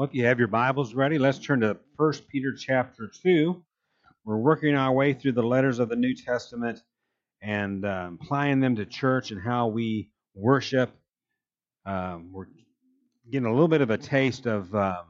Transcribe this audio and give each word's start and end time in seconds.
Well, 0.00 0.08
if 0.08 0.14
you 0.14 0.24
have 0.24 0.38
your 0.38 0.48
Bibles 0.48 0.94
ready, 0.94 1.18
let's 1.18 1.38
turn 1.38 1.60
to 1.60 1.76
1 1.96 2.12
Peter 2.32 2.54
chapter 2.54 3.10
2. 3.22 3.62
We're 4.24 4.38
working 4.38 4.74
our 4.74 4.94
way 4.94 5.12
through 5.12 5.32
the 5.32 5.42
letters 5.42 5.78
of 5.78 5.90
the 5.90 5.96
New 5.96 6.14
Testament 6.14 6.80
and 7.42 7.84
uh, 7.84 8.08
applying 8.14 8.60
them 8.60 8.76
to 8.76 8.86
church 8.86 9.30
and 9.30 9.38
how 9.38 9.66
we 9.66 10.10
worship. 10.34 10.90
Um, 11.84 12.30
we're 12.32 12.46
getting 13.30 13.44
a 13.44 13.52
little 13.52 13.68
bit 13.68 13.82
of 13.82 13.90
a 13.90 13.98
taste 13.98 14.46
of 14.46 14.74
um, 14.74 15.04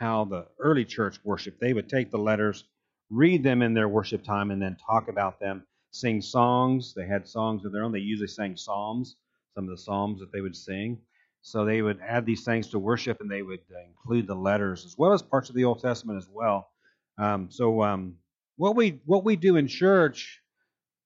how 0.00 0.24
the 0.24 0.48
early 0.58 0.84
church 0.84 1.20
worshiped. 1.22 1.60
They 1.60 1.72
would 1.72 1.88
take 1.88 2.10
the 2.10 2.18
letters, 2.18 2.64
read 3.10 3.44
them 3.44 3.62
in 3.62 3.74
their 3.74 3.88
worship 3.88 4.24
time, 4.24 4.50
and 4.50 4.60
then 4.60 4.76
talk 4.84 5.06
about 5.06 5.38
them, 5.38 5.64
sing 5.92 6.20
songs. 6.20 6.94
They 6.94 7.06
had 7.06 7.28
songs 7.28 7.64
of 7.64 7.70
their 7.70 7.84
own. 7.84 7.92
They 7.92 8.00
usually 8.00 8.26
sang 8.26 8.56
psalms, 8.56 9.14
some 9.54 9.66
of 9.66 9.70
the 9.70 9.78
psalms 9.78 10.18
that 10.18 10.32
they 10.32 10.40
would 10.40 10.56
sing. 10.56 10.98
So 11.42 11.64
they 11.64 11.82
would 11.82 12.00
add 12.00 12.24
these 12.24 12.44
things 12.44 12.68
to 12.68 12.78
worship, 12.78 13.20
and 13.20 13.30
they 13.30 13.42
would 13.42 13.60
uh, 13.74 13.80
include 13.86 14.26
the 14.26 14.34
letters 14.34 14.84
as 14.86 14.96
well 14.96 15.12
as 15.12 15.22
parts 15.22 15.48
of 15.48 15.56
the 15.56 15.64
Old 15.64 15.80
Testament 15.80 16.18
as 16.18 16.28
well. 16.32 16.70
Um, 17.18 17.50
so 17.50 17.82
um, 17.82 18.16
what 18.56 18.76
we 18.76 19.00
what 19.04 19.24
we 19.24 19.36
do 19.36 19.56
in 19.56 19.66
church 19.66 20.40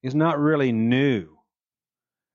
is 0.03 0.15
not 0.15 0.39
really 0.39 0.73
new. 0.73 1.29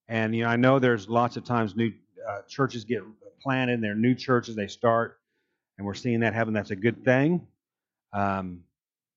And 0.07 0.35
you 0.35 0.43
know, 0.43 0.49
I 0.49 0.55
know 0.55 0.79
there's 0.79 1.07
lots 1.07 1.37
of 1.37 1.45
times 1.45 1.75
new 1.75 1.93
uh, 2.27 2.41
churches 2.47 2.85
get 2.85 3.03
planted, 3.41 3.73
and 3.73 3.83
they're 3.83 3.95
new 3.95 4.15
churches 4.15 4.55
they 4.55 4.67
start, 4.67 5.19
and 5.77 5.85
we're 5.85 5.93
seeing 5.93 6.21
that 6.21 6.33
happen. 6.33 6.53
That's 6.53 6.71
a 6.71 6.75
good 6.75 7.05
thing. 7.05 7.47
Um, 8.13 8.63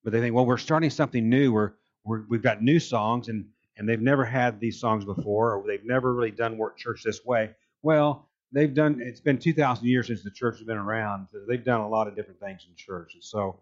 but 0.05 0.13
they 0.13 0.21
think, 0.21 0.35
well, 0.35 0.47
we're 0.47 0.59
starting 0.59 0.91
something 0.91 1.29
new. 1.29 1.53
We're, 1.53 1.73
we're 2.05 2.25
we've 2.29 2.43
got 2.43 2.63
new 2.63 2.79
songs, 2.79 3.29
and 3.29 3.47
and 3.77 3.89
they've 3.89 4.01
never 4.01 4.25
had 4.25 4.61
these 4.61 4.79
songs 4.79 5.05
before, 5.05 5.55
or 5.55 5.67
they've 5.67 5.85
never 5.85 6.13
really 6.13 6.31
done 6.31 6.59
work 6.59 6.77
church 6.77 7.03
this 7.03 7.25
way. 7.25 7.51
Well, 7.83 8.29
they've 8.55 8.73
done 8.73 9.01
it's 9.03 9.21
been 9.21 9.39
2000 9.39 9.87
years 9.87 10.07
since 10.07 10.23
the 10.23 10.31
church 10.31 10.59
has 10.59 10.67
been 10.67 10.79
around. 10.79 11.27
They've 11.49 11.65
done 11.65 11.81
a 11.81 11.89
lot 11.89 12.09
of 12.09 12.17
different 12.17 12.41
things 12.41 12.67
in 12.69 12.75
church. 12.77 13.15
And 13.15 13.23
so 13.23 13.61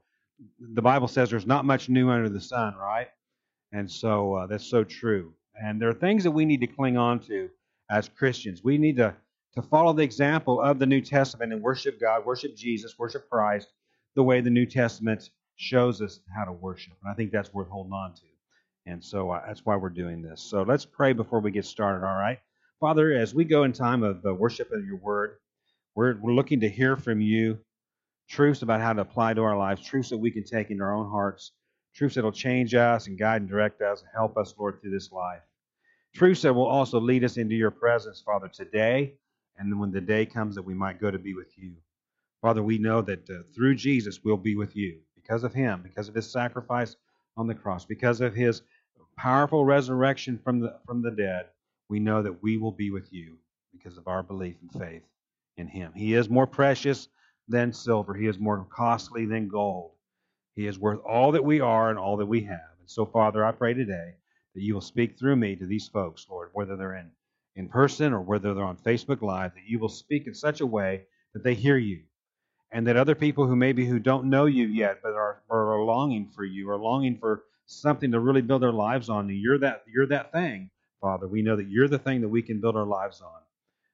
the 0.60 0.82
bible 0.82 1.08
says 1.08 1.30
there's 1.30 1.46
not 1.46 1.64
much 1.64 1.88
new 1.88 2.10
under 2.10 2.28
the 2.28 2.40
sun 2.40 2.74
right? 2.76 3.08
And 3.72 3.90
so 3.90 4.34
uh, 4.34 4.46
that's 4.46 4.66
so 4.66 4.84
true. 4.84 5.32
And 5.60 5.80
there 5.80 5.88
are 5.88 5.94
things 5.94 6.24
that 6.24 6.30
we 6.30 6.44
need 6.44 6.60
to 6.60 6.66
cling 6.66 6.96
on 6.96 7.18
to 7.20 7.48
as 7.90 8.08
christians. 8.08 8.62
We 8.62 8.78
need 8.78 8.96
to 8.98 9.14
to 9.54 9.62
follow 9.62 9.92
the 9.92 10.02
example 10.02 10.60
of 10.60 10.78
the 10.78 10.86
new 10.86 11.00
testament 11.00 11.52
and 11.52 11.62
worship 11.62 12.00
god 12.00 12.24
worship 12.24 12.54
jesus 12.56 12.98
worship 12.98 13.28
christ 13.28 13.68
the 14.14 14.22
way 14.22 14.40
the 14.40 14.50
new 14.50 14.66
testament 14.66 15.30
shows 15.56 16.00
us 16.02 16.20
how 16.34 16.44
to 16.44 16.52
worship. 16.52 16.94
And 17.02 17.10
i 17.10 17.14
think 17.14 17.32
that's 17.32 17.52
worth 17.54 17.68
holding 17.68 17.92
on 17.92 18.14
to. 18.14 18.22
And 18.84 19.02
so 19.02 19.30
uh, 19.30 19.40
that's 19.46 19.64
why 19.64 19.76
we're 19.76 19.90
doing 19.90 20.22
this. 20.22 20.42
So 20.42 20.62
let's 20.62 20.84
pray 20.84 21.12
before 21.12 21.40
we 21.40 21.50
get 21.50 21.64
started 21.64 22.04
all 22.06 22.16
right 22.16 22.38
Father, 22.82 23.12
as 23.12 23.32
we 23.32 23.44
go 23.44 23.62
in 23.62 23.72
time 23.72 24.02
of 24.02 24.26
uh, 24.26 24.34
worship 24.34 24.72
of 24.72 24.84
your 24.84 24.96
word, 24.96 25.36
we're, 25.94 26.16
we're 26.20 26.32
looking 26.32 26.58
to 26.58 26.68
hear 26.68 26.96
from 26.96 27.20
you 27.20 27.56
truths 28.28 28.62
about 28.62 28.80
how 28.80 28.92
to 28.92 29.02
apply 29.02 29.34
to 29.34 29.40
our 29.40 29.56
lives, 29.56 29.86
truths 29.86 30.10
that 30.10 30.18
we 30.18 30.32
can 30.32 30.42
take 30.42 30.68
into 30.68 30.82
our 30.82 30.92
own 30.92 31.08
hearts, 31.08 31.52
truths 31.94 32.16
that 32.16 32.24
will 32.24 32.32
change 32.32 32.74
us 32.74 33.06
and 33.06 33.16
guide 33.16 33.40
and 33.40 33.48
direct 33.48 33.80
us 33.82 34.00
and 34.00 34.10
help 34.12 34.36
us, 34.36 34.52
Lord, 34.58 34.80
through 34.80 34.90
this 34.90 35.12
life. 35.12 35.42
Truths 36.12 36.42
that 36.42 36.52
will 36.52 36.66
also 36.66 36.98
lead 36.98 37.22
us 37.22 37.36
into 37.36 37.54
your 37.54 37.70
presence, 37.70 38.20
Father, 38.20 38.48
today, 38.48 39.14
and 39.58 39.70
then 39.70 39.78
when 39.78 39.92
the 39.92 40.00
day 40.00 40.26
comes 40.26 40.56
that 40.56 40.62
we 40.62 40.74
might 40.74 41.00
go 41.00 41.08
to 41.08 41.20
be 41.20 41.34
with 41.34 41.56
you. 41.56 41.76
Father, 42.40 42.64
we 42.64 42.78
know 42.78 43.00
that 43.00 43.30
uh, 43.30 43.44
through 43.54 43.76
Jesus 43.76 44.24
we'll 44.24 44.36
be 44.36 44.56
with 44.56 44.74
you 44.74 44.98
because 45.14 45.44
of 45.44 45.54
him, 45.54 45.82
because 45.84 46.08
of 46.08 46.16
his 46.16 46.32
sacrifice 46.32 46.96
on 47.36 47.46
the 47.46 47.54
cross, 47.54 47.84
because 47.84 48.20
of 48.20 48.34
his 48.34 48.62
powerful 49.16 49.64
resurrection 49.64 50.36
from 50.42 50.58
the 50.58 50.80
from 50.84 51.00
the 51.00 51.12
dead 51.12 51.46
we 51.92 52.00
know 52.00 52.22
that 52.22 52.42
we 52.42 52.56
will 52.56 52.72
be 52.72 52.90
with 52.90 53.12
you 53.12 53.36
because 53.70 53.98
of 53.98 54.08
our 54.08 54.22
belief 54.22 54.56
and 54.62 54.82
faith 54.82 55.02
in 55.58 55.68
him. 55.68 55.92
He 55.94 56.14
is 56.14 56.30
more 56.30 56.46
precious 56.46 57.06
than 57.48 57.74
silver, 57.74 58.14
he 58.14 58.26
is 58.26 58.38
more 58.38 58.66
costly 58.70 59.26
than 59.26 59.48
gold. 59.48 59.90
He 60.56 60.66
is 60.66 60.78
worth 60.78 61.00
all 61.04 61.32
that 61.32 61.44
we 61.44 61.60
are 61.60 61.90
and 61.90 61.98
all 61.98 62.16
that 62.16 62.26
we 62.26 62.44
have. 62.44 62.76
And 62.80 62.88
so, 62.88 63.04
Father, 63.04 63.44
I 63.44 63.52
pray 63.52 63.74
today 63.74 64.14
that 64.54 64.62
you 64.62 64.72
will 64.72 64.80
speak 64.80 65.18
through 65.18 65.36
me 65.36 65.54
to 65.56 65.66
these 65.66 65.86
folks, 65.86 66.26
Lord, 66.30 66.48
whether 66.54 66.76
they're 66.76 66.96
in, 66.96 67.10
in 67.56 67.68
person 67.68 68.14
or 68.14 68.22
whether 68.22 68.54
they're 68.54 68.64
on 68.64 68.78
Facebook 68.78 69.20
Live, 69.20 69.52
that 69.54 69.68
you 69.68 69.78
will 69.78 69.90
speak 69.90 70.26
in 70.26 70.34
such 70.34 70.62
a 70.62 70.66
way 70.66 71.02
that 71.34 71.44
they 71.44 71.54
hear 71.54 71.76
you. 71.76 72.04
And 72.70 72.86
that 72.86 72.96
other 72.96 73.14
people 73.14 73.46
who 73.46 73.54
maybe 73.54 73.84
who 73.84 73.98
don't 73.98 74.30
know 74.30 74.46
you 74.46 74.66
yet, 74.66 75.00
but 75.02 75.12
are, 75.12 75.42
are 75.50 75.84
longing 75.84 76.30
for 76.34 76.42
you, 76.42 76.70
are 76.70 76.78
longing 76.78 77.18
for 77.18 77.44
something 77.66 78.12
to 78.12 78.20
really 78.20 78.40
build 78.40 78.62
their 78.62 78.72
lives 78.72 79.10
on, 79.10 79.28
you're 79.28 79.58
that 79.58 79.82
you're 79.92 80.06
that 80.06 80.32
thing 80.32 80.70
Father. 81.02 81.26
We 81.26 81.42
know 81.42 81.56
that 81.56 81.68
you're 81.68 81.88
the 81.88 81.98
thing 81.98 82.22
that 82.22 82.28
we 82.28 82.40
can 82.40 82.60
build 82.60 82.76
our 82.76 82.86
lives 82.86 83.20
on. 83.20 83.40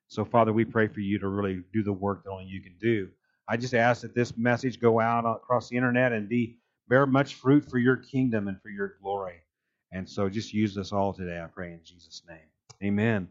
So, 0.07 0.25
Father, 0.25 0.53
we 0.53 0.65
pray 0.65 0.87
for 0.87 1.01
you 1.01 1.19
to 1.19 1.29
really 1.29 1.63
do 1.73 1.83
the 1.83 1.93
work 1.93 2.23
that 2.23 2.31
only 2.31 2.45
you 2.45 2.63
can 2.63 2.77
do. 2.81 3.09
I 3.49 3.57
just 3.57 3.75
ask 3.75 4.03
that 4.03 4.15
this 4.15 4.37
message 4.37 4.79
go 4.79 5.01
out 5.01 5.25
across 5.25 5.69
the 5.69 5.77
internet 5.77 6.13
and 6.13 6.29
be 6.29 6.59
bear 6.89 7.07
much 7.07 7.35
fruit 7.35 7.69
for 7.69 7.79
your 7.79 7.97
kingdom 7.97 8.47
and 8.47 8.61
for 8.63 8.69
your 8.69 8.95
glory. 9.03 9.43
And 9.91 10.09
so 10.09 10.29
just 10.29 10.53
use 10.53 10.75
this 10.75 10.93
all 10.93 11.13
today, 11.13 11.41
I 11.43 11.47
pray 11.47 11.73
in 11.73 11.81
Jesus' 11.83 12.23
name. 12.29 12.39
Amen. 12.83 13.29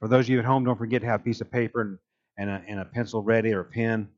For 0.00 0.08
those 0.08 0.24
of 0.26 0.30
you 0.30 0.38
at 0.38 0.44
home, 0.44 0.64
don't 0.64 0.78
forget 0.78 1.02
to 1.02 1.06
have 1.06 1.20
a 1.20 1.24
piece 1.24 1.40
of 1.40 1.50
paper 1.50 1.80
and, 1.82 1.98
and, 2.38 2.50
a, 2.50 2.62
and 2.68 2.80
a 2.80 2.84
pencil 2.84 3.22
ready 3.22 3.52
or 3.52 3.60
a 3.60 3.64
pen 3.64 4.08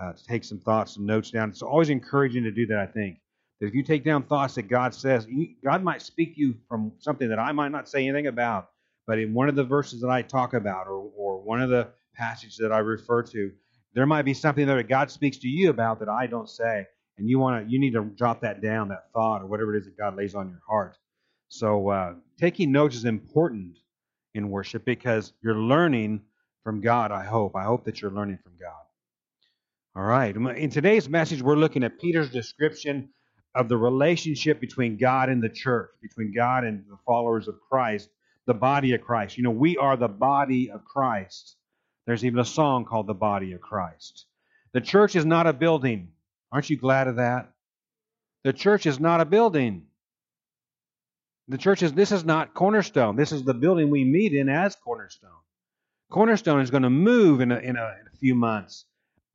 uh, 0.00 0.12
to 0.12 0.24
take 0.24 0.44
some 0.44 0.58
thoughts, 0.58 0.94
some 0.94 1.06
notes 1.06 1.30
down. 1.30 1.50
It's 1.50 1.62
always 1.62 1.88
encouraging 1.88 2.42
to 2.44 2.50
do 2.50 2.66
that, 2.66 2.78
I 2.78 2.86
think. 2.86 3.18
That 3.60 3.68
if 3.68 3.74
you 3.74 3.82
take 3.82 4.04
down 4.04 4.24
thoughts 4.24 4.54
that 4.56 4.68
God 4.68 4.94
says, 4.94 5.26
God 5.64 5.82
might 5.82 6.02
speak 6.02 6.34
to 6.34 6.40
you 6.40 6.54
from 6.68 6.92
something 6.98 7.28
that 7.28 7.38
I 7.38 7.52
might 7.52 7.72
not 7.72 7.88
say 7.88 8.06
anything 8.06 8.26
about, 8.26 8.68
but 9.06 9.18
in 9.18 9.32
one 9.32 9.48
of 9.48 9.54
the 9.54 9.64
verses 9.64 10.00
that 10.02 10.10
I 10.10 10.22
talk 10.22 10.52
about, 10.52 10.86
or, 10.86 11.10
or 11.16 11.42
one 11.42 11.62
of 11.62 11.70
the 11.70 11.88
passages 12.14 12.58
that 12.58 12.72
I 12.72 12.78
refer 12.78 13.22
to, 13.22 13.52
there 13.94 14.06
might 14.06 14.22
be 14.22 14.34
something 14.34 14.66
that 14.66 14.88
God 14.88 15.10
speaks 15.10 15.38
to 15.38 15.48
you 15.48 15.70
about 15.70 16.00
that 16.00 16.08
I 16.08 16.26
don't 16.26 16.50
say, 16.50 16.86
and 17.16 17.28
you 17.30 17.38
want 17.38 17.64
to, 17.64 17.72
you 17.72 17.78
need 17.78 17.94
to 17.94 18.10
jot 18.18 18.42
that 18.42 18.60
down, 18.60 18.88
that 18.88 19.10
thought, 19.14 19.42
or 19.42 19.46
whatever 19.46 19.74
it 19.74 19.78
is 19.78 19.84
that 19.86 19.96
God 19.96 20.16
lays 20.16 20.34
on 20.34 20.50
your 20.50 20.60
heart. 20.68 20.98
So 21.48 21.88
uh, 21.88 22.14
taking 22.38 22.72
notes 22.72 22.96
is 22.96 23.04
important 23.06 23.78
in 24.34 24.50
worship 24.50 24.84
because 24.84 25.32
you're 25.42 25.56
learning 25.56 26.20
from 26.62 26.82
God. 26.82 27.10
I 27.10 27.24
hope. 27.24 27.56
I 27.56 27.62
hope 27.62 27.84
that 27.84 28.02
you're 28.02 28.10
learning 28.10 28.38
from 28.42 28.52
God. 28.60 28.72
All 29.94 30.02
right. 30.02 30.36
In 30.58 30.68
today's 30.68 31.08
message, 31.08 31.40
we're 31.40 31.56
looking 31.56 31.84
at 31.84 31.98
Peter's 31.98 32.28
description 32.28 33.08
of 33.56 33.68
the 33.68 33.76
relationship 33.76 34.60
between 34.60 34.98
God 34.98 35.30
and 35.30 35.42
the 35.42 35.48
church, 35.48 35.90
between 36.02 36.32
God 36.34 36.64
and 36.64 36.84
the 36.88 36.98
followers 37.06 37.48
of 37.48 37.58
Christ, 37.68 38.10
the 38.46 38.54
body 38.54 38.94
of 38.94 39.00
Christ. 39.00 39.38
You 39.38 39.44
know, 39.44 39.50
we 39.50 39.78
are 39.78 39.96
the 39.96 40.08
body 40.08 40.70
of 40.70 40.84
Christ. 40.84 41.56
There's 42.06 42.24
even 42.24 42.38
a 42.38 42.44
song 42.44 42.84
called 42.84 43.06
The 43.06 43.14
Body 43.14 43.52
of 43.52 43.60
Christ. 43.60 44.26
The 44.72 44.80
church 44.80 45.16
is 45.16 45.24
not 45.24 45.46
a 45.46 45.52
building. 45.54 46.12
Aren't 46.52 46.70
you 46.70 46.76
glad 46.76 47.08
of 47.08 47.16
that? 47.16 47.50
The 48.44 48.52
church 48.52 48.86
is 48.86 49.00
not 49.00 49.20
a 49.20 49.24
building. 49.24 49.86
The 51.48 51.58
church 51.58 51.82
is, 51.82 51.92
this 51.94 52.12
is 52.12 52.24
not 52.24 52.54
Cornerstone. 52.54 53.16
This 53.16 53.32
is 53.32 53.42
the 53.42 53.54
building 53.54 53.90
we 53.90 54.04
meet 54.04 54.34
in 54.34 54.48
as 54.48 54.76
Cornerstone. 54.76 55.30
Cornerstone 56.10 56.60
is 56.60 56.70
going 56.70 56.82
to 56.82 56.90
move 56.90 57.40
in 57.40 57.50
a, 57.50 57.58
in 57.58 57.76
a, 57.76 57.96
in 58.00 58.06
a 58.12 58.16
few 58.18 58.34
months 58.34 58.84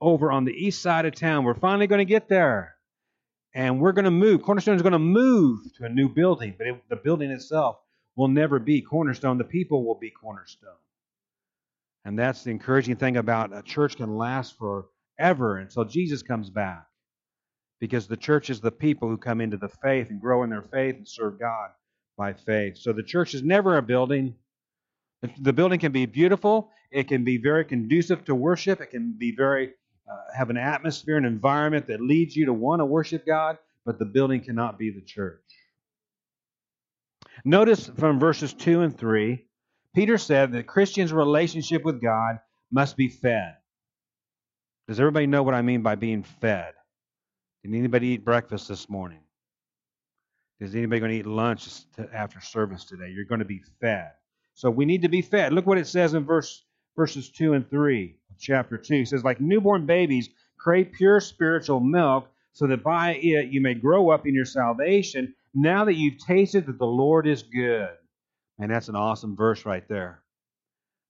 over 0.00 0.30
on 0.30 0.44
the 0.44 0.52
east 0.52 0.80
side 0.80 1.06
of 1.06 1.14
town. 1.14 1.44
We're 1.44 1.54
finally 1.54 1.88
going 1.88 1.98
to 1.98 2.04
get 2.04 2.28
there 2.28 2.76
and 3.54 3.80
we're 3.80 3.92
going 3.92 4.04
to 4.06 4.10
move. 4.10 4.42
Cornerstone 4.42 4.76
is 4.76 4.82
going 4.82 4.92
to 4.92 4.98
move 4.98 5.60
to 5.76 5.84
a 5.84 5.88
new 5.88 6.08
building, 6.08 6.54
but 6.56 6.66
it, 6.66 6.82
the 6.88 6.96
building 6.96 7.30
itself 7.30 7.78
will 8.16 8.28
never 8.28 8.58
be 8.58 8.80
Cornerstone. 8.80 9.38
The 9.38 9.44
people 9.44 9.84
will 9.84 9.98
be 9.98 10.10
Cornerstone. 10.10 10.70
And 12.04 12.18
that's 12.18 12.42
the 12.42 12.50
encouraging 12.50 12.96
thing 12.96 13.16
about 13.16 13.56
a 13.56 13.62
church 13.62 13.96
can 13.96 14.16
last 14.16 14.58
forever 14.58 15.58
until 15.58 15.84
Jesus 15.84 16.22
comes 16.22 16.50
back. 16.50 16.86
Because 17.80 18.06
the 18.06 18.16
church 18.16 18.50
is 18.50 18.60
the 18.60 18.72
people 18.72 19.08
who 19.08 19.16
come 19.16 19.40
into 19.40 19.56
the 19.56 19.68
faith 19.68 20.10
and 20.10 20.20
grow 20.20 20.42
in 20.44 20.50
their 20.50 20.62
faith 20.62 20.96
and 20.96 21.08
serve 21.08 21.38
God 21.38 21.70
by 22.16 22.32
faith. 22.32 22.78
So 22.78 22.92
the 22.92 23.02
church 23.02 23.34
is 23.34 23.42
never 23.42 23.76
a 23.76 23.82
building. 23.82 24.34
The 25.40 25.52
building 25.52 25.78
can 25.78 25.92
be 25.92 26.06
beautiful. 26.06 26.70
It 26.90 27.08
can 27.08 27.24
be 27.24 27.38
very 27.38 27.64
conducive 27.64 28.24
to 28.26 28.34
worship. 28.34 28.80
It 28.80 28.90
can 28.90 29.14
be 29.18 29.34
very 29.34 29.72
uh, 30.10 30.36
have 30.36 30.50
an 30.50 30.56
atmosphere, 30.56 31.16
an 31.16 31.24
environment 31.24 31.86
that 31.88 32.00
leads 32.00 32.36
you 32.36 32.46
to 32.46 32.52
want 32.52 32.80
to 32.80 32.86
worship 32.86 33.26
God, 33.26 33.58
but 33.84 33.98
the 33.98 34.04
building 34.04 34.42
cannot 34.42 34.78
be 34.78 34.90
the 34.90 35.00
church. 35.00 35.40
Notice 37.44 37.90
from 37.98 38.20
verses 38.20 38.52
2 38.52 38.82
and 38.82 38.96
3, 38.96 39.44
Peter 39.94 40.18
said 40.18 40.52
that 40.52 40.66
Christians' 40.66 41.12
relationship 41.12 41.84
with 41.84 42.00
God 42.00 42.38
must 42.70 42.96
be 42.96 43.08
fed. 43.08 43.56
Does 44.88 45.00
everybody 45.00 45.26
know 45.26 45.42
what 45.42 45.54
I 45.54 45.62
mean 45.62 45.82
by 45.82 45.94
being 45.94 46.22
fed? 46.22 46.72
Did 47.62 47.74
anybody 47.74 48.08
eat 48.08 48.24
breakfast 48.24 48.68
this 48.68 48.88
morning? 48.88 49.20
Is 50.60 50.74
anybody 50.74 51.00
going 51.00 51.12
to 51.12 51.18
eat 51.18 51.26
lunch 51.26 51.68
after 52.12 52.40
service 52.40 52.84
today? 52.84 53.10
You're 53.14 53.24
going 53.24 53.40
to 53.40 53.44
be 53.44 53.62
fed. 53.80 54.10
So 54.54 54.70
we 54.70 54.84
need 54.84 55.02
to 55.02 55.08
be 55.08 55.22
fed. 55.22 55.52
Look 55.52 55.66
what 55.66 55.78
it 55.78 55.86
says 55.86 56.14
in 56.14 56.24
verse 56.24 56.64
verses 56.96 57.30
2 57.30 57.54
and 57.54 57.68
3 57.68 58.16
chapter 58.38 58.76
2. 58.76 58.94
He 58.94 59.04
says, 59.04 59.24
Like 59.24 59.40
newborn 59.40 59.86
babies, 59.86 60.28
crave 60.58 60.92
pure 60.92 61.20
spiritual 61.20 61.80
milk, 61.80 62.28
so 62.52 62.66
that 62.66 62.82
by 62.82 63.14
it 63.14 63.48
you 63.50 63.60
may 63.60 63.74
grow 63.74 64.10
up 64.10 64.26
in 64.26 64.34
your 64.34 64.44
salvation, 64.44 65.34
now 65.54 65.84
that 65.84 65.94
you've 65.94 66.18
tasted 66.18 66.66
that 66.66 66.78
the 66.78 66.86
Lord 66.86 67.26
is 67.26 67.42
good. 67.42 67.90
And 68.58 68.70
that's 68.70 68.88
an 68.88 68.96
awesome 68.96 69.36
verse 69.36 69.64
right 69.64 69.86
there. 69.88 70.22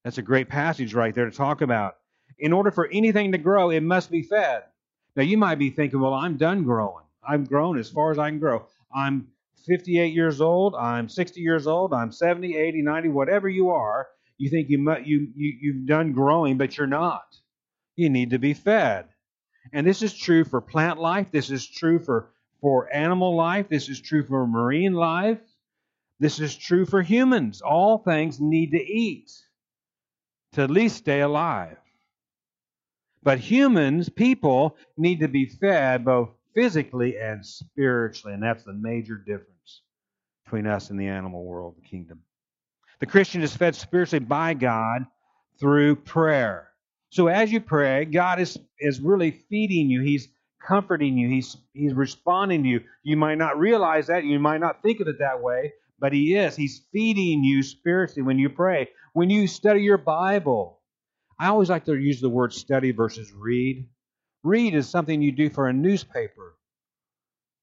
That's 0.03 0.17
a 0.17 0.23
great 0.23 0.49
passage 0.49 0.93
right 0.93 1.13
there 1.13 1.29
to 1.29 1.35
talk 1.35 1.61
about. 1.61 1.95
In 2.39 2.51
order 2.51 2.71
for 2.71 2.87
anything 2.87 3.31
to 3.31 3.37
grow, 3.37 3.69
it 3.69 3.83
must 3.83 4.09
be 4.09 4.23
fed. 4.23 4.63
Now, 5.15 5.23
you 5.23 5.37
might 5.37 5.59
be 5.59 5.69
thinking, 5.69 5.99
well, 5.99 6.13
I'm 6.13 6.37
done 6.37 6.63
growing. 6.63 7.03
I've 7.27 7.47
grown 7.47 7.77
as 7.77 7.89
far 7.89 8.11
as 8.11 8.19
I 8.19 8.29
can 8.29 8.39
grow. 8.39 8.65
I'm 8.93 9.27
58 9.67 10.13
years 10.13 10.41
old. 10.41 10.75
I'm 10.75 11.07
60 11.07 11.39
years 11.39 11.67
old. 11.67 11.93
I'm 11.93 12.11
70, 12.11 12.57
80, 12.57 12.81
90, 12.81 13.09
whatever 13.09 13.47
you 13.47 13.69
are. 13.69 14.07
You 14.43 14.49
think 14.49 14.69
you, 14.69 14.77
you, 15.05 15.27
you, 15.37 15.57
you've 15.61 15.85
done 15.85 16.11
growing, 16.11 16.57
but 16.57 16.77
you're 16.77 16.85
not. 16.85 17.23
You 17.95 18.09
need 18.09 18.31
to 18.31 18.39
be 18.39 18.53
fed. 18.53 19.05
And 19.71 19.87
this 19.87 20.01
is 20.01 20.13
true 20.13 20.43
for 20.43 20.59
plant 20.59 20.99
life. 20.99 21.27
This 21.31 21.49
is 21.49 21.65
true 21.65 21.97
for, 21.97 22.29
for 22.59 22.93
animal 22.93 23.37
life. 23.37 23.69
This 23.69 23.87
is 23.87 24.01
true 24.01 24.25
for 24.25 24.45
marine 24.45 24.91
life. 24.91 25.39
This 26.19 26.41
is 26.41 26.57
true 26.57 26.85
for 26.85 27.01
humans. 27.01 27.61
All 27.61 27.99
things 27.99 28.41
need 28.41 28.71
to 28.71 28.83
eat 28.83 29.31
to 30.55 30.63
at 30.63 30.69
least 30.69 30.97
stay 30.97 31.21
alive. 31.21 31.77
But 33.23 33.39
humans, 33.39 34.09
people, 34.09 34.75
need 34.97 35.21
to 35.21 35.29
be 35.29 35.45
fed 35.45 36.03
both 36.03 36.31
physically 36.53 37.17
and 37.17 37.45
spiritually, 37.45 38.33
and 38.33 38.43
that's 38.43 38.65
the 38.65 38.73
major 38.73 39.15
difference 39.15 39.83
between 40.43 40.67
us 40.67 40.89
and 40.89 40.99
the 40.99 41.07
animal 41.07 41.45
world, 41.45 41.77
the 41.77 41.87
kingdom. 41.87 42.19
The 43.03 43.11
Christian 43.11 43.41
is 43.41 43.53
fed 43.53 43.75
spiritually 43.75 44.23
by 44.23 44.53
God 44.53 45.07
through 45.59 45.97
prayer. 45.97 46.69
So 47.09 47.27
as 47.27 47.51
you 47.51 47.59
pray, 47.59 48.05
God 48.05 48.39
is, 48.39 48.57
is 48.79 49.01
really 49.01 49.31
feeding 49.49 49.89
you. 49.89 49.99
He's 49.99 50.29
comforting 50.65 51.17
you. 51.17 51.27
He's, 51.27 51.57
he's 51.73 51.93
responding 51.93 52.63
to 52.63 52.69
you. 52.69 52.79
You 53.03 53.17
might 53.17 53.37
not 53.37 53.59
realize 53.59 54.07
that. 54.07 54.23
You 54.23 54.39
might 54.39 54.61
not 54.61 54.81
think 54.81 55.01
of 55.01 55.09
it 55.09 55.19
that 55.19 55.41
way, 55.41 55.73
but 55.99 56.13
He 56.13 56.33
is. 56.33 56.55
He's 56.55 56.83
feeding 56.93 57.43
you 57.43 57.61
spiritually 57.61 58.21
when 58.21 58.39
you 58.39 58.47
pray. 58.47 58.87
When 59.11 59.29
you 59.29 59.47
study 59.47 59.81
your 59.81 59.97
Bible, 59.97 60.79
I 61.37 61.49
always 61.49 61.69
like 61.69 61.83
to 61.87 61.95
use 61.95 62.21
the 62.21 62.29
word 62.29 62.53
study 62.53 62.93
versus 62.93 63.33
read. 63.33 63.85
Read 64.43 64.75
is 64.75 64.87
something 64.87 65.21
you 65.21 65.33
do 65.33 65.49
for 65.49 65.67
a 65.67 65.73
newspaper. 65.73 66.55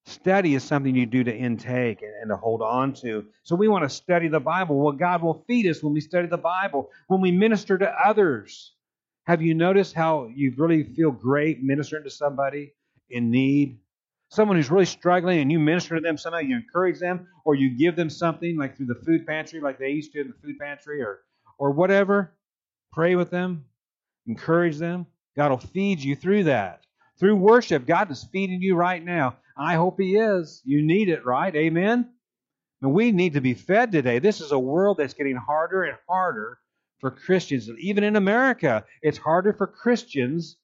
Study 0.07 0.55
is 0.55 0.65
something 0.65 0.95
you 0.95 1.07
do 1.07 1.23
to 1.25 1.35
intake 1.35 2.03
and, 2.03 2.31
to 2.31 2.37
hold 2.37 2.63
on 2.63 2.93
to. 2.95 3.27
So 3.43 3.55
we 3.55 3.69
want 3.69 3.85
to 3.85 3.89
study 3.89 4.29
the 4.29 4.41
Bible. 4.41 4.79
Well, 4.79 4.93
God 4.93 5.23
will 5.23 5.45
feed 5.47 5.67
us 5.67 5.83
when 5.83 5.93
we 5.93 6.01
study 6.01 6.27
the 6.27 6.39
Bible, 6.39 6.91
when 7.09 7.21
we 7.21 7.31
minister 7.31 7.77
to 7.79 7.89
others. 8.05 8.75
Have 9.27 9.43
you 9.43 9.55
noticed 9.55 9.95
how 9.95 10.31
you 10.35 10.55
really 10.57 10.83
feel 10.83 11.11
great 11.11 11.63
ministering 11.63 12.05
to 12.05 12.11
somebody 12.11 12.73
in 13.11 13.31
need? 13.31 13.79
Someone 14.31 14.57
who's 14.57 14.71
really 14.71 14.87
struggling 14.87 15.41
and 15.41 15.53
you 15.53 15.59
minister 15.59 15.97
to 15.97 16.01
them 16.01 16.17
somehow, 16.17 16.39
you 16.39 16.57
encourage 16.57 16.99
them, 16.99 17.29
or 17.45 17.55
you 17.55 17.77
give 17.77 17.97
them 17.97 18.09
something 18.09 18.57
like 18.57 18.77
through 18.77 18.87
the 18.87 18.95
food 18.95 19.27
pantry, 19.27 19.61
like 19.61 19.79
they 19.79 19.91
used 19.91 20.13
to 20.13 20.21
in 20.21 20.29
the 20.29 20.35
food 20.35 20.59
pantry, 20.59 21.03
or 21.03 21.21
or 21.59 21.73
whatever. 21.73 22.33
Pray 22.93 23.15
with 23.17 23.31
them, 23.31 23.65
encourage 24.27 24.79
them. 24.79 25.07
God 25.37 25.51
will 25.51 25.59
feed 25.59 26.01
you 26.01 26.17
through 26.17 26.45
that. 26.45 26.85
Through 27.19 27.37
worship, 27.37 27.87
God 27.87 28.11
is 28.11 28.25
feeding 28.33 28.63
you 28.63 28.75
right 28.75 29.05
now. 29.05 29.37
I 29.57 29.75
hope 29.75 30.01
He 30.01 30.17
is. 30.17 30.63
You 30.65 30.83
need 30.83 31.09
it, 31.09 31.25
right? 31.25 31.55
Amen? 31.55 32.11
And 32.83 32.93
we 32.93 33.13
need 33.13 33.35
to 33.35 33.41
be 33.41 33.55
fed 33.55 33.93
today. 33.93 34.19
This 34.19 34.41
is 34.41 34.53
a 34.53 34.59
world 34.59 34.99
that's 34.99 35.15
getting 35.15 35.37
harder 35.37 35.85
and 35.85 35.97
harder 36.09 36.59
for 37.01 37.11
Christians. 37.11 37.69
Even 37.79 38.05
in 38.05 38.17
America, 38.17 38.85
it's 39.03 39.19
harder 39.19 39.53
for 39.53 39.67
Christians 39.67 40.57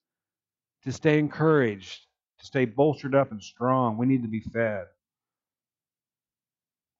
to 0.83 0.91
stay 0.91 1.19
encouraged, 1.19 2.05
to 2.39 2.45
stay 2.45 2.65
bolstered 2.65 3.15
up 3.15 3.31
and 3.31 3.41
strong. 3.41 3.97
We 3.97 4.05
need 4.05 4.23
to 4.23 4.29
be 4.29 4.39
fed. 4.39 4.85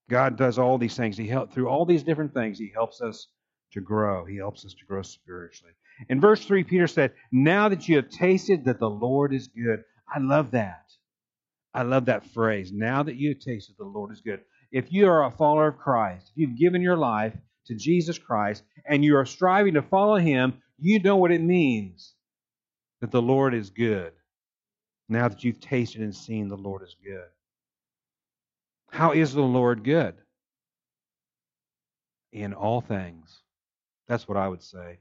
God 0.08 0.36
does 0.36 0.58
all 0.58 0.78
these 0.78 0.96
things. 0.96 1.16
He 1.16 1.26
help 1.26 1.52
through 1.52 1.68
all 1.68 1.84
these 1.84 2.02
different 2.02 2.32
things. 2.32 2.58
He 2.58 2.70
helps 2.72 3.00
us 3.00 3.28
to 3.72 3.80
grow. 3.80 4.24
He 4.24 4.36
helps 4.36 4.64
us 4.64 4.74
to 4.74 4.84
grow 4.86 5.02
spiritually. 5.02 5.72
In 6.08 6.20
verse 6.20 6.44
3, 6.44 6.64
Peter 6.64 6.86
said, 6.86 7.12
Now 7.30 7.68
that 7.68 7.88
you 7.88 7.96
have 7.96 8.08
tasted 8.08 8.64
that 8.64 8.78
the 8.78 8.88
Lord 8.88 9.34
is 9.34 9.48
good. 9.48 9.82
I 10.12 10.20
love 10.20 10.52
that. 10.52 10.84
I 11.74 11.82
love 11.82 12.06
that 12.06 12.26
phrase. 12.26 12.72
Now 12.72 13.02
that 13.02 13.16
you 13.16 13.30
have 13.30 13.40
tasted 13.40 13.76
the 13.78 13.84
Lord 13.84 14.12
is 14.12 14.20
good. 14.20 14.40
If 14.72 14.92
you 14.92 15.08
are 15.08 15.24
a 15.24 15.30
follower 15.30 15.68
of 15.68 15.78
Christ, 15.78 16.30
if 16.30 16.36
you've 16.36 16.58
given 16.58 16.82
your 16.82 16.96
life 16.96 17.34
to 17.66 17.74
Jesus 17.74 18.18
Christ 18.18 18.62
and 18.86 19.04
you 19.04 19.16
are 19.16 19.26
striving 19.26 19.74
to 19.74 19.82
follow 19.82 20.16
him, 20.16 20.54
you 20.78 21.00
know 21.00 21.16
what 21.16 21.32
it 21.32 21.40
means 21.40 22.14
that 23.00 23.10
the 23.10 23.22
Lord 23.22 23.54
is 23.54 23.70
good. 23.70 24.12
Now 25.08 25.28
that 25.28 25.44
you've 25.44 25.60
tasted 25.60 26.02
and 26.02 26.14
seen 26.14 26.48
the 26.48 26.56
Lord 26.56 26.82
is 26.82 26.96
good. 27.02 27.28
How 28.90 29.12
is 29.12 29.32
the 29.32 29.42
Lord 29.42 29.84
good? 29.84 30.14
In 32.32 32.52
all 32.52 32.80
things. 32.80 33.40
That's 34.06 34.28
what 34.28 34.36
I 34.36 34.48
would 34.48 34.62
say. 34.62 34.98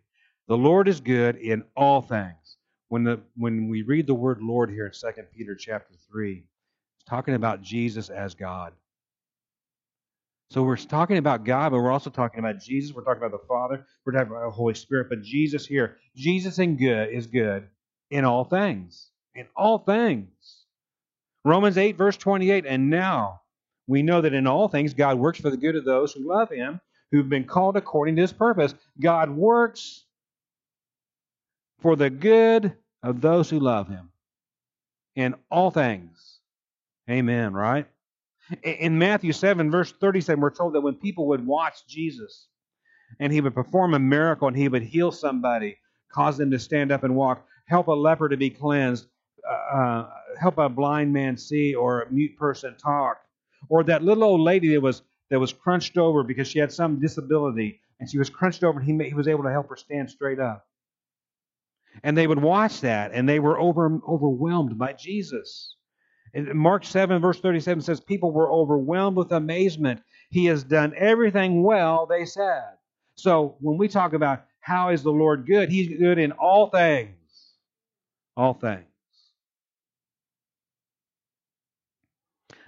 The 0.48 0.58
Lord 0.58 0.88
is 0.88 1.02
good 1.02 1.36
in 1.38 1.64
all 1.76 2.02
things. 2.02 2.58
When 2.90 3.04
the 3.04 3.20
when 3.36 3.68
we 3.68 3.82
read 3.82 4.08
the 4.08 4.14
word 4.14 4.42
Lord 4.42 4.70
here 4.70 4.86
in 4.86 4.94
2 4.94 5.22
Peter 5.36 5.56
chapter 5.56 5.94
3, 6.10 6.38
it's 6.38 6.57
talking 7.08 7.34
about 7.34 7.62
Jesus 7.62 8.10
as 8.10 8.36
God. 8.36 8.74
So 10.50 10.64
we're 10.64 10.78
talking 10.78 11.18
about 11.18 11.44
God, 11.44 11.72
but 11.72 11.80
we're 11.80 11.92
also 11.92 12.10
talking 12.10 12.40
about 12.40 12.60
Jesus. 12.60 12.96
We're 12.96 13.04
talking 13.04 13.24
about 13.24 13.38
the 13.38 13.46
Father. 13.48 13.86
We're 14.06 14.14
talking 14.14 14.32
about 14.32 14.46
the 14.46 14.52
Holy 14.52 14.76
Spirit. 14.76 15.08
But 15.10 15.22
Jesus 15.22 15.66
here, 15.66 15.98
Jesus 16.16 16.60
in 16.60 16.78
good 16.78 17.10
is 17.10 17.28
good 17.28 17.68
in 18.10 18.24
all 18.24 18.46
things. 18.46 19.10
In 19.36 19.46
all 19.56 19.80
things. 19.80 20.30
Romans 21.44 21.78
8, 21.78 21.98
verse 21.98 22.16
28. 22.16 22.66
And 22.66 22.90
now 22.90 23.42
we 23.88 24.04
know 24.04 24.22
that 24.22 24.34
in 24.34 24.48
all 24.48 24.70
things 24.70 24.94
God 24.94 25.18
works 25.20 25.40
for 25.40 25.50
the 25.50 25.58
good 25.58 25.76
of 25.76 25.86
those 25.86 26.14
who 26.14 26.28
love 26.28 26.50
him, 26.50 26.80
who've 27.12 27.28
been 27.28 27.46
called 27.46 27.76
according 27.76 28.16
to 28.16 28.22
his 28.22 28.34
purpose. 28.34 28.74
God 29.00 29.30
works 29.30 30.06
for 31.80 31.96
the 31.96 32.10
good 32.10 32.74
of 33.04 33.22
those 33.22 33.50
who 33.50 33.60
love 33.60 33.90
him 33.90 34.10
in 35.16 35.36
all 35.52 35.72
things. 35.72 36.37
Amen, 37.10 37.54
right? 37.54 37.88
In 38.64 38.98
Matthew 38.98 39.34
7, 39.34 39.72
verse 39.72 39.92
37, 39.92 40.40
we're 40.40 40.50
told 40.50 40.74
that 40.74 40.82
when 40.82 40.96
people 40.96 41.28
would 41.28 41.46
watch 41.46 41.86
Jesus 41.88 42.48
and 43.20 43.32
he 43.32 43.42
would 43.42 43.54
perform 43.54 43.94
a 43.94 44.00
miracle 44.00 44.48
and 44.48 44.58
he 44.58 44.68
would 44.68 44.84
heal 44.84 45.12
somebody, 45.12 45.78
cause 46.12 46.38
them 46.38 46.52
to 46.52 46.60
stand 46.60 46.92
up 46.92 47.04
and 47.04 47.16
walk, 47.16 47.46
help 47.66 47.88
a 47.88 47.92
leper 47.92 48.30
to 48.30 48.38
be 48.38 48.50
cleansed, 48.50 49.08
uh, 49.50 49.78
uh, 49.78 50.10
help 50.40 50.58
a 50.58 50.70
blind 50.70 51.12
man 51.12 51.38
see 51.38 51.76
or 51.76 52.02
a 52.02 52.12
mute 52.12 52.38
person 52.38 52.76
talk, 52.78 53.18
or 53.70 53.84
that 53.84 54.04
little 54.04 54.24
old 54.24 54.42
lady 54.42 54.74
that 54.74 54.82
was 54.82 55.02
that 55.30 55.40
was 55.40 55.54
crunched 55.54 55.98
over 55.98 56.24
because 56.24 56.48
she 56.48 56.60
had 56.60 56.72
some 56.72 57.00
disability 57.00 57.82
and 58.00 58.10
she 58.10 58.18
was 58.18 58.30
crunched 58.30 58.64
over 58.64 58.80
and 58.80 59.02
he, 59.02 59.10
he 59.10 59.14
was 59.14 59.28
able 59.28 59.44
to 59.44 59.52
help 59.52 59.70
her 59.70 59.76
stand 59.76 60.10
straight 60.10 60.40
up. 60.40 60.66
And 62.04 62.18
they 62.18 62.28
would 62.28 62.42
watch 62.42 62.82
that 62.82 63.12
and 63.14 63.28
they 63.28 63.40
were 63.40 63.60
over, 63.60 64.00
overwhelmed 64.08 64.78
by 64.78 64.94
Jesus. 64.94 65.76
Mark 66.36 66.86
7, 66.86 67.22
verse 67.22 67.40
37 67.40 67.82
says, 67.82 68.00
People 68.00 68.32
were 68.32 68.52
overwhelmed 68.52 69.18
with 69.18 69.32
amazement. 69.32 70.02
He 70.30 70.46
has 70.46 70.64
done 70.64 70.94
everything 70.98 71.64
well, 71.64 72.06
they 72.06 72.26
said. 72.26 72.64
So 73.16 73.56
when 73.60 73.78
we 73.78 73.88
talk 73.88 74.14
about 74.14 74.46
how 74.60 74.90
is 74.90 75.04
the 75.04 75.12
Lord 75.12 75.48
good, 75.48 75.70
He's 75.70 75.98
good 75.98 76.20
in 76.20 76.34
all 76.34 76.70
things. 76.70 77.16
All 78.36 78.54
things. 78.54 78.86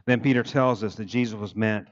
Then 0.05 0.21
Peter 0.21 0.41
tells 0.41 0.83
us 0.83 0.95
that 0.95 1.05
Jesus 1.05 1.35
was 1.35 1.55
meant 1.55 1.87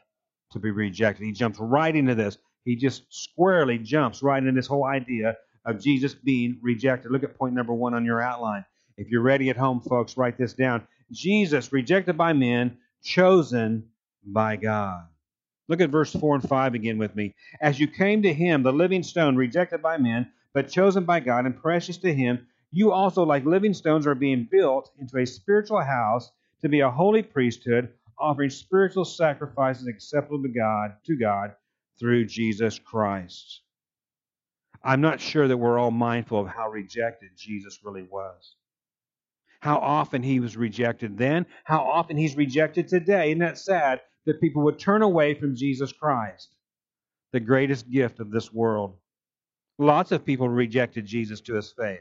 to 0.51 0.59
be 0.59 0.71
rejected. 0.71 1.23
He 1.23 1.33
jumps 1.33 1.59
right 1.59 1.95
into 1.95 2.15
this. 2.15 2.37
He 2.63 2.75
just 2.75 3.03
squarely 3.09 3.77
jumps 3.77 4.23
right 4.23 4.41
into 4.41 4.53
this 4.53 4.65
whole 4.65 4.85
idea 4.85 5.35
of 5.65 5.79
Jesus 5.79 6.15
being 6.15 6.57
rejected. 6.61 7.11
Look 7.11 7.23
at 7.23 7.37
point 7.37 7.53
number 7.53 7.73
one 7.73 7.93
on 7.93 8.05
your 8.05 8.21
outline. 8.21 8.65
If 8.97 9.09
you're 9.09 9.21
ready 9.21 9.49
at 9.49 9.57
home, 9.57 9.81
folks, 9.81 10.17
write 10.17 10.37
this 10.37 10.53
down. 10.53 10.87
Jesus, 11.11 11.71
rejected 11.71 12.17
by 12.17 12.33
men, 12.33 12.77
chosen 13.03 13.89
by 14.25 14.55
God. 14.55 15.07
Look 15.67 15.81
at 15.81 15.89
verse 15.89 16.13
4 16.13 16.35
and 16.35 16.47
5 16.47 16.75
again 16.75 16.97
with 16.97 17.15
me. 17.15 17.35
As 17.61 17.79
you 17.79 17.87
came 17.87 18.21
to 18.23 18.33
him, 18.33 18.63
the 18.63 18.71
living 18.71 19.03
stone, 19.03 19.35
rejected 19.35 19.81
by 19.81 19.97
men, 19.97 20.31
but 20.53 20.69
chosen 20.69 21.03
by 21.03 21.19
God 21.19 21.45
and 21.45 21.55
precious 21.55 21.97
to 21.97 22.13
him, 22.13 22.47
you 22.71 22.91
also, 22.91 23.23
like 23.23 23.45
living 23.45 23.73
stones, 23.73 24.07
are 24.07 24.15
being 24.15 24.47
built 24.49 24.91
into 24.99 25.17
a 25.17 25.25
spiritual 25.25 25.81
house 25.81 26.31
to 26.61 26.69
be 26.69 26.81
a 26.81 26.91
holy 26.91 27.23
priesthood, 27.23 27.93
offering 28.19 28.49
spiritual 28.49 29.05
sacrifices 29.05 29.87
acceptable 29.87 30.41
to 30.41 30.49
God, 30.49 30.95
to 31.05 31.15
God 31.15 31.53
through 31.99 32.25
Jesus 32.25 32.79
Christ. 32.79 33.61
I'm 34.83 35.01
not 35.01 35.19
sure 35.19 35.47
that 35.47 35.57
we're 35.57 35.79
all 35.79 35.91
mindful 35.91 36.39
of 36.39 36.47
how 36.47 36.69
rejected 36.69 37.31
Jesus 37.35 37.79
really 37.83 38.03
was 38.03 38.55
how 39.67 39.79
often 39.79 40.23
he 40.23 40.39
was 40.39 40.55
rejected 40.55 41.17
then, 41.17 41.45
how 41.65 41.79
often 41.79 42.15
he's 42.15 42.37
rejected 42.37 42.87
today. 42.87 43.31
Isn't 43.31 43.39
that 43.39 43.57
sad 43.57 43.99
that 44.25 44.39
people 44.39 44.63
would 44.63 44.79
turn 44.79 45.01
away 45.01 45.33
from 45.33 45.57
Jesus 45.57 45.91
Christ, 45.91 46.55
the 47.33 47.41
greatest 47.41 47.91
gift 47.91 48.21
of 48.21 48.31
this 48.31 48.53
world? 48.53 48.95
Lots 49.77 50.13
of 50.13 50.23
people 50.23 50.47
rejected 50.47 51.05
Jesus 51.05 51.41
to 51.41 51.55
his 51.55 51.69
face. 51.69 51.99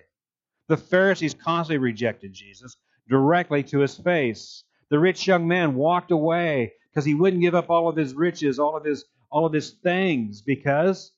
The 0.69 0.77
Pharisees 0.77 1.35
constantly 1.35 1.79
rejected 1.79 2.33
Jesus 2.33 2.77
directly 3.09 3.65
to 3.65 3.81
his 3.81 3.97
face. 3.97 4.63
The 4.91 5.01
rich 5.01 5.27
young 5.27 5.49
man 5.49 5.75
walked 5.75 6.13
away 6.13 6.73
because 6.89 7.05
he 7.05 7.15
wouldn't 7.15 7.43
give 7.43 7.57
up 7.57 7.69
all 7.69 7.89
of 7.89 7.97
his 7.97 8.15
riches, 8.15 8.61
all 8.61 8.77
of 8.77 8.85
his 8.85 9.05
all 9.29 9.45
of 9.45 9.53
his 9.53 9.73
things 9.83 10.41
because 10.41 11.11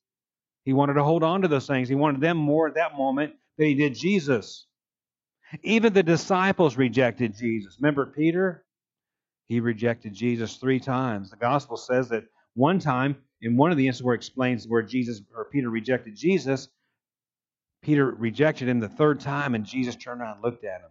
he 0.64 0.72
wanted 0.72 0.94
to 0.94 1.04
hold 1.04 1.22
on 1.22 1.42
to 1.42 1.48
those 1.48 1.66
things. 1.66 1.90
He 1.90 1.94
wanted 1.94 2.22
them 2.22 2.38
more 2.38 2.66
at 2.66 2.76
that 2.76 2.96
moment 2.96 3.34
than 3.58 3.66
he 3.66 3.74
did 3.74 3.94
Jesus. 3.94 4.67
Even 5.62 5.92
the 5.92 6.02
disciples 6.02 6.76
rejected 6.76 7.36
Jesus. 7.36 7.76
Remember 7.80 8.06
Peter? 8.06 8.64
He 9.48 9.60
rejected 9.60 10.12
Jesus 10.12 10.56
three 10.56 10.78
times. 10.78 11.30
The 11.30 11.36
gospel 11.36 11.76
says 11.76 12.10
that 12.10 12.24
one 12.54 12.78
time, 12.78 13.16
in 13.40 13.56
one 13.56 13.70
of 13.70 13.76
the 13.76 13.86
instances 13.86 14.04
where 14.04 14.14
it 14.14 14.18
explains 14.18 14.66
where 14.66 14.82
Jesus 14.82 15.22
or 15.34 15.46
Peter 15.50 15.70
rejected 15.70 16.16
Jesus, 16.16 16.68
Peter 17.82 18.04
rejected 18.10 18.68
him 18.68 18.80
the 18.80 18.88
third 18.88 19.20
time, 19.20 19.54
and 19.54 19.64
Jesus 19.64 19.96
turned 19.96 20.20
around 20.20 20.34
and 20.34 20.42
looked 20.44 20.64
at 20.64 20.80
him. 20.80 20.90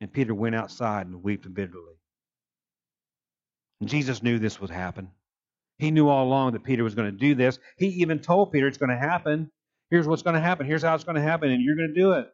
And 0.00 0.12
Peter 0.12 0.32
went 0.32 0.54
outside 0.54 1.06
and 1.06 1.22
wept 1.22 1.52
bitterly. 1.52 1.96
And 3.80 3.88
Jesus 3.88 4.22
knew 4.22 4.38
this 4.38 4.60
would 4.60 4.70
happen. 4.70 5.10
He 5.78 5.90
knew 5.90 6.08
all 6.08 6.24
along 6.24 6.52
that 6.52 6.64
Peter 6.64 6.84
was 6.84 6.94
going 6.94 7.10
to 7.10 7.16
do 7.16 7.34
this. 7.34 7.58
He 7.76 7.86
even 7.86 8.20
told 8.20 8.52
Peter 8.52 8.66
it's 8.66 8.78
going 8.78 8.90
to 8.90 8.96
happen. 8.96 9.50
Here's 9.90 10.06
what's 10.06 10.22
going 10.22 10.34
to 10.34 10.40
happen. 10.40 10.66
Here's 10.66 10.82
how 10.82 10.94
it's 10.94 11.04
going 11.04 11.16
to 11.16 11.22
happen, 11.22 11.50
and 11.50 11.62
you're 11.62 11.76
going 11.76 11.92
to 11.92 12.00
do 12.00 12.12
it. 12.12 12.26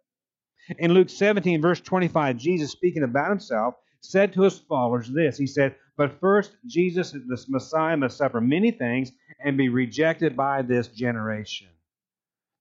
In 0.79 0.93
Luke 0.93 1.11
17, 1.11 1.61
verse 1.61 1.81
25, 1.81 2.37
Jesus, 2.37 2.71
speaking 2.71 3.03
about 3.03 3.31
himself, 3.31 3.75
said 4.01 4.33
to 4.33 4.43
his 4.43 4.59
followers 4.59 5.09
this 5.09 5.39
He 5.39 5.47
said, 5.47 5.75
But 5.97 6.21
first, 6.21 6.57
Jesus, 6.67 7.15
this 7.29 7.49
Messiah, 7.49 7.97
must 7.97 8.19
suffer 8.19 8.41
many 8.41 8.71
things 8.71 9.13
and 9.45 9.57
be 9.57 9.69
rejected 9.69 10.37
by 10.37 10.63
this 10.63 10.89
generation. 10.89 11.69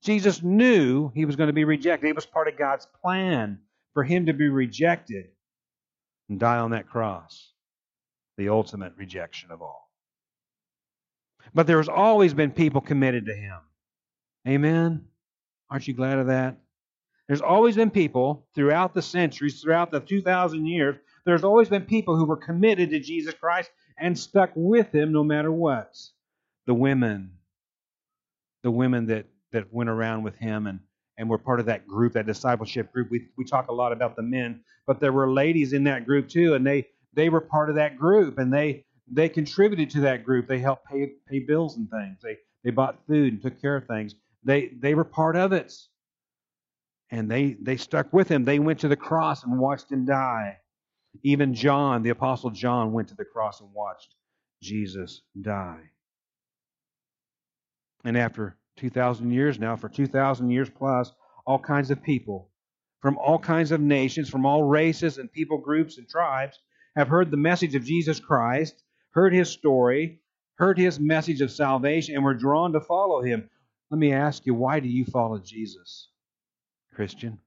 Jesus 0.03 0.43
knew 0.43 1.09
he 1.15 1.25
was 1.25 1.35
going 1.35 1.47
to 1.47 1.53
be 1.53 1.63
rejected. 1.63 2.09
It 2.09 2.15
was 2.15 2.25
part 2.25 2.47
of 2.47 2.57
God's 2.57 2.87
plan 3.01 3.59
for 3.93 4.03
him 4.03 4.27
to 4.27 4.33
be 4.33 4.49
rejected 4.49 5.25
and 6.29 6.39
die 6.39 6.57
on 6.57 6.71
that 6.71 6.87
cross, 6.87 7.51
the 8.37 8.49
ultimate 8.49 8.93
rejection 8.97 9.51
of 9.51 9.61
all. 9.61 9.89
But 11.53 11.67
there's 11.67 11.89
always 11.89 12.33
been 12.33 12.51
people 12.51 12.81
committed 12.81 13.25
to 13.25 13.33
him. 13.33 13.59
Amen? 14.47 15.05
Aren't 15.69 15.87
you 15.87 15.93
glad 15.93 16.19
of 16.19 16.27
that? 16.27 16.57
There's 17.27 17.41
always 17.41 17.75
been 17.75 17.89
people 17.89 18.47
throughout 18.53 18.93
the 18.93 19.01
centuries, 19.01 19.61
throughout 19.61 19.91
the 19.91 19.99
2,000 19.99 20.65
years, 20.65 20.97
there's 21.25 21.43
always 21.43 21.69
been 21.69 21.85
people 21.85 22.15
who 22.15 22.25
were 22.25 22.37
committed 22.37 22.91
to 22.91 22.99
Jesus 22.99 23.33
Christ 23.33 23.71
and 23.97 24.17
stuck 24.17 24.51
with 24.55 24.93
him 24.93 25.11
no 25.11 25.23
matter 25.23 25.51
what. 25.51 25.97
The 26.67 26.73
women, 26.73 27.31
the 28.63 28.71
women 28.71 29.07
that, 29.07 29.25
that 29.51 29.73
went 29.73 29.89
around 29.89 30.23
with 30.23 30.35
him 30.35 30.67
and, 30.67 30.79
and 31.17 31.29
were 31.29 31.37
part 31.39 31.59
of 31.59 31.65
that 31.65 31.87
group, 31.87 32.13
that 32.13 32.27
discipleship 32.27 32.91
group. 32.91 33.09
We, 33.09 33.27
we 33.37 33.45
talk 33.45 33.69
a 33.69 33.73
lot 33.73 33.91
about 33.91 34.15
the 34.15 34.23
men, 34.23 34.61
but 34.85 34.99
there 34.99 35.13
were 35.13 35.31
ladies 35.31 35.73
in 35.73 35.85
that 35.85 36.05
group 36.05 36.29
too, 36.29 36.53
and 36.53 36.65
they, 36.65 36.87
they 37.13 37.29
were 37.29 37.41
part 37.41 37.69
of 37.69 37.75
that 37.75 37.97
group 37.97 38.37
and 38.37 38.53
they, 38.53 38.85
they 39.11 39.29
contributed 39.29 39.89
to 39.91 40.01
that 40.01 40.23
group. 40.23 40.47
They 40.47 40.59
helped 40.59 40.85
pay, 40.85 41.13
pay 41.27 41.39
bills 41.39 41.77
and 41.77 41.89
things. 41.89 42.19
They, 42.21 42.37
they 42.63 42.71
bought 42.71 42.99
food 43.07 43.33
and 43.33 43.41
took 43.41 43.59
care 43.61 43.77
of 43.77 43.87
things. 43.87 44.13
They, 44.43 44.67
they 44.79 44.93
were 44.93 45.03
part 45.03 45.35
of 45.35 45.53
it. 45.53 45.73
And 47.11 47.29
they, 47.29 47.55
they 47.61 47.77
stuck 47.77 48.11
with 48.11 48.29
him. 48.29 48.45
They 48.45 48.59
went 48.59 48.79
to 48.79 48.87
the 48.87 48.95
cross 48.95 49.43
and 49.43 49.59
watched 49.59 49.91
him 49.91 50.05
die. 50.05 50.57
Even 51.23 51.53
John, 51.53 52.03
the 52.03 52.09
Apostle 52.09 52.49
John, 52.49 52.93
went 52.93 53.09
to 53.09 53.15
the 53.15 53.25
cross 53.25 53.61
and 53.61 53.69
watched 53.73 54.15
Jesus 54.61 55.21
die. 55.39 55.91
And 58.03 58.17
after 58.17 58.57
2,000 58.77 59.31
years 59.31 59.59
now, 59.59 59.75
for 59.75 59.87
2,000 59.87 60.49
years 60.49 60.69
plus, 60.69 61.11
all 61.45 61.59
kinds 61.59 61.91
of 61.91 62.03
people 62.03 62.49
from 63.05 63.19
all 63.19 63.37
kinds 63.37 63.71
of 63.71 63.79
nations, 63.79 64.31
from 64.31 64.47
all 64.47 64.63
races 64.63 65.19
and 65.19 65.31
people 65.31 65.59
groups 65.59 65.99
and 65.99 66.09
tribes, 66.09 66.57
have 66.95 67.07
heard 67.07 67.29
the 67.29 67.37
message 67.37 67.75
of 67.75 67.85
Jesus 67.85 68.19
Christ, 68.19 68.83
heard 69.11 69.31
his 69.31 69.47
story, 69.47 70.21
heard 70.55 70.79
his 70.79 70.99
message 70.99 71.39
of 71.41 71.51
salvation, 71.51 72.15
and 72.15 72.23
were 72.23 72.33
drawn 72.33 72.73
to 72.73 72.81
follow 72.81 73.21
him. 73.21 73.47
Let 73.91 73.99
me 73.99 74.11
ask 74.11 74.47
you, 74.47 74.55
why 74.55 74.79
do 74.79 74.87
you 74.87 75.05
follow 75.05 75.37
Jesus, 75.37 76.09
Christian? 76.95 77.39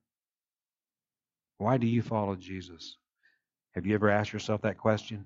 Why 1.58 1.76
do 1.76 1.86
you 1.86 2.02
follow 2.02 2.36
Jesus? 2.36 2.96
Have 3.74 3.86
you 3.86 3.94
ever 3.94 4.10
asked 4.10 4.32
yourself 4.32 4.62
that 4.62 4.78
question? 4.78 5.24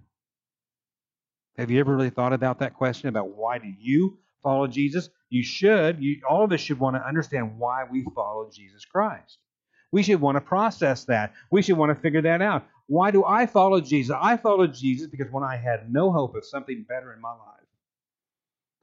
Have 1.59 1.71
you 1.71 1.81
ever 1.81 1.95
really 1.95 2.11
thought 2.11 2.33
about 2.33 2.61
that 2.61 2.75
question 2.75 3.09
about 3.09 3.37
why 3.37 3.59
do 3.59 3.69
you 3.79 4.19
follow 4.43 4.67
Jesus? 4.67 5.11
You 5.29 5.43
should. 5.43 6.03
You, 6.03 6.21
all 6.29 6.45
of 6.45 6.53
us 6.53 6.61
should 6.61 6.79
want 6.79 6.97
to 6.97 7.07
understand 7.07 7.59
why 7.59 7.85
we 7.91 8.05
follow 8.15 8.51
Jesus 8.51 8.85
Christ. 8.85 9.39
We 9.91 10.03
should 10.03 10.21
want 10.21 10.37
to 10.37 10.41
process 10.41 11.05
that. 11.05 11.35
We 11.51 11.61
should 11.61 11.77
want 11.77 11.95
to 11.95 12.01
figure 12.01 12.23
that 12.23 12.41
out. 12.41 12.67
Why 12.87 13.11
do 13.11 13.25
I 13.25 13.47
follow 13.47 13.81
Jesus? 13.81 14.17
I 14.19 14.39
follow 14.39 14.67
Jesus 14.67 15.09
because 15.09 15.31
when 15.31 15.45
I 15.45 15.57
had 15.57 15.93
no 15.93 16.11
hope 16.11 16.35
of 16.35 16.47
something 16.47 16.85
better 16.89 17.13
in 17.13 17.21
my 17.21 17.33
life, 17.33 17.67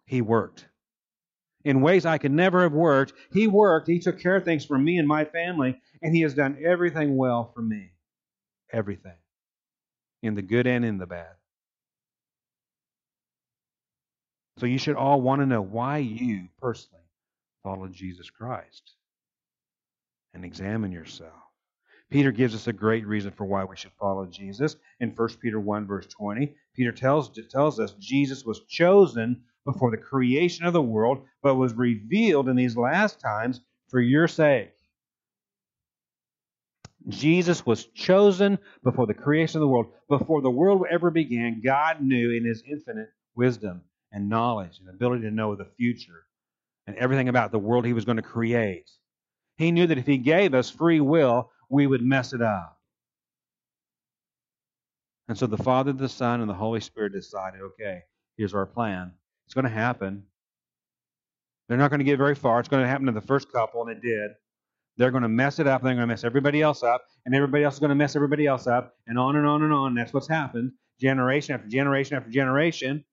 He 0.06 0.22
worked. 0.22 0.66
In 1.70 1.82
ways 1.82 2.04
I 2.04 2.18
could 2.18 2.32
never 2.32 2.64
have 2.64 2.74
worked, 2.74 3.14
He 3.32 3.46
worked. 3.46 3.88
He 3.88 4.00
took 4.00 4.20
care 4.20 4.36
of 4.36 4.44
things 4.44 4.66
for 4.66 4.76
me 4.76 4.98
and 4.98 5.08
my 5.08 5.24
family, 5.24 5.80
and 6.02 6.16
He 6.16 6.22
has 6.22 6.34
done 6.34 6.58
everything 6.66 7.16
well 7.16 7.52
for 7.54 7.62
me. 7.62 7.92
Everything 8.74 9.20
in 10.24 10.34
the 10.34 10.42
good 10.42 10.66
and 10.66 10.84
in 10.84 10.98
the 10.98 11.06
bad. 11.06 11.36
So 14.58 14.66
you 14.66 14.80
should 14.80 14.96
all 14.96 15.22
want 15.22 15.44
to 15.44 15.46
know 15.46 15.62
why 15.62 16.00
you 16.00 16.48
personally 16.60 17.06
follow 17.62 17.88
Jesus 17.88 18.32
Christ 18.32 18.96
and 20.34 20.44
examine 20.44 20.92
yourself. 20.92 21.34
Peter 22.10 22.32
gives 22.32 22.56
us 22.56 22.66
a 22.66 22.74
great 22.74 23.06
reason 23.06 23.30
for 23.30 23.46
why 23.46 23.64
we 23.64 23.78
should 23.78 23.94
follow 24.00 24.26
Jesus. 24.26 24.76
In 25.00 25.12
1 25.12 25.30
Peter 25.40 25.60
1, 25.60 25.86
verse 25.86 26.08
20, 26.08 26.56
Peter 26.74 26.92
tells, 26.92 27.30
tells 27.52 27.80
us 27.80 27.94
Jesus 28.00 28.44
was 28.44 28.62
chosen 28.68 29.44
before 29.72 29.92
the 29.92 29.98
creation 29.98 30.66
of 30.66 30.74
the 30.74 30.82
world, 30.82 31.26
but 31.44 31.56
was 31.56 31.74
revealed 31.74 32.50
in 32.50 32.56
these 32.56 32.76
last 32.76 33.20
times 33.20 33.62
for 33.90 34.00
your 34.00 34.28
sake. 34.28 34.72
Jesus 37.08 37.66
was 37.66 37.86
chosen 37.86 38.60
before 38.84 39.08
the 39.08 39.14
creation 39.14 39.58
of 39.58 39.62
the 39.62 39.68
world. 39.68 39.88
Before 40.10 40.42
the 40.42 40.50
world 40.50 40.86
ever 40.90 41.12
began, 41.12 41.62
God 41.64 42.02
knew 42.02 42.32
in 42.32 42.46
his 42.46 42.64
infinite 42.70 43.10
wisdom 43.36 43.82
and 44.12 44.30
knowledge 44.30 44.80
and 44.80 44.90
ability 44.90 45.24
to 45.24 45.32
know 45.32 45.56
the 45.56 45.70
future 45.78 46.26
and 46.88 46.96
everything 46.98 47.30
about 47.30 47.52
the 47.52 47.60
world 47.60 47.86
he 47.86 47.94
was 47.94 48.06
going 48.06 48.18
to 48.18 48.24
create. 48.24 48.90
He 49.58 49.72
knew 49.72 49.88
that 49.88 49.98
if 49.98 50.06
he 50.06 50.18
gave 50.18 50.54
us 50.54 50.70
free 50.70 51.00
will, 51.00 51.52
we 51.70 51.88
would 51.88 52.02
mess 52.02 52.34
it 52.34 52.42
up. 52.42 52.78
And 55.28 55.38
so 55.38 55.46
the 55.46 55.58
Father, 55.58 55.94
the 55.94 56.10
Son, 56.10 56.42
and 56.42 56.50
the 56.50 56.56
Holy 56.56 56.80
Spirit 56.80 57.14
decided 57.14 57.62
okay, 57.62 58.02
here's 58.36 58.56
our 58.56 58.66
plan. 58.66 59.12
It's 59.50 59.56
going 59.56 59.66
to 59.66 59.72
happen. 59.72 60.26
They're 61.68 61.78
not 61.80 61.90
going 61.90 62.02
to 62.02 62.06
get 62.06 62.20
very 62.20 62.36
far. 62.36 62.60
It's 62.60 62.70
going 62.70 62.84
to 62.84 62.88
happen 62.88 63.08
to 63.08 63.12
the 63.12 63.20
first 63.20 63.52
couple, 63.52 63.82
and 63.82 63.90
it 63.90 64.00
did. 64.00 64.30
They're 64.98 65.10
going 65.10 65.24
to 65.24 65.28
mess 65.28 65.58
it 65.58 65.66
up. 65.66 65.82
and 65.82 65.88
They're 65.88 65.96
going 65.96 66.08
to 66.08 66.14
mess 66.14 66.24
everybody 66.24 66.62
else 66.62 66.84
up, 66.84 67.02
and 67.26 67.34
everybody 67.34 67.64
else 67.64 67.74
is 67.74 67.80
going 67.80 67.90
to 67.90 67.96
mess 67.96 68.16
everybody 68.16 68.46
else 68.46 68.68
up, 68.68 68.94
and 69.08 69.18
on 69.18 69.36
and 69.38 69.48
on 69.48 69.64
and 69.64 69.74
on. 69.74 69.96
That's 69.96 70.14
what's 70.14 70.28
happened 70.28 70.74
generation 71.02 71.56
after 71.56 71.68
generation 71.68 72.16
after 72.16 72.30
generation. 72.30 73.04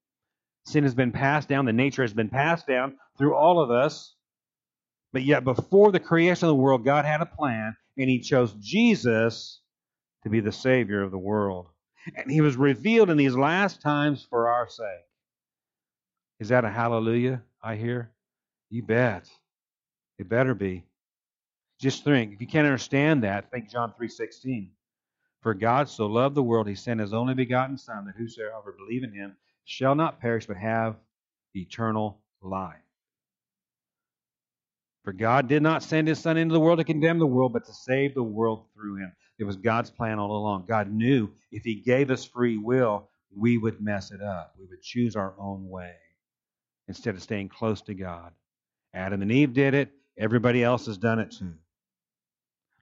Sin 0.66 0.82
has 0.82 0.94
been 0.94 1.12
passed 1.12 1.48
down. 1.48 1.64
The 1.64 1.72
nature 1.72 2.02
has 2.02 2.12
been 2.12 2.28
passed 2.28 2.66
down 2.66 2.96
through 3.16 3.34
all 3.34 3.58
of 3.58 3.70
us. 3.70 4.14
But 5.14 5.22
yet, 5.22 5.42
before 5.42 5.90
the 5.90 6.00
creation 6.00 6.44
of 6.44 6.50
the 6.50 6.62
world, 6.62 6.84
God 6.84 7.06
had 7.06 7.22
a 7.22 7.26
plan, 7.26 7.76
and 7.96 8.10
He 8.10 8.20
chose 8.20 8.52
Jesus 8.60 9.62
to 10.24 10.28
be 10.28 10.40
the 10.40 10.52
Savior 10.52 11.02
of 11.02 11.12
the 11.12 11.18
world. 11.18 11.68
And 12.14 12.30
He 12.30 12.42
was 12.42 12.56
revealed 12.56 13.08
in 13.08 13.16
these 13.16 13.36
last 13.36 13.80
times 13.80 14.26
for 14.28 14.48
our 14.50 14.68
sake. 14.68 15.05
Is 16.38 16.48
that 16.48 16.64
a 16.64 16.70
hallelujah 16.70 17.42
I 17.62 17.76
hear? 17.76 18.10
You 18.68 18.82
bet. 18.82 19.30
It 20.18 20.28
better 20.28 20.54
be. 20.54 20.84
Just 21.78 22.04
think, 22.04 22.32
if 22.32 22.40
you 22.40 22.46
can't 22.46 22.66
understand 22.66 23.22
that, 23.24 23.50
think 23.50 23.70
John 23.70 23.92
3:16. 23.98 24.70
For 25.40 25.54
God 25.54 25.88
so 25.88 26.06
loved 26.06 26.34
the 26.34 26.42
world, 26.42 26.66
he 26.66 26.74
sent 26.74 27.00
his 27.00 27.12
only 27.12 27.34
begotten 27.34 27.76
Son, 27.76 28.06
that 28.06 28.16
whosoever 28.16 28.72
believe 28.72 29.04
in 29.04 29.12
him 29.12 29.36
shall 29.64 29.94
not 29.94 30.20
perish, 30.20 30.46
but 30.46 30.56
have 30.56 30.96
eternal 31.54 32.20
life. 32.42 32.80
For 35.04 35.12
God 35.12 35.48
did 35.48 35.62
not 35.62 35.82
send 35.82 36.08
his 36.08 36.18
Son 36.18 36.36
into 36.36 36.52
the 36.52 36.60
world 36.60 36.78
to 36.78 36.84
condemn 36.84 37.18
the 37.18 37.26
world, 37.26 37.52
but 37.52 37.64
to 37.66 37.72
save 37.72 38.14
the 38.14 38.22
world 38.22 38.66
through 38.74 38.96
him. 38.96 39.12
It 39.38 39.44
was 39.44 39.56
God's 39.56 39.90
plan 39.90 40.18
all 40.18 40.36
along. 40.36 40.66
God 40.66 40.90
knew 40.90 41.30
if 41.52 41.62
he 41.62 41.76
gave 41.76 42.10
us 42.10 42.24
free 42.24 42.56
will, 42.58 43.08
we 43.34 43.58
would 43.58 43.80
mess 43.80 44.10
it 44.10 44.22
up. 44.22 44.54
We 44.58 44.66
would 44.66 44.82
choose 44.82 45.14
our 45.14 45.34
own 45.38 45.68
way 45.68 45.94
instead 46.88 47.14
of 47.14 47.22
staying 47.22 47.48
close 47.48 47.82
to 47.82 47.94
God. 47.94 48.32
Adam 48.94 49.22
and 49.22 49.32
Eve 49.32 49.52
did 49.52 49.74
it. 49.74 49.90
Everybody 50.18 50.62
else 50.62 50.86
has 50.86 50.98
done 50.98 51.18
it 51.18 51.30
too. 51.30 51.54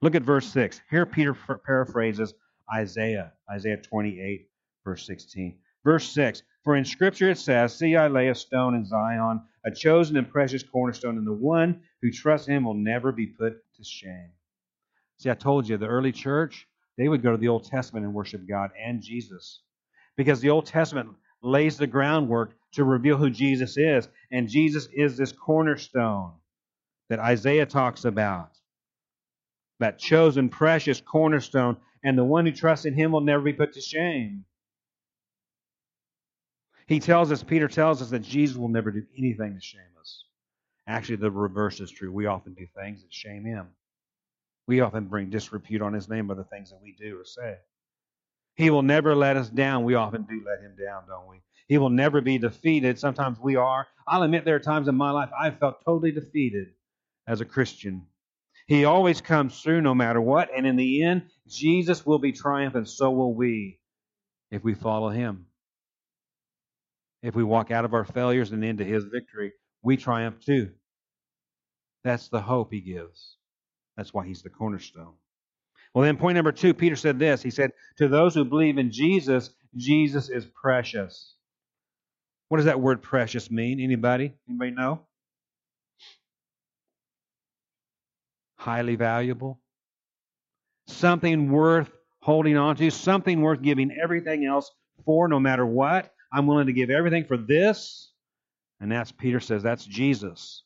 Look 0.01 0.15
at 0.15 0.23
verse 0.23 0.47
6. 0.53 0.81
Here 0.91 1.07
Peter 1.07 1.35
paraphrases 1.35 2.35
Isaiah, 2.73 3.33
Isaiah 3.51 3.79
28, 3.79 4.49
verse 4.85 5.07
16. 5.07 5.59
Verse 5.83 6.09
6 6.11 6.43
For 6.63 6.77
in 6.77 6.85
Scripture 6.85 7.31
it 7.31 7.39
says, 7.39 7.75
See, 7.75 7.97
I 7.97 8.09
lay 8.09 8.29
a 8.29 8.35
stone 8.35 8.75
in 8.75 8.85
Zion, 8.85 9.43
a 9.65 9.71
chosen 9.71 10.17
and 10.17 10.31
precious 10.31 10.63
cornerstone, 10.63 11.19
and 11.19 11.27
the 11.27 11.33
one 11.33 11.83
who 12.03 12.11
trusts 12.11 12.47
him 12.47 12.65
will 12.65 12.75
never 12.75 13.13
be 13.13 13.27
put 13.27 13.55
to 13.77 13.85
shame. 13.85 14.31
See, 15.19 15.31
I 15.31 15.35
told 15.35 15.69
you, 15.69 15.77
the 15.77 15.87
early 15.87 16.13
church, 16.13 16.67
they 16.97 17.09
would 17.09 17.23
go 17.23 17.33
to 17.33 17.39
the 17.39 17.49
Old 17.49 17.65
Testament 17.65 18.05
and 18.05 18.15
worship 18.15 18.47
God 18.49 18.71
and 18.81 19.03
Jesus. 19.03 19.63
Because 20.17 20.41
the 20.41 20.51
Old 20.51 20.67
Testament 20.67 21.09
lays 21.45 21.79
the 21.79 21.87
groundwork 21.87 22.53
to 22.73 22.85
reveal 22.85 23.17
who 23.19 23.31
Jesus 23.31 23.77
is. 23.77 24.09
And 24.33 24.49
Jesus 24.49 24.89
is 24.93 25.17
this 25.17 25.33
cornerstone 25.33 26.33
that 27.11 27.21
Isaiah 27.21 27.67
talks 27.67 28.05
about. 28.05 28.51
that 29.81 29.99
chosen, 29.99 30.49
precious 30.49 31.01
cornerstone, 31.01 31.77
and 32.05 32.17
the 32.19 32.25
one 32.25 32.47
who 32.47 32.53
trusts 32.53 32.87
in 32.87 32.95
him 32.95 33.13
will 33.13 33.21
never 33.21 33.43
be 33.43 33.53
put 33.53 33.75
to 33.75 33.81
shame. 33.81 34.45
He 36.87 37.01
tells 37.01 37.33
us, 37.33 37.43
Peter 37.43 37.69
tells 37.69 38.03
us 38.03 38.11
that 38.11 38.23
Jesus 38.23 38.57
will 38.57 38.69
never 38.69 38.91
do 38.91 39.05
anything 39.19 39.55
to 39.55 39.61
shame 39.61 39.81
us. 40.01 40.25
Actually, 40.87 41.17
the 41.17 41.31
reverse 41.31 41.81
is 41.81 41.91
true. 41.91 42.13
We 42.13 42.27
often 42.27 42.55
do 42.55 42.67
things 42.77 43.03
that 43.03 43.13
shame 43.13 43.45
him. 43.45 43.69
We 44.67 44.81
often 44.81 45.07
bring 45.09 45.31
disrepute 45.31 45.83
on 45.83 45.95
his 45.95 46.09
name 46.09 46.27
by 46.27 46.35
the 46.35 46.45
things 46.45 46.71
that 46.71 46.81
we 46.83 46.95
do 46.99 47.19
or 47.21 47.25
say. 47.25 47.57
He 48.57 48.71
will 48.71 48.83
never 48.83 49.15
let 49.15 49.37
us 49.37 49.49
down. 49.49 49.85
We 49.85 49.95
often 49.95 50.23
do 50.23 50.43
let 50.47 50.61
him 50.61 50.77
down, 50.83 51.05
don't 51.09 51.29
we? 51.29 51.43
He 51.67 51.79
will 51.79 51.91
never 51.91 52.21
be 52.21 52.39
defeated. 52.39 52.99
Sometimes 52.99 53.39
we 53.41 53.57
are. 53.57 53.87
I'll 54.07 54.23
admit 54.23 54.45
there 54.45 54.57
are 54.57 54.61
times 54.61 54.87
in 54.87 54.95
my 54.95 55.11
life 55.11 55.31
I 55.39 55.51
felt 55.51 55.85
totally 55.85 56.13
defeated 56.13 56.69
as 57.27 57.41
a 57.41 57.45
Christian. 57.45 58.07
He 58.67 58.85
always 58.85 59.21
comes 59.21 59.61
through 59.61 59.81
no 59.83 59.95
matter 59.95 60.21
what, 60.21 60.51
and 60.55 60.67
in 60.67 60.77
the 60.77 61.03
end, 61.03 61.31
Jesus 61.47 62.07
will 62.07 62.19
be 62.19 62.33
triumphant, 62.33 62.89
so 62.89 63.11
will 63.11 63.35
we 63.35 63.81
if 64.51 64.63
we 64.63 64.75
follow 64.75 65.09
him. 65.09 65.47
If 67.23 67.35
we 67.35 67.43
walk 67.43 67.71
out 67.71 67.85
of 67.85 67.95
our 67.95 68.05
failures 68.05 68.53
and 68.53 68.65
into 68.65 68.85
his 68.85 69.05
victory, 69.05 69.53
we 69.83 69.97
triumph 69.97 70.45
too. 70.45 70.71
That's 72.05 72.29
the 72.29 72.41
hope 72.41 72.73
he 72.73 72.81
gives. 72.81 73.37
That's 73.97 74.13
why 74.13 74.27
he's 74.27 74.43
the 74.43 74.51
cornerstone. 74.51 75.15
Well, 75.95 76.05
then, 76.05 76.17
point 76.17 76.35
number 76.35 76.51
two, 76.51 76.75
Peter 76.75 76.97
said 76.97 77.21
this. 77.21 77.41
He 77.41 77.51
said, 77.51 77.71
To 77.99 78.09
those 78.09 78.35
who 78.35 78.45
believe 78.45 78.79
in 78.79 78.91
Jesus, 78.91 79.51
Jesus 79.77 80.29
is 80.29 80.45
precious. 80.45 81.37
What 82.49 82.59
does 82.59 82.67
that 82.67 82.81
word 82.81 83.01
precious 83.01 83.51
mean? 83.51 83.81
Anybody? 83.81 84.35
Anybody 84.49 84.73
know? 84.73 85.01
Highly 88.57 88.97
valuable. 88.97 89.61
Something 90.89 91.51
worth 91.51 91.91
holding 92.21 92.57
on 92.57 92.77
to, 92.77 92.91
something 92.91 93.41
worth 93.41 93.63
giving 93.63 93.97
everything 94.03 94.45
else 94.47 94.71
for, 95.05 95.29
no 95.29 95.39
matter 95.39 95.65
what. 95.65 96.13
I'm 96.33 96.47
willing 96.47 96.67
to 96.67 96.73
give 96.73 96.91
everything 96.91 97.25
for 97.25 97.37
this. 97.37 98.11
And 98.81 98.91
that's, 98.91 99.13
Peter 99.13 99.41
says, 99.41 99.63
that's 99.63 99.85
Jesus. 99.85 100.65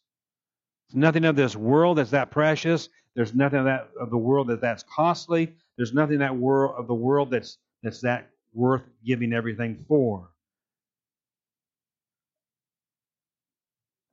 There's 0.88 1.00
nothing 1.00 1.25
of 1.25 1.37
this 1.37 1.54
world 1.54 1.99
that's 1.99 2.12
that 2.12 2.30
precious. 2.30 2.88
There's 3.15 3.35
nothing 3.35 3.61
of 3.61 3.65
that 3.67 3.91
of 4.00 4.11
the 4.11 4.19
world 4.19 4.49
that 4.49 4.61
that's 4.61 4.85
costly. 4.85 5.55
There's 5.77 5.95
nothing 5.95 6.19
that 6.21 6.37
world 6.37 6.75
of 6.79 6.87
the 6.87 6.95
world 6.95 7.31
that's 7.31 7.59
that's 7.83 8.00
that 8.03 8.31
worth 8.55 8.83
giving 9.05 9.33
everything 9.33 9.85
for. 9.88 10.31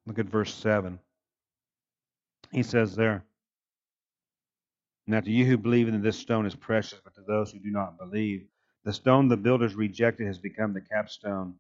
Look 0.08 0.20
at 0.20 0.28
verse 0.28 0.54
7. 0.54 1.00
He 2.52 2.64
says 2.64 2.96
there, 2.96 3.26
Now 5.08 5.22
to 5.22 5.32
you 5.32 5.46
who 5.46 5.58
believe 5.58 5.92
that 5.92 6.04
this 6.04 6.20
stone 6.20 6.46
is 6.46 6.56
precious, 6.56 7.00
but 7.04 7.16
to 7.16 7.22
those 7.28 7.52
who 7.52 7.60
do 7.60 7.72
not 7.72 7.98
believe, 7.98 8.48
the 8.84 8.94
stone 8.94 9.28
the 9.28 9.38
builders 9.38 9.76
rejected 9.76 10.28
has 10.28 10.40
become 10.40 10.74
the 10.74 10.82
capstone, 10.82 11.56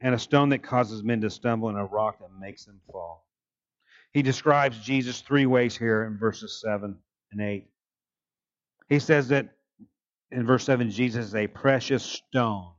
and 0.00 0.14
a 0.14 0.18
stone 0.18 0.50
that 0.50 0.62
causes 0.62 1.02
men 1.02 1.20
to 1.22 1.30
stumble, 1.30 1.70
and 1.70 1.78
a 1.78 1.84
rock 1.84 2.18
that 2.20 2.30
makes 2.40 2.66
them 2.66 2.80
fall. 2.92 3.27
He 4.12 4.22
describes 4.22 4.78
Jesus 4.78 5.20
three 5.20 5.46
ways 5.46 5.76
here 5.76 6.04
in 6.04 6.18
verses 6.18 6.62
7 6.64 6.96
and 7.32 7.40
8. 7.40 7.66
He 8.88 8.98
says 8.98 9.28
that 9.28 9.50
in 10.30 10.46
verse 10.46 10.64
7, 10.64 10.90
Jesus 10.90 11.26
is 11.26 11.34
a 11.34 11.46
precious 11.46 12.02
stone. 12.02 12.72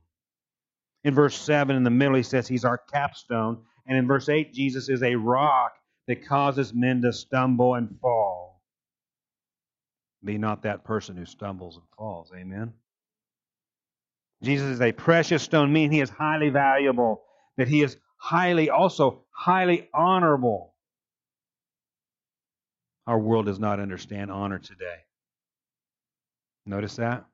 In 1.04 1.14
verse 1.14 1.36
7, 1.36 1.74
in 1.76 1.84
the 1.84 1.90
middle, 1.90 2.16
he 2.16 2.22
says 2.22 2.46
he's 2.46 2.64
our 2.64 2.78
capstone. 2.78 3.62
And 3.86 3.96
in 3.96 4.06
verse 4.06 4.28
8, 4.28 4.52
Jesus 4.52 4.88
is 4.88 5.02
a 5.02 5.14
rock 5.14 5.72
that 6.06 6.26
causes 6.26 6.74
men 6.74 7.02
to 7.02 7.12
stumble 7.12 7.74
and 7.74 7.98
fall. 8.00 8.62
Be 10.22 10.36
not 10.36 10.62
that 10.62 10.84
person 10.84 11.16
who 11.16 11.24
stumbles 11.24 11.76
and 11.76 11.84
falls. 11.96 12.30
Amen. 12.36 12.72
Jesus 14.42 14.68
is 14.68 14.80
a 14.80 14.92
precious 14.92 15.42
stone, 15.42 15.72
meaning 15.72 15.92
he 15.92 16.00
is 16.00 16.10
highly 16.10 16.50
valuable, 16.50 17.22
that 17.56 17.68
he 17.68 17.82
is 17.82 17.96
highly, 18.16 18.70
also 18.70 19.24
highly 19.30 19.88
honorable. 19.94 20.69
Our 23.10 23.18
world 23.18 23.46
does 23.46 23.58
not 23.58 23.80
understand 23.80 24.30
honor 24.30 24.60
today. 24.60 24.98
Notice 26.64 26.94
that? 26.94 27.24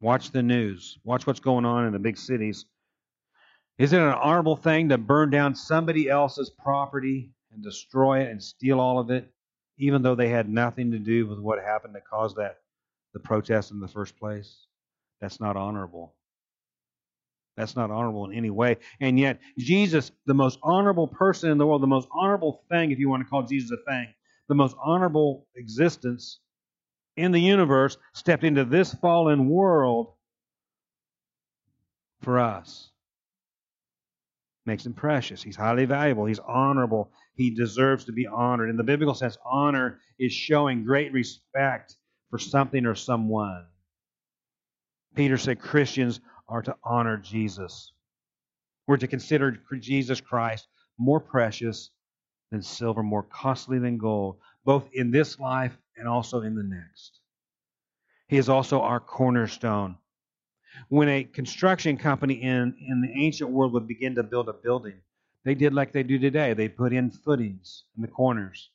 Watch 0.00 0.30
the 0.30 0.42
news. 0.42 0.98
Watch 1.04 1.26
what's 1.26 1.40
going 1.40 1.66
on 1.66 1.84
in 1.84 1.92
the 1.92 1.98
big 1.98 2.16
cities. 2.16 2.64
Is 3.76 3.92
it 3.92 4.00
an 4.00 4.08
honorable 4.08 4.56
thing 4.56 4.88
to 4.88 4.96
burn 4.96 5.28
down 5.28 5.54
somebody 5.54 6.08
else's 6.08 6.48
property 6.48 7.32
and 7.52 7.62
destroy 7.62 8.22
it 8.22 8.30
and 8.30 8.42
steal 8.42 8.80
all 8.80 8.98
of 8.98 9.10
it, 9.10 9.30
even 9.76 10.00
though 10.00 10.14
they 10.14 10.30
had 10.30 10.48
nothing 10.48 10.92
to 10.92 10.98
do 10.98 11.26
with 11.26 11.38
what 11.38 11.62
happened 11.62 11.94
that 11.94 12.08
caused 12.08 12.36
that 12.36 12.60
the 13.12 13.20
protest 13.20 13.72
in 13.72 13.78
the 13.78 13.88
first 13.88 14.16
place? 14.16 14.64
That's 15.20 15.38
not 15.38 15.58
honorable. 15.58 16.14
That's 17.58 17.76
not 17.76 17.90
honorable 17.90 18.24
in 18.24 18.32
any 18.32 18.48
way. 18.48 18.78
And 19.00 19.20
yet, 19.20 19.38
Jesus, 19.58 20.10
the 20.24 20.32
most 20.32 20.58
honorable 20.62 21.08
person 21.08 21.50
in 21.50 21.58
the 21.58 21.66
world, 21.66 21.82
the 21.82 21.86
most 21.86 22.08
honorable 22.10 22.62
thing, 22.70 22.90
if 22.90 22.98
you 22.98 23.10
want 23.10 23.22
to 23.22 23.28
call 23.28 23.42
Jesus 23.42 23.70
a 23.72 23.90
thing, 23.90 24.14
the 24.50 24.54
most 24.56 24.76
honorable 24.84 25.46
existence 25.54 26.40
in 27.16 27.30
the 27.30 27.40
universe, 27.40 27.96
stepped 28.14 28.42
into 28.42 28.64
this 28.64 28.92
fallen 28.92 29.48
world 29.48 30.12
for 32.22 32.40
us. 32.40 32.90
Makes 34.66 34.84
him 34.84 34.92
precious. 34.92 35.40
He's 35.40 35.54
highly 35.54 35.84
valuable. 35.84 36.26
He's 36.26 36.40
honorable. 36.40 37.12
He 37.36 37.50
deserves 37.54 38.06
to 38.06 38.12
be 38.12 38.26
honored. 38.26 38.70
In 38.70 38.76
the 38.76 38.82
biblical 38.82 39.14
sense, 39.14 39.38
honor 39.44 40.00
is 40.18 40.32
showing 40.32 40.84
great 40.84 41.12
respect 41.12 41.94
for 42.30 42.38
something 42.38 42.86
or 42.86 42.96
someone. 42.96 43.66
Peter 45.14 45.38
said 45.38 45.60
Christians 45.60 46.20
are 46.48 46.62
to 46.62 46.74
honor 46.82 47.18
Jesus. 47.18 47.92
We're 48.88 48.96
to 48.96 49.06
consider 49.06 49.60
Jesus 49.78 50.20
Christ 50.20 50.66
more 50.98 51.20
precious 51.20 51.90
than 52.50 52.62
silver, 52.62 53.02
more 53.02 53.22
costly 53.22 53.78
than 53.78 53.98
gold, 53.98 54.38
both 54.64 54.88
in 54.92 55.10
this 55.10 55.38
life 55.38 55.76
and 55.96 56.08
also 56.08 56.42
in 56.42 56.54
the 56.54 56.62
next. 56.62 57.20
He 58.28 58.36
is 58.36 58.48
also 58.48 58.80
our 58.80 59.00
cornerstone. 59.00 59.96
When 60.88 61.08
a 61.08 61.24
construction 61.24 61.96
company 61.96 62.34
in, 62.34 62.74
in 62.88 63.02
the 63.02 63.24
ancient 63.24 63.50
world 63.50 63.72
would 63.72 63.88
begin 63.88 64.14
to 64.14 64.22
build 64.22 64.48
a 64.48 64.52
building, 64.52 65.00
they 65.44 65.54
did 65.54 65.74
like 65.74 65.92
they 65.92 66.02
do 66.02 66.18
today. 66.18 66.54
They 66.54 66.68
put 66.68 66.92
in 66.92 67.10
footings 67.10 67.84
in 67.96 68.02
the 68.02 68.08
corners, 68.08 68.70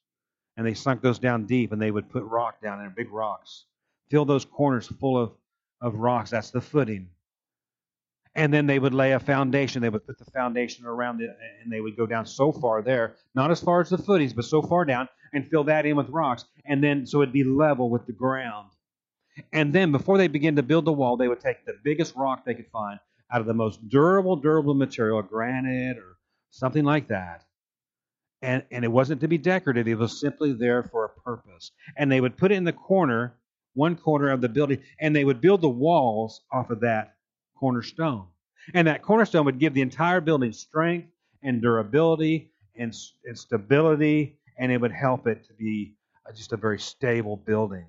and 0.57 0.65
they 0.65 0.73
sunk 0.73 1.01
those 1.01 1.19
down 1.19 1.45
deep, 1.45 1.71
and 1.71 1.81
they 1.81 1.91
would 1.91 2.09
put 2.09 2.23
rock 2.23 2.61
down 2.61 2.83
in 2.83 2.93
big 2.95 3.11
rocks. 3.11 3.65
Fill 4.09 4.25
those 4.25 4.45
corners 4.45 4.87
full 4.87 5.17
of 5.17 5.31
of 5.81 5.95
rocks. 5.95 6.31
That's 6.31 6.51
the 6.51 6.61
footing. 6.61 7.09
And 8.35 8.53
then 8.53 8.65
they 8.65 8.79
would 8.79 8.93
lay 8.93 9.13
a 9.13 9.19
foundation. 9.19 9.81
They 9.81 9.89
would 9.89 10.05
put 10.05 10.17
the 10.17 10.25
foundation 10.25 10.85
around 10.85 11.21
it, 11.21 11.29
and 11.63 11.71
they 11.71 11.79
would 11.79 11.95
go 11.95 12.05
down 12.05 12.25
so 12.25 12.51
far 12.51 12.81
there, 12.81 13.15
not 13.33 13.49
as 13.49 13.61
far 13.61 13.81
as 13.81 13.89
the 13.89 13.97
footings, 13.97 14.33
but 14.33 14.45
so 14.45 14.61
far 14.61 14.83
down, 14.83 15.07
and 15.33 15.47
fill 15.47 15.63
that 15.65 15.85
in 15.85 15.95
with 15.95 16.09
rocks. 16.09 16.45
And 16.65 16.83
then 16.83 17.05
so 17.05 17.21
it'd 17.21 17.33
be 17.33 17.43
level 17.43 17.89
with 17.89 18.05
the 18.05 18.13
ground. 18.13 18.69
And 19.53 19.73
then 19.73 19.91
before 19.91 20.17
they 20.17 20.27
begin 20.27 20.55
to 20.57 20.63
build 20.63 20.85
the 20.85 20.93
wall, 20.93 21.17
they 21.17 21.27
would 21.27 21.39
take 21.39 21.65
the 21.65 21.75
biggest 21.83 22.15
rock 22.15 22.45
they 22.45 22.53
could 22.53 22.69
find 22.71 22.99
out 23.31 23.41
of 23.41 23.47
the 23.47 23.53
most 23.53 23.87
durable, 23.89 24.35
durable 24.35 24.73
material, 24.73 25.21
granite 25.21 25.97
or 25.97 26.17
something 26.51 26.83
like 26.83 27.07
that. 27.09 27.43
And, 28.41 28.63
and 28.71 28.85
it 28.85 28.91
wasn't 28.91 29.21
to 29.21 29.27
be 29.27 29.37
decorative, 29.37 29.87
it 29.87 29.97
was 29.97 30.19
simply 30.19 30.53
there 30.53 30.83
for 30.83 31.05
a 31.05 31.21
purpose. 31.21 31.71
And 31.97 32.11
they 32.11 32.21
would 32.21 32.37
put 32.37 32.51
it 32.51 32.55
in 32.55 32.63
the 32.63 32.73
corner 32.73 33.35
one 33.75 33.95
corner 33.95 34.31
of 34.31 34.41
the 34.41 34.49
building, 34.49 34.81
and 34.99 35.15
they 35.15 35.23
would 35.23 35.41
build 35.41 35.61
the 35.61 35.69
walls 35.69 36.41
off 36.51 36.69
of 36.69 36.79
that 36.79 37.14
cornerstone. 37.55 38.27
And 38.73 38.87
that 38.87 39.01
cornerstone 39.01 39.45
would 39.45 39.59
give 39.59 39.73
the 39.73 39.81
entire 39.81 40.21
building 40.21 40.51
strength 40.51 41.09
and 41.43 41.61
durability 41.61 42.51
and, 42.77 42.93
and 43.25 43.37
stability, 43.37 44.37
and 44.57 44.71
it 44.71 44.81
would 44.81 44.91
help 44.91 45.27
it 45.27 45.45
to 45.47 45.53
be 45.53 45.95
uh, 46.27 46.33
just 46.33 46.53
a 46.53 46.57
very 46.57 46.79
stable 46.79 47.37
building. 47.37 47.85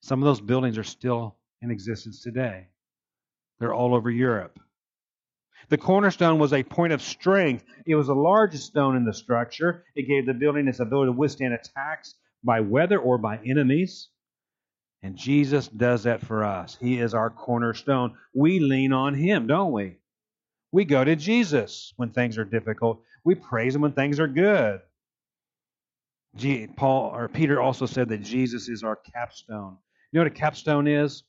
Some 0.00 0.22
of 0.22 0.26
those 0.26 0.40
buildings 0.40 0.76
are 0.76 0.84
still 0.84 1.36
in 1.62 1.70
existence 1.70 2.22
today. 2.22 2.66
They're 3.58 3.74
all 3.74 3.94
over 3.94 4.10
Europe. 4.10 4.58
The 5.70 5.78
cornerstone 5.78 6.38
was 6.38 6.52
a 6.52 6.62
point 6.62 6.92
of 6.92 7.00
strength. 7.00 7.64
It 7.86 7.94
was 7.94 8.08
the 8.08 8.14
largest 8.14 8.66
stone 8.66 8.96
in 8.96 9.04
the 9.04 9.14
structure. 9.14 9.84
It 9.94 10.08
gave 10.08 10.26
the 10.26 10.34
building 10.34 10.68
its 10.68 10.80
ability 10.80 11.08
to 11.08 11.16
withstand 11.16 11.54
attacks 11.54 12.14
by 12.42 12.60
weather 12.60 12.98
or 12.98 13.16
by 13.16 13.38
enemies. 13.46 14.08
And 15.04 15.16
Jesus 15.16 15.68
does 15.68 16.04
that 16.04 16.22
for 16.22 16.44
us. 16.44 16.78
He 16.80 16.98
is 16.98 17.12
our 17.12 17.28
cornerstone. 17.28 18.16
We 18.32 18.58
lean 18.58 18.94
on 18.94 19.12
Him, 19.12 19.46
don't 19.46 19.70
we? 19.70 19.98
We 20.72 20.86
go 20.86 21.04
to 21.04 21.14
Jesus 21.14 21.92
when 21.96 22.08
things 22.08 22.38
are 22.38 22.44
difficult. 22.46 23.02
We 23.22 23.34
praise 23.34 23.74
Him 23.74 23.82
when 23.82 23.92
things 23.92 24.18
are 24.18 24.26
good. 24.26 24.80
Paul 26.76 27.14
or 27.14 27.28
Peter 27.28 27.60
also 27.60 27.84
said 27.84 28.08
that 28.08 28.22
Jesus 28.22 28.70
is 28.70 28.82
our 28.82 28.96
capstone. 28.96 29.76
You 30.10 30.20
know 30.20 30.24
what 30.24 30.32
a 30.32 30.34
capstone 30.34 30.88
is? 30.88 31.22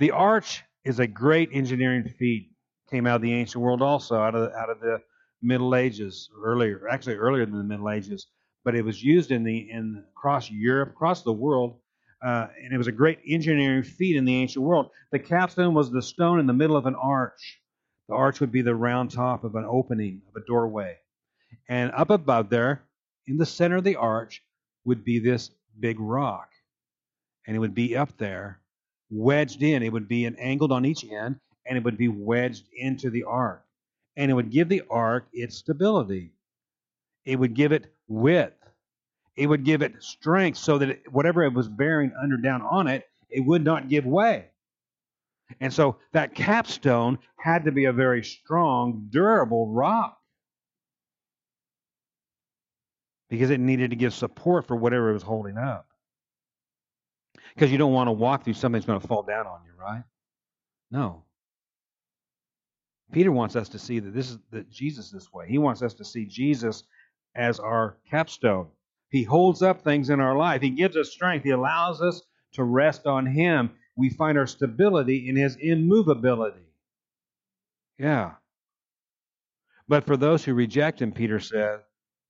The 0.00 0.10
arch 0.10 0.64
is 0.84 0.98
a 0.98 1.06
great 1.06 1.50
engineering 1.52 2.12
feat. 2.18 2.50
Came 2.90 3.06
out 3.06 3.16
of 3.16 3.22
the 3.22 3.34
ancient 3.34 3.62
world 3.62 3.82
also, 3.82 4.16
out 4.16 4.34
of 4.34 4.52
out 4.52 4.68
of 4.68 4.80
the 4.80 5.00
Middle 5.42 5.76
Ages, 5.76 6.28
earlier, 6.42 6.88
actually 6.90 7.14
earlier 7.14 7.46
than 7.46 7.56
the 7.56 7.62
Middle 7.62 7.88
Ages. 7.88 8.26
but 8.64 8.74
it 8.74 8.84
was 8.84 9.00
used 9.00 9.30
in 9.30 9.44
the 9.44 9.70
in 9.70 10.04
across 10.10 10.50
Europe, 10.50 10.90
across 10.90 11.22
the 11.22 11.32
world, 11.32 11.78
uh, 12.22 12.48
and 12.62 12.72
it 12.72 12.78
was 12.78 12.86
a 12.86 12.92
great 12.92 13.20
engineering 13.26 13.82
feat 13.82 14.16
in 14.16 14.24
the 14.24 14.34
ancient 14.34 14.64
world. 14.64 14.90
The 15.12 15.18
capstone 15.18 15.74
was 15.74 15.90
the 15.90 16.02
stone 16.02 16.40
in 16.40 16.46
the 16.46 16.52
middle 16.52 16.76
of 16.76 16.86
an 16.86 16.96
arch. 16.96 17.60
The 18.08 18.14
arch 18.14 18.40
would 18.40 18.52
be 18.52 18.62
the 18.62 18.74
round 18.74 19.10
top 19.10 19.44
of 19.44 19.54
an 19.54 19.64
opening 19.64 20.22
of 20.28 20.42
a 20.42 20.46
doorway, 20.46 20.96
and 21.68 21.92
up 21.92 22.10
above 22.10 22.48
there, 22.50 22.82
in 23.26 23.36
the 23.36 23.46
center 23.46 23.76
of 23.76 23.84
the 23.84 23.96
arch, 23.96 24.42
would 24.84 25.04
be 25.04 25.18
this 25.18 25.50
big 25.78 26.00
rock, 26.00 26.48
and 27.46 27.54
it 27.54 27.58
would 27.58 27.74
be 27.74 27.96
up 27.96 28.16
there, 28.18 28.60
wedged 29.10 29.62
in. 29.62 29.82
It 29.82 29.92
would 29.92 30.08
be 30.08 30.24
an 30.24 30.36
angled 30.36 30.72
on 30.72 30.86
each 30.86 31.04
end, 31.04 31.38
and 31.66 31.76
it 31.76 31.84
would 31.84 31.98
be 31.98 32.08
wedged 32.08 32.66
into 32.74 33.10
the 33.10 33.24
ark, 33.24 33.64
and 34.16 34.30
it 34.30 34.34
would 34.34 34.50
give 34.50 34.68
the 34.68 34.82
ark 34.90 35.28
its 35.32 35.56
stability. 35.58 36.32
It 37.26 37.38
would 37.38 37.54
give 37.54 37.72
it 37.72 37.92
width. 38.08 38.57
It 39.38 39.46
would 39.46 39.64
give 39.64 39.82
it 39.82 40.02
strength 40.02 40.58
so 40.58 40.78
that 40.78 41.00
whatever 41.12 41.44
it 41.44 41.54
was 41.54 41.68
bearing 41.68 42.12
under 42.20 42.36
down 42.36 42.60
on 42.60 42.88
it, 42.88 43.04
it 43.30 43.40
would 43.40 43.64
not 43.64 43.88
give 43.88 44.04
way. 44.04 44.46
And 45.60 45.72
so 45.72 45.96
that 46.12 46.34
capstone 46.34 47.18
had 47.36 47.64
to 47.64 47.72
be 47.72 47.84
a 47.84 47.92
very 47.92 48.24
strong, 48.24 49.06
durable 49.10 49.68
rock 49.72 50.18
because 53.30 53.50
it 53.50 53.60
needed 53.60 53.90
to 53.90 53.96
give 53.96 54.12
support 54.12 54.66
for 54.66 54.74
whatever 54.74 55.10
it 55.10 55.14
was 55.14 55.22
holding 55.22 55.56
up. 55.56 55.86
Because 57.54 57.70
you 57.70 57.78
don't 57.78 57.92
want 57.92 58.08
to 58.08 58.12
walk 58.12 58.44
through 58.44 58.54
something 58.54 58.80
that's 58.80 58.86
going 58.86 59.00
to 59.00 59.06
fall 59.06 59.22
down 59.22 59.46
on 59.46 59.60
you, 59.64 59.72
right? 59.80 60.02
No. 60.90 61.22
Peter 63.12 63.30
wants 63.30 63.54
us 63.54 63.68
to 63.70 63.78
see 63.78 64.00
that 64.00 64.12
this 64.12 64.30
is 64.30 64.38
that 64.50 64.68
Jesus 64.68 65.10
this 65.10 65.32
way. 65.32 65.46
He 65.48 65.58
wants 65.58 65.80
us 65.80 65.94
to 65.94 66.04
see 66.04 66.26
Jesus 66.26 66.82
as 67.36 67.60
our 67.60 67.98
capstone. 68.10 68.68
He 69.10 69.22
holds 69.22 69.62
up 69.62 69.82
things 69.82 70.10
in 70.10 70.20
our 70.20 70.36
life. 70.36 70.60
He 70.60 70.70
gives 70.70 70.96
us 70.96 71.10
strength. 71.10 71.44
He 71.44 71.50
allows 71.50 72.02
us 72.02 72.22
to 72.52 72.64
rest 72.64 73.06
on 73.06 73.26
Him. 73.26 73.70
We 73.96 74.10
find 74.10 74.36
our 74.36 74.46
stability 74.46 75.28
in 75.28 75.36
His 75.36 75.56
immovability. 75.56 76.66
Yeah. 77.98 78.34
But 79.88 80.04
for 80.04 80.16
those 80.16 80.44
who 80.44 80.54
reject 80.54 81.00
Him, 81.00 81.12
Peter 81.12 81.40
said, 81.40 81.80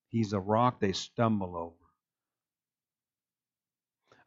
He's 0.08 0.32
a 0.32 0.40
rock 0.40 0.80
they 0.80 0.92
stumble 0.92 1.56
over. 1.56 1.74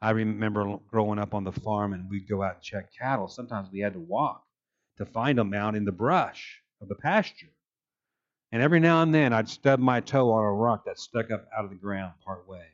I 0.02 0.12
remember 0.12 0.78
growing 0.90 1.20
up 1.20 1.34
on 1.34 1.44
the 1.44 1.52
farm 1.52 1.94
and 1.94 2.10
we'd 2.10 2.28
go 2.28 2.44
out 2.44 2.56
and 2.56 2.64
check 2.64 2.92
cattle. 2.98 3.28
Sometimes 3.28 3.70
we 3.72 3.80
had 3.80 3.94
to 3.94 4.00
walk 4.00 4.44
to 4.98 5.06
find 5.06 5.38
them 5.38 5.54
out 5.54 5.76
in 5.76 5.86
the 5.86 5.92
brush 5.92 6.62
of 6.82 6.90
the 6.90 6.96
pasture. 6.96 7.52
And 8.52 8.62
every 8.62 8.80
now 8.80 9.02
and 9.02 9.14
then 9.14 9.32
I'd 9.34 9.48
stub 9.48 9.80
my 9.80 10.02
toe 10.02 10.32
on 10.32 10.44
a 10.44 10.52
rock 10.52 10.86
that 10.86 11.00
stuck 11.00 11.32
up 11.32 11.48
out 11.58 11.64
of 11.64 11.70
the 11.70 11.78
ground 11.78 12.14
part 12.26 12.48
way. 12.48 12.66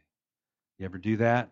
You 0.80 0.86
ever 0.86 0.98
do 0.98 1.18
that? 1.18 1.52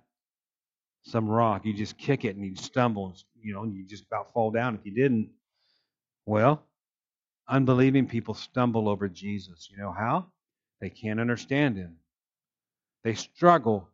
Some 1.04 1.30
rock, 1.30 1.66
you 1.66 1.74
just 1.74 1.98
kick 1.98 2.26
it 2.26 2.36
and 2.36 2.44
you 2.44 2.56
stumble, 2.56 3.08
and, 3.08 3.24
you 3.40 3.54
know, 3.54 3.64
and 3.64 3.76
you 3.76 3.86
just 3.86 4.06
about 4.06 4.34
fall 4.34 4.50
down 4.50 4.74
if 4.74 4.82
you 4.84 4.92
didn't. 4.92 5.30
Well, 6.26 6.64
unbelieving 7.48 8.08
people 8.08 8.34
stumble 8.34 8.90
over 8.90 9.08
Jesus. 9.08 9.70
You 9.70 9.78
know 9.78 9.92
how? 9.92 10.26
They 10.82 10.90
can't 10.90 11.20
understand 11.20 11.78
him. 11.78 11.98
They 13.04 13.14
struggle 13.14 13.88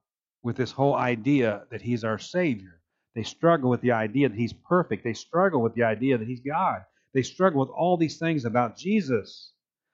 with 0.43 0.55
this 0.55 0.71
whole 0.71 0.95
idea 0.95 1.63
that 1.69 1.81
he's 1.81 2.05
our 2.05 2.17
Savior. 2.17 2.79
They 3.13 3.23
struggle 3.23 3.69
with 3.69 3.81
the 3.81 3.91
idea 3.91 4.29
that 4.29 4.37
he's 4.37 4.53
perfect. 4.53 5.03
They 5.03 5.13
struggle 5.13 5.61
with 5.61 5.75
the 5.75 5.83
idea 5.83 6.17
that 6.17 6.27
he's 6.27 6.39
God. 6.39 6.83
They 7.13 7.23
struggle 7.23 7.59
with 7.59 7.69
all 7.69 7.97
these 7.97 8.17
things 8.17 8.45
about 8.45 8.77
Jesus. 8.77 9.51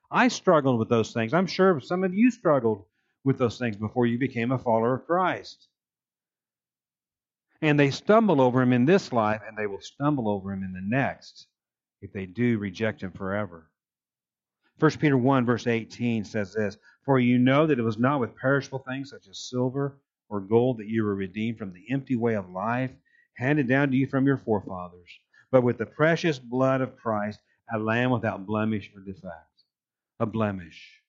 I 0.10 0.30
struggled 0.30 0.80
with 0.80 0.88
those 0.88 1.12
things. 1.12 1.34
I'm 1.34 1.48
sure 1.48 1.82
some 1.82 2.04
of 2.04 2.14
you 2.14 2.32
struggled 2.32 2.86
with 3.26 3.38
those 3.38 3.60
things 3.60 3.76
before 3.76 4.06
you 4.06 4.18
became 4.18 4.52
a 4.52 4.58
follower 4.58 4.96
of 4.96 5.06
Christ. 5.06 5.68
And 7.62 7.78
they 7.78 7.92
stumble 7.92 8.40
over 8.40 8.62
him 8.62 8.72
in 8.72 8.86
this 8.86 9.12
life, 9.12 9.42
and 9.46 9.58
they 9.58 9.68
will 9.68 9.82
stumble 9.82 10.30
over 10.30 10.54
him 10.54 10.64
in 10.64 10.72
the 10.72 10.82
next 10.82 11.48
if 12.02 12.14
they 12.14 12.26
do 12.26 12.58
reject 12.58 13.04
him 13.04 13.12
forever. 13.12 13.70
1 14.80 14.92
Peter 14.92 15.18
1, 15.18 15.46
verse 15.46 15.68
18 15.68 16.24
says 16.24 16.54
this 16.54 16.78
For 17.04 17.20
you 17.20 17.38
know 17.38 17.68
that 17.68 17.80
it 17.80 17.84
was 17.84 17.98
not 17.98 18.22
with 18.22 18.36
perishable 18.38 18.86
things 18.88 19.10
such 19.10 19.28
as 19.28 19.50
silver 19.50 20.00
or 20.30 20.40
gold 20.40 20.78
that 20.78 20.88
you 20.88 21.04
were 21.04 21.16
redeemed 21.16 21.58
from 21.58 21.74
the 21.74 21.92
empty 21.92 22.16
way 22.16 22.36
of 22.36 22.50
life 22.50 22.92
handed 23.38 23.68
down 23.68 23.92
to 23.92 23.98
you 23.98 24.08
from 24.08 24.26
your 24.26 24.38
forefathers, 24.38 25.20
but 25.52 25.64
with 25.64 25.78
the 25.78 25.86
precious 25.86 26.40
blood 26.40 26.80
of 26.80 26.96
Christ, 26.96 27.40
a 27.74 27.78
lamb 27.78 28.12
without 28.12 28.46
blemish 28.46 28.90
or 28.96 29.02
defect 29.02 29.47
a 30.20 30.26
blemish. 30.26 31.02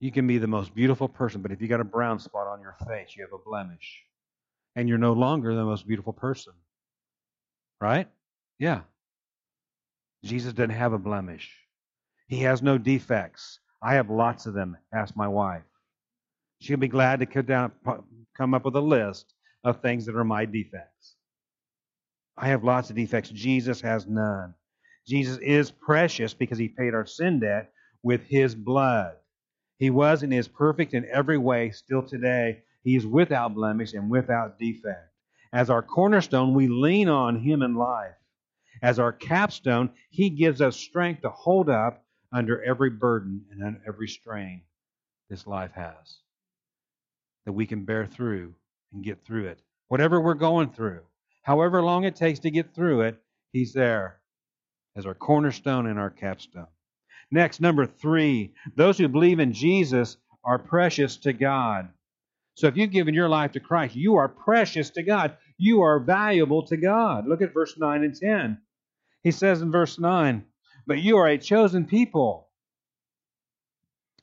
You 0.00 0.10
can 0.10 0.26
be 0.26 0.38
the 0.38 0.46
most 0.46 0.74
beautiful 0.74 1.08
person, 1.08 1.42
but 1.42 1.52
if 1.52 1.60
you 1.60 1.68
got 1.68 1.80
a 1.80 1.84
brown 1.84 2.18
spot 2.18 2.46
on 2.46 2.60
your 2.60 2.76
face, 2.88 3.14
you 3.16 3.22
have 3.22 3.38
a 3.38 3.44
blemish. 3.44 4.02
And 4.76 4.88
you're 4.88 4.98
no 4.98 5.12
longer 5.12 5.54
the 5.54 5.64
most 5.64 5.86
beautiful 5.86 6.12
person. 6.12 6.54
Right? 7.80 8.08
Yeah. 8.58 8.82
Jesus 10.24 10.52
didn't 10.52 10.76
have 10.76 10.92
a 10.92 10.98
blemish. 10.98 11.50
He 12.28 12.38
has 12.40 12.62
no 12.62 12.78
defects. 12.78 13.58
I 13.82 13.94
have 13.94 14.10
lots 14.10 14.46
of 14.46 14.54
them. 14.54 14.76
Ask 14.94 15.16
my 15.16 15.28
wife. 15.28 15.62
She'll 16.60 16.76
be 16.76 16.88
glad 16.88 17.20
to 17.20 17.42
down, 17.42 17.72
come 18.36 18.54
up 18.54 18.64
with 18.64 18.76
a 18.76 18.80
list 18.80 19.34
of 19.64 19.80
things 19.80 20.06
that 20.06 20.16
are 20.16 20.24
my 20.24 20.44
defects. 20.44 21.16
I 22.36 22.48
have 22.48 22.64
lots 22.64 22.90
of 22.90 22.96
defects. 22.96 23.30
Jesus 23.30 23.80
has 23.80 24.06
none. 24.06 24.54
Jesus 25.06 25.38
is 25.38 25.70
precious 25.70 26.32
because 26.32 26.58
he 26.58 26.68
paid 26.68 26.94
our 26.94 27.06
sin 27.06 27.40
debt 27.40 27.72
with 28.02 28.22
his 28.24 28.54
blood. 28.54 29.16
He 29.78 29.90
was 29.90 30.22
and 30.22 30.32
is 30.32 30.48
perfect 30.48 30.94
in 30.94 31.06
every 31.10 31.38
way 31.38 31.70
still 31.70 32.02
today. 32.02 32.62
He 32.82 32.96
is 32.96 33.06
without 33.06 33.54
blemish 33.54 33.94
and 33.94 34.10
without 34.10 34.58
defect. 34.58 35.10
As 35.52 35.70
our 35.70 35.82
cornerstone, 35.82 36.54
we 36.54 36.68
lean 36.68 37.08
on 37.08 37.40
him 37.40 37.62
in 37.62 37.74
life. 37.74 38.14
As 38.82 38.98
our 38.98 39.12
capstone, 39.12 39.90
he 40.10 40.30
gives 40.30 40.60
us 40.60 40.76
strength 40.76 41.22
to 41.22 41.30
hold 41.30 41.68
up 41.68 42.04
under 42.32 42.62
every 42.62 42.90
burden 42.90 43.44
and 43.50 43.62
under 43.62 43.80
every 43.86 44.08
strain 44.08 44.62
this 45.28 45.46
life 45.46 45.72
has. 45.72 46.18
That 47.44 47.52
we 47.52 47.66
can 47.66 47.84
bear 47.84 48.06
through 48.06 48.54
and 48.92 49.04
get 49.04 49.24
through 49.24 49.46
it. 49.46 49.60
Whatever 49.88 50.20
we're 50.20 50.34
going 50.34 50.70
through, 50.70 51.00
however 51.42 51.82
long 51.82 52.04
it 52.04 52.16
takes 52.16 52.38
to 52.40 52.50
get 52.50 52.74
through 52.74 53.02
it, 53.02 53.20
he's 53.52 53.72
there 53.72 54.20
as 54.96 55.06
our 55.06 55.14
cornerstone 55.14 55.86
and 55.86 55.98
our 55.98 56.10
capstone. 56.10 56.66
Next, 57.30 57.60
number 57.60 57.86
three, 57.86 58.54
those 58.76 58.98
who 58.98 59.08
believe 59.08 59.38
in 59.38 59.52
Jesus 59.52 60.16
are 60.44 60.58
precious 60.58 61.16
to 61.18 61.32
God. 61.32 61.88
So 62.54 62.66
if 62.66 62.76
you've 62.76 62.90
given 62.90 63.14
your 63.14 63.28
life 63.28 63.52
to 63.52 63.60
Christ, 63.60 63.94
you 63.94 64.16
are 64.16 64.28
precious 64.28 64.90
to 64.90 65.02
God. 65.02 65.36
You 65.56 65.82
are 65.82 66.00
valuable 66.00 66.66
to 66.66 66.76
God. 66.76 67.26
Look 67.26 67.40
at 67.42 67.54
verse 67.54 67.76
9 67.78 68.02
and 68.02 68.14
10. 68.14 68.58
He 69.22 69.30
says 69.30 69.62
in 69.62 69.70
verse 69.70 69.98
9, 69.98 70.44
But 70.86 70.98
you 70.98 71.18
are 71.18 71.28
a 71.28 71.38
chosen 71.38 71.86
people, 71.86 72.48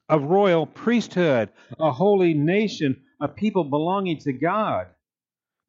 a 0.09 0.19
royal 0.19 0.65
priesthood, 0.65 1.49
a 1.79 1.91
holy 1.91 2.33
nation, 2.33 3.03
a 3.21 3.27
people 3.27 3.63
belonging 3.63 4.17
to 4.19 4.33
God, 4.33 4.87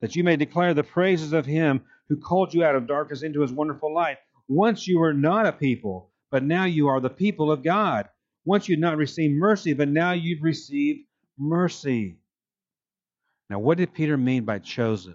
that 0.01 0.17
you 0.17 0.25
may 0.25 0.37
declare 0.37 0.75
the 0.75 0.83
praises 0.83 1.33
of 1.33 1.47
him 1.47 1.83
who 2.09 2.17
called 2.17 2.53
you 2.53 2.65
out 2.65 2.75
of 2.75 2.87
darkness 2.87 3.23
into 3.23 3.43
his 3.43 3.53
wonderful 3.53 3.95
light. 3.95 4.19
Once 4.49 4.89
you 4.89 4.99
were 4.99 5.15
not 5.15 5.47
a 5.47 5.53
people, 5.53 6.11
but 6.31 6.43
now 6.43 6.65
you 6.65 6.89
are 6.89 7.01
the 7.01 7.11
people 7.11 7.51
of 7.51 7.63
God. 7.63 8.09
Once 8.45 8.69
you'd 8.69 8.81
not 8.81 8.97
received 8.97 9.35
mercy, 9.35 9.73
but 9.73 9.89
now 9.89 10.13
you've 10.13 10.43
received 10.43 11.01
mercy. 11.39 12.19
Now, 13.51 13.59
what 13.59 13.79
did 13.79 13.95
Peter 13.95 14.17
mean 14.17 14.45
by 14.45 14.59
chosen? 14.59 15.15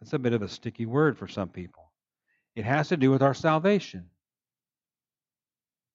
That's 0.00 0.12
a 0.12 0.18
bit 0.18 0.32
of 0.32 0.42
a 0.42 0.48
sticky 0.48 0.86
word 0.86 1.18
for 1.18 1.28
some 1.28 1.48
people. 1.48 1.92
It 2.56 2.64
has 2.64 2.88
to 2.88 2.96
do 2.96 3.10
with 3.10 3.22
our 3.22 3.34
salvation. 3.34 4.06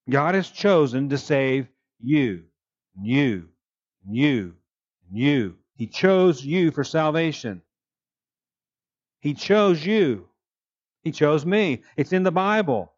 God 0.10 0.36
has 0.36 0.49
chosen 0.49 1.10
to 1.10 1.17
save 1.17 1.67
you, 1.99 2.43
and 2.95 3.06
you, 3.06 3.49
and 4.06 4.15
you, 4.15 4.54
and 5.10 5.19
you. 5.19 5.56
He 5.75 5.88
chose 5.88 6.43
you 6.43 6.71
for 6.71 6.84
salvation. 6.84 7.62
He 9.19 9.34
chose 9.34 9.84
you. 9.84 10.28
He 11.04 11.12
chose 11.12 11.45
me. 11.45 11.84
It's 11.97 12.13
in 12.13 12.23
the 12.23 12.32
Bible. 12.32 12.93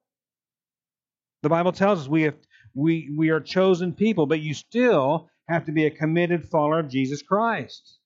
The 1.44 1.50
Bible 1.50 1.72
tells 1.72 2.02
us 2.02 2.08
we 2.08 2.24
have 2.24 2.36
we 2.74 3.14
we 3.16 3.30
are 3.30 3.40
chosen 3.40 3.94
people, 3.94 4.26
but 4.26 4.42
you 4.42 4.54
still 4.54 5.30
have 5.48 5.66
to 5.66 5.72
be 5.72 5.86
a 5.86 5.92
committed 5.92 6.46
follower 6.46 6.80
of 6.80 6.90
Jesus 6.90 7.22
Christ. 7.22 8.00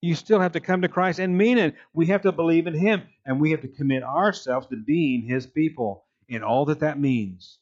You 0.00 0.14
still 0.14 0.40
have 0.40 0.52
to 0.52 0.60
come 0.60 0.82
to 0.82 0.88
Christ 0.88 1.18
and 1.18 1.38
mean 1.38 1.56
it. 1.56 1.74
We 1.94 2.06
have 2.06 2.22
to 2.22 2.32
believe 2.32 2.66
in 2.66 2.74
Him, 2.74 3.02
and 3.24 3.40
we 3.40 3.52
have 3.52 3.62
to 3.62 3.68
commit 3.68 4.02
ourselves 4.02 4.66
to 4.68 4.76
being 4.76 5.22
His 5.22 5.46
people 5.46 6.04
in 6.28 6.42
all 6.42 6.66
that 6.66 6.80
that 6.80 6.98
means. 6.98 7.58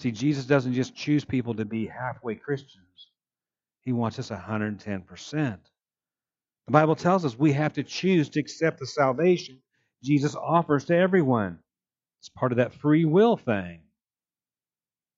See, 0.00 0.10
Jesus 0.10 0.44
doesn't 0.44 0.74
just 0.74 0.94
choose 0.94 1.24
people 1.24 1.54
to 1.54 1.64
be 1.64 1.86
halfway 1.86 2.34
Christians, 2.34 3.10
He 3.82 3.92
wants 3.92 4.18
us 4.18 4.30
110%. 4.30 5.58
The 6.66 6.72
Bible 6.72 6.96
tells 6.96 7.24
us 7.24 7.38
we 7.38 7.52
have 7.52 7.74
to 7.74 7.82
choose 7.82 8.30
to 8.30 8.40
accept 8.40 8.80
the 8.80 8.86
salvation 8.86 9.60
Jesus 10.02 10.34
offers 10.34 10.86
to 10.86 10.96
everyone. 10.96 11.58
It's 12.24 12.30
part 12.30 12.52
of 12.52 12.56
that 12.56 12.72
free 12.72 13.04
will 13.04 13.36
thing. 13.36 13.80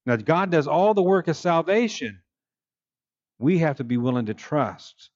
Now, 0.07 0.16
God 0.16 0.51
does 0.51 0.66
all 0.66 0.92
the 0.92 1.05
work 1.05 1.29
of 1.29 1.37
salvation. 1.37 2.19
We 3.38 3.59
have 3.59 3.77
to 3.77 3.85
be 3.85 3.97
willing 3.97 4.27
to 4.27 4.35
trust 4.35 5.11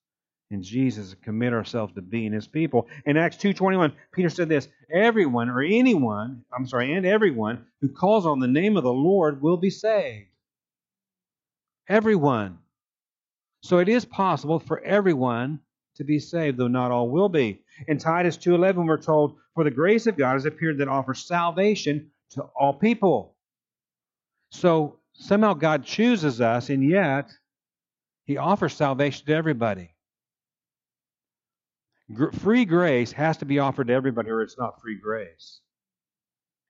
in 0.53 0.63
Jesus 0.63 1.13
and 1.13 1.21
commit 1.21 1.53
ourselves 1.53 1.93
to 1.95 2.01
being 2.01 2.33
his 2.33 2.47
people. 2.47 2.87
In 3.07 3.17
Acts 3.17 3.39
2:21, 3.39 3.93
Peter 4.13 4.31
said 4.31 4.49
this, 4.49 4.69
everyone 4.89 5.51
or 5.51 5.63
anyone, 5.63 6.45
I'm 6.57 6.65
sorry, 6.65 6.93
and 6.95 7.05
everyone 7.05 7.67
who 7.81 7.89
calls 7.89 8.25
on 8.25 8.39
the 8.39 8.47
name 8.47 8.77
of 8.77 8.85
the 8.85 8.93
Lord 8.93 9.43
will 9.43 9.57
be 9.57 9.71
saved. 9.71 10.29
Everyone. 11.89 12.61
So 13.65 13.79
it 13.79 13.89
is 13.89 14.05
possible 14.05 14.61
for 14.61 14.79
everyone 14.79 15.59
to 15.97 16.05
be 16.05 16.19
saved, 16.19 16.59
though 16.59 16.69
not 16.69 16.91
all 16.91 17.11
will 17.11 17.29
be. 17.29 17.63
In 17.89 17.99
Titus 17.99 18.37
2:11 18.37 18.87
we're 18.87 18.97
told, 18.97 19.39
"For 19.55 19.65
the 19.65 19.71
grace 19.71 20.07
of 20.07 20.17
God 20.17 20.35
has 20.35 20.47
appeared 20.47 20.79
that 20.79 20.89
offers 20.89 21.27
salvation 21.27 22.11
to 22.31 22.43
all 22.43 22.75
people." 22.75 23.37
So 24.51 25.01
somehow 25.13 25.55
God 25.55 25.85
chooses 25.85 26.41
us 26.41 26.71
and 26.71 26.83
yet 26.83 27.31
he 28.25 28.37
offers 28.37 28.75
salvation 28.75 29.27
to 29.27 29.35
everybody. 29.35 29.95
Free 32.33 32.65
grace 32.65 33.13
has 33.13 33.37
to 33.39 33.45
be 33.45 33.59
offered 33.59 33.87
to 33.89 33.93
everybody, 33.93 34.31
or 34.31 34.43
it's 34.43 34.59
not 34.59 34.81
free 34.81 34.99
grace. 34.99 35.61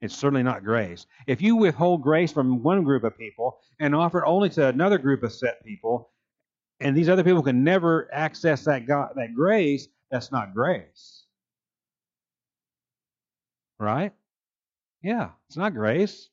It's 0.02 0.14
certainly 0.14 0.42
not 0.42 0.64
grace. 0.64 1.06
If 1.26 1.42
you 1.42 1.56
withhold 1.56 2.02
grace 2.02 2.32
from 2.32 2.62
one 2.62 2.84
group 2.84 3.04
of 3.04 3.16
people 3.16 3.58
and 3.78 3.94
offer 3.94 4.20
it 4.20 4.26
only 4.26 4.48
to 4.50 4.68
another 4.68 4.98
group 4.98 5.22
of 5.22 5.32
set 5.32 5.62
people, 5.64 6.10
and 6.80 6.96
these 6.96 7.08
other 7.08 7.24
people 7.24 7.42
can 7.42 7.62
never 7.62 8.08
access 8.12 8.64
that 8.64 8.86
God, 8.86 9.10
that 9.16 9.34
grace, 9.34 9.88
that's 10.10 10.32
not 10.32 10.54
grace. 10.54 11.24
Right? 13.78 14.12
Yeah, 15.02 15.30
it's 15.48 15.56
not 15.56 15.74
grace. 15.74 16.28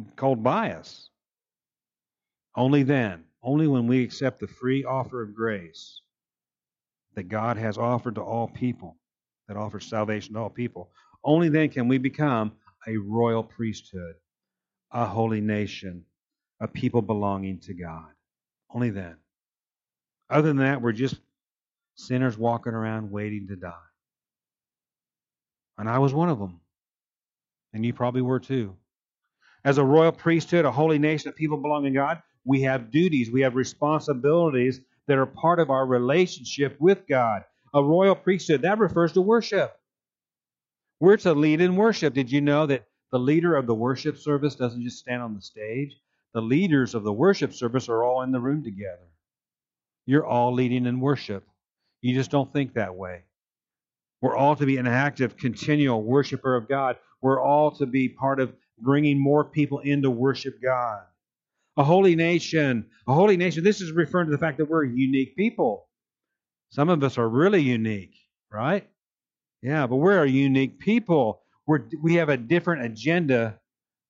It's 0.00 0.14
called 0.16 0.42
bias. 0.42 1.10
Only 2.56 2.82
then, 2.82 3.24
only 3.42 3.66
when 3.68 3.86
we 3.86 4.02
accept 4.02 4.40
the 4.40 4.48
free 4.48 4.84
offer 4.84 5.22
of 5.22 5.34
grace 5.34 6.00
that 7.14 7.28
God 7.28 7.56
has 7.56 7.78
offered 7.78 8.16
to 8.16 8.22
all 8.22 8.48
people, 8.48 8.96
that 9.48 9.56
offers 9.56 9.86
salvation 9.86 10.34
to 10.34 10.40
all 10.40 10.50
people. 10.50 10.90
Only 11.24 11.48
then 11.48 11.68
can 11.68 11.88
we 11.88 11.98
become 11.98 12.52
a 12.86 12.96
royal 12.96 13.42
priesthood, 13.42 14.14
a 14.92 15.04
holy 15.04 15.40
nation, 15.40 16.04
a 16.60 16.68
people 16.68 17.02
belonging 17.02 17.58
to 17.60 17.74
God. 17.74 18.08
Only 18.74 18.90
then. 18.90 19.16
Other 20.30 20.48
than 20.48 20.58
that, 20.58 20.82
we're 20.82 20.92
just 20.92 21.16
sinners 21.94 22.36
walking 22.36 22.74
around 22.74 23.10
waiting 23.10 23.48
to 23.48 23.56
die. 23.56 23.72
And 25.78 25.88
I 25.88 25.98
was 25.98 26.12
one 26.12 26.28
of 26.28 26.38
them. 26.38 26.60
And 27.72 27.84
you 27.84 27.92
probably 27.92 28.22
were 28.22 28.40
too. 28.40 28.76
As 29.64 29.78
a 29.78 29.84
royal 29.84 30.12
priesthood, 30.12 30.64
a 30.64 30.70
holy 30.70 30.98
nation, 30.98 31.30
a 31.30 31.32
people 31.32 31.58
belonging 31.58 31.92
to 31.92 31.98
God, 31.98 32.22
we 32.44 32.62
have 32.62 32.90
duties, 32.90 33.30
we 33.30 33.42
have 33.42 33.54
responsibilities 33.54 34.80
that 35.06 35.18
are 35.18 35.26
part 35.26 35.60
of 35.60 35.70
our 35.70 35.86
relationship 35.86 36.76
with 36.80 37.06
God. 37.08 37.44
A 37.74 37.82
royal 37.82 38.14
priesthood, 38.14 38.62
that 38.62 38.78
refers 38.78 39.12
to 39.12 39.20
worship. 39.20 39.74
We're 41.00 41.16
to 41.18 41.34
lead 41.34 41.60
in 41.60 41.76
worship. 41.76 42.14
Did 42.14 42.30
you 42.30 42.40
know 42.40 42.66
that 42.66 42.86
the 43.12 43.18
leader 43.18 43.54
of 43.56 43.66
the 43.66 43.74
worship 43.74 44.16
service 44.18 44.54
doesn't 44.54 44.82
just 44.82 44.98
stand 44.98 45.22
on 45.22 45.34
the 45.34 45.40
stage? 45.40 45.96
The 46.34 46.42
leaders 46.42 46.94
of 46.94 47.04
the 47.04 47.12
worship 47.12 47.52
service 47.52 47.88
are 47.88 48.02
all 48.02 48.22
in 48.22 48.32
the 48.32 48.40
room 48.40 48.62
together. 48.62 49.08
You're 50.06 50.26
all 50.26 50.52
leading 50.52 50.86
in 50.86 51.00
worship. 51.00 51.44
You 52.00 52.14
just 52.14 52.30
don't 52.30 52.52
think 52.52 52.74
that 52.74 52.94
way. 52.94 53.24
We're 54.20 54.36
all 54.36 54.56
to 54.56 54.66
be 54.66 54.76
an 54.76 54.86
active, 54.86 55.36
continual 55.36 56.02
worshiper 56.02 56.54
of 56.54 56.68
God. 56.68 56.96
We're 57.22 57.40
all 57.42 57.70
to 57.72 57.86
be 57.86 58.08
part 58.08 58.40
of 58.40 58.52
bringing 58.78 59.18
more 59.18 59.44
people 59.44 59.80
in 59.80 60.02
to 60.02 60.10
worship 60.10 60.60
God 60.62 61.02
a 61.78 61.84
holy 61.84 62.16
nation. 62.16 62.86
A 63.06 63.14
holy 63.14 63.36
nation. 63.38 63.64
This 63.64 63.80
is 63.80 63.92
referring 63.92 64.26
to 64.26 64.32
the 64.32 64.38
fact 64.38 64.58
that 64.58 64.68
we're 64.68 64.84
unique 64.84 65.36
people. 65.36 65.86
Some 66.70 66.90
of 66.90 67.02
us 67.02 67.16
are 67.16 67.28
really 67.28 67.62
unique, 67.62 68.14
right? 68.52 68.86
Yeah, 69.62 69.86
but 69.86 69.96
we're 69.96 70.24
a 70.24 70.28
unique 70.28 70.80
people. 70.80 71.40
We're, 71.66 71.84
we 72.02 72.16
have 72.16 72.28
a 72.28 72.36
different 72.36 72.84
agenda 72.84 73.60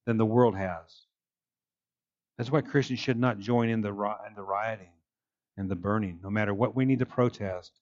than 0.06 0.16
the 0.16 0.26
world 0.26 0.56
has. 0.56 1.04
That's 2.38 2.52
why 2.52 2.60
Christians 2.60 3.00
should 3.00 3.18
not 3.18 3.40
join 3.40 3.68
in 3.68 3.80
the, 3.80 3.90
in 3.90 4.34
the 4.36 4.42
rioting 4.42 4.92
and 5.56 5.68
the 5.68 5.74
burning, 5.74 6.20
no 6.22 6.30
matter 6.30 6.54
what 6.54 6.76
we 6.76 6.84
need 6.84 7.00
to 7.00 7.06
protest. 7.06 7.72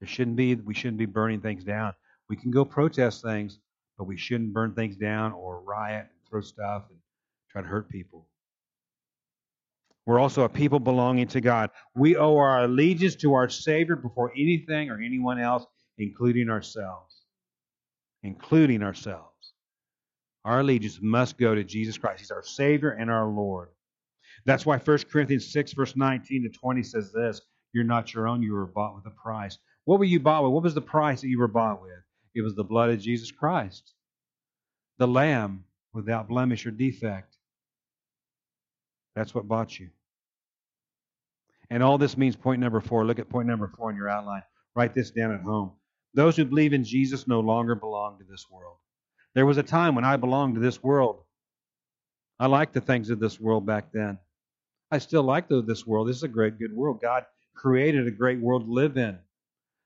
There 0.00 0.08
shouldn't 0.08 0.36
be 0.36 0.54
we 0.54 0.72
shouldn't 0.72 0.96
be 0.96 1.06
burning 1.06 1.42
things 1.42 1.62
down. 1.62 1.92
We 2.30 2.36
can 2.36 2.50
go 2.50 2.64
protest 2.64 3.22
things, 3.22 3.58
but 3.98 4.04
we 4.04 4.16
shouldn't 4.16 4.54
burn 4.54 4.72
things 4.72 4.96
down 4.96 5.32
or 5.32 5.60
riot 5.60 6.06
and 6.10 6.28
throw 6.28 6.40
stuff 6.40 6.84
and 6.88 6.98
try 7.50 7.60
to 7.60 7.68
hurt 7.68 7.90
people. 7.90 8.26
We're 10.06 10.18
also 10.18 10.44
a 10.44 10.48
people 10.48 10.80
belonging 10.80 11.28
to 11.28 11.42
God. 11.42 11.70
We 11.94 12.16
owe 12.16 12.36
our 12.38 12.64
allegiance 12.64 13.16
to 13.16 13.34
our 13.34 13.50
Savior 13.50 13.96
before 13.96 14.32
anything 14.34 14.88
or 14.90 14.98
anyone 14.98 15.38
else, 15.38 15.66
including 15.98 16.48
ourselves. 16.48 17.14
Including 18.22 18.82
ourselves. 18.82 19.52
Our 20.46 20.60
allegiance 20.60 20.98
must 21.02 21.36
go 21.36 21.54
to 21.54 21.62
Jesus 21.62 21.98
Christ. 21.98 22.20
He's 22.20 22.30
our 22.30 22.42
Savior 22.42 22.90
and 22.90 23.10
our 23.10 23.28
Lord. 23.28 23.68
That's 24.44 24.66
why 24.66 24.78
1 24.78 24.98
Corinthians 25.10 25.52
6, 25.52 25.72
verse 25.72 25.96
19 25.96 26.42
to 26.44 26.48
20 26.48 26.82
says 26.82 27.12
this 27.12 27.40
You're 27.72 27.84
not 27.84 28.14
your 28.14 28.28
own, 28.28 28.42
you 28.42 28.52
were 28.52 28.66
bought 28.66 28.94
with 28.94 29.06
a 29.06 29.16
price. 29.22 29.58
What 29.84 29.98
were 29.98 30.04
you 30.04 30.20
bought 30.20 30.44
with? 30.44 30.52
What 30.52 30.62
was 30.62 30.74
the 30.74 30.80
price 30.80 31.20
that 31.20 31.28
you 31.28 31.38
were 31.38 31.48
bought 31.48 31.82
with? 31.82 31.92
It 32.34 32.42
was 32.42 32.54
the 32.54 32.64
blood 32.64 32.90
of 32.90 33.00
Jesus 33.00 33.30
Christ, 33.30 33.94
the 34.98 35.08
Lamb 35.08 35.64
without 35.92 36.28
blemish 36.28 36.66
or 36.66 36.70
defect. 36.70 37.36
That's 39.16 39.34
what 39.34 39.48
bought 39.48 39.78
you. 39.78 39.90
And 41.70 41.82
all 41.82 41.98
this 41.98 42.16
means 42.16 42.36
point 42.36 42.60
number 42.60 42.80
four. 42.80 43.04
Look 43.04 43.18
at 43.18 43.28
point 43.28 43.48
number 43.48 43.68
four 43.76 43.90
in 43.90 43.96
your 43.96 44.08
outline. 44.08 44.42
Write 44.74 44.94
this 44.94 45.10
down 45.10 45.32
at 45.32 45.42
home. 45.42 45.72
Those 46.14 46.36
who 46.36 46.44
believe 46.44 46.72
in 46.72 46.84
Jesus 46.84 47.28
no 47.28 47.40
longer 47.40 47.74
belong 47.74 48.18
to 48.18 48.24
this 48.24 48.46
world. 48.50 48.76
There 49.34 49.46
was 49.46 49.58
a 49.58 49.62
time 49.62 49.94
when 49.94 50.04
I 50.04 50.16
belonged 50.16 50.54
to 50.56 50.60
this 50.60 50.82
world. 50.82 51.22
I 52.38 52.46
liked 52.46 52.72
the 52.72 52.80
things 52.80 53.10
of 53.10 53.20
this 53.20 53.38
world 53.38 53.66
back 53.66 53.92
then. 53.92 54.18
I 54.90 54.98
still 54.98 55.22
like 55.22 55.48
this 55.48 55.86
world. 55.86 56.08
This 56.08 56.16
is 56.16 56.22
a 56.24 56.28
great, 56.28 56.58
good 56.58 56.74
world. 56.74 57.00
God 57.00 57.24
created 57.54 58.06
a 58.06 58.10
great 58.10 58.40
world 58.40 58.66
to 58.66 58.72
live 58.72 58.96
in. 58.96 59.18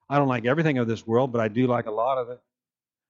I 0.08 0.18
don't 0.18 0.28
like 0.28 0.46
everything 0.46 0.78
of 0.78 0.88
this 0.88 1.06
world, 1.06 1.32
but 1.32 1.40
I 1.40 1.48
do 1.48 1.66
like 1.66 1.86
a 1.86 1.90
lot 1.90 2.18
of 2.18 2.30
it. 2.30 2.40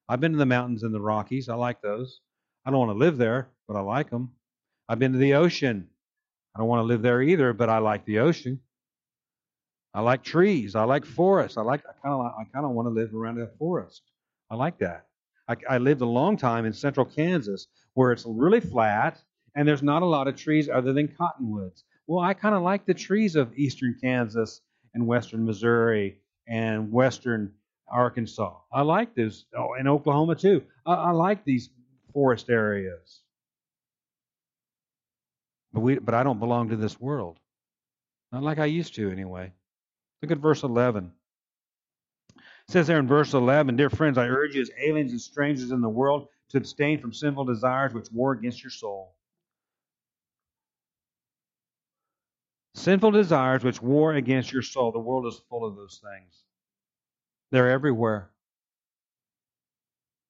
I've 0.09 0.21
been 0.21 0.33
to 0.33 0.39
the 0.39 0.47
mountains 0.47 0.83
and 0.83 0.95
the 0.95 1.01
Rockies. 1.01 1.49
I 1.49 1.55
like 1.55 1.81
those. 1.83 2.21
I 2.65 2.71
don't 2.71 2.81
want 2.81 2.91
to 2.91 2.99
live 2.99 3.17
there, 3.17 3.49
but 3.69 3.77
I 3.77 3.81
like 3.81 4.11
them. 4.11 4.33
I've 4.89 4.99
been 4.99 5.13
to 5.13 5.19
the 5.19 5.35
ocean. 5.35 5.89
I 6.55 6.59
don't 6.59 6.69
want 6.69 6.81
to 6.81 6.85
live 6.85 7.03
there 7.03 7.23
either, 7.23 7.53
but 7.53 7.69
I 7.69 7.79
like 7.79 8.05
the 8.05 8.21
ocean. 8.21 8.61
I 9.93 10.01
like 10.01 10.23
trees. 10.23 10.75
I 10.75 10.85
like 10.85 11.05
forests. 11.05 11.57
I 11.57 11.63
like. 11.63 11.83
I 11.89 11.93
kind 12.03 12.15
of. 12.15 12.27
I 12.27 12.45
kind 12.53 12.67
of 12.67 12.73
want 12.73 12.87
to 12.87 12.91
live 12.91 13.15
around 13.15 13.41
a 13.41 13.47
forest. 13.59 14.03
I 14.51 14.57
like 14.57 14.79
that. 14.79 15.07
I, 15.49 15.57
I 15.69 15.79
lived 15.79 16.01
a 16.01 16.07
long 16.07 16.37
time 16.37 16.65
in 16.65 16.73
central 16.73 17.07
Kansas 17.07 17.67
where 17.95 18.13
it's 18.13 18.25
really 18.27 18.61
flat 18.61 19.21
and 19.55 19.67
there's 19.67 19.83
not 19.83 20.03
a 20.03 20.07
lot 20.07 20.29
of 20.29 20.37
trees 20.37 20.69
other 20.69 20.93
than 20.93 21.09
cottonwoods. 21.09 21.85
Well, 22.07 22.21
I 22.21 22.35
kind 22.35 22.55
of 22.55 22.63
like 22.63 22.85
the 22.85 22.95
trees 22.95 23.37
of 23.37 23.57
eastern 23.57 23.97
Kansas 24.01 24.61
and 24.93 25.07
western 25.07 25.45
Missouri 25.45 26.19
and 26.47 26.93
western 26.93 27.53
Arkansas. 27.89 28.57
I 28.73 28.83
like 28.83 29.15
those. 29.15 29.47
Oh, 29.57 29.75
and 29.79 29.89
Oklahoma 29.89 30.35
too. 30.35 30.63
I, 30.87 30.95
I 30.95 31.11
like 31.11 31.45
these 31.45 31.71
forest 32.13 32.51
areas. 32.51 33.21
But 35.73 35.81
we, 35.81 35.99
but 35.99 36.15
I 36.15 36.23
don't 36.23 36.39
belong 36.39 36.69
to 36.69 36.77
this 36.77 37.01
world. 37.01 37.39
Not 38.33 38.43
like 38.43 38.59
I 38.59 38.67
used 38.67 38.95
to, 38.97 39.11
anyway. 39.11 39.53
Look 40.23 40.31
at 40.31 40.39
verse 40.39 40.63
11. 40.63 41.13
It 42.37 42.43
says 42.69 42.87
there 42.87 42.99
in 42.99 43.07
verse 43.07 43.35
11, 43.35 43.77
Dear 43.77 43.91
friends, 43.91 44.17
I 44.17 44.27
urge 44.27 44.55
you 44.55 44.63
as 44.63 44.71
aliens 44.81 45.13
and 45.13 45.21
strangers 45.21 45.71
in 45.71 45.81
the 45.81 45.89
world 45.89 46.29
to 46.51 46.57
abstain 46.57 47.01
from 47.01 47.13
sinful 47.13 47.45
desires 47.45 47.93
which 47.93 48.11
war 48.13 48.33
against 48.33 48.63
your 48.63 48.71
soul. 48.71 49.14
Sinful 52.75 53.13
desires 53.13 53.63
which 53.63 53.81
war 53.81 54.15
against 54.15 54.53
your 54.53 54.63
soul. 54.63 54.93
The 54.93 54.99
world 54.99 55.27
is 55.27 55.41
full 55.49 55.65
of 55.65 55.77
those 55.77 56.03
things. 56.03 56.43
They're 57.51 57.71
everywhere. 57.71 58.31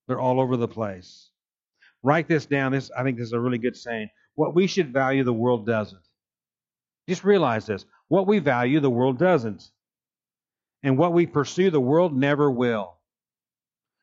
They're 0.07 0.21
all 0.21 0.41
over 0.41 0.57
the 0.57 0.69
place. 0.69 1.31
Write 2.03 2.29
this 2.29 2.45
down. 2.45 2.73
This 2.73 2.91
I 2.97 3.03
think 3.03 3.17
this 3.17 3.29
is 3.29 3.33
a 3.33 3.41
really 3.41 3.59
good 3.59 3.77
saying. 3.77 4.11
What 4.35 4.55
we 4.55 4.67
should 4.67 4.93
value, 4.93 5.25
the 5.25 5.33
world 5.33 5.65
doesn't. 5.65 6.03
Just 7.09 7.25
realize 7.25 7.67
this. 7.67 7.87
What 8.09 8.27
we 8.27 8.41
value, 8.41 8.81
the 8.81 8.91
world 8.91 9.19
doesn't. 9.19 9.71
And 10.83 10.99
what 10.99 11.15
we 11.15 11.27
pursue, 11.27 11.71
the 11.71 11.81
world 11.81 12.15
never 12.15 12.51
will. 12.51 12.99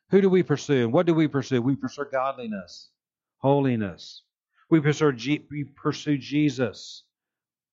Who 0.10 0.20
do 0.20 0.30
we 0.30 0.42
pursue? 0.42 0.90
What 0.90 1.06
do 1.06 1.14
we 1.14 1.28
pursue? 1.28 1.62
We 1.62 1.76
pursue 1.76 2.06
godliness, 2.12 2.90
holiness. 3.38 4.24
We 4.70 4.80
pursue, 4.82 5.14
we 5.52 5.64
pursue 5.64 6.18
Jesus. 6.18 7.04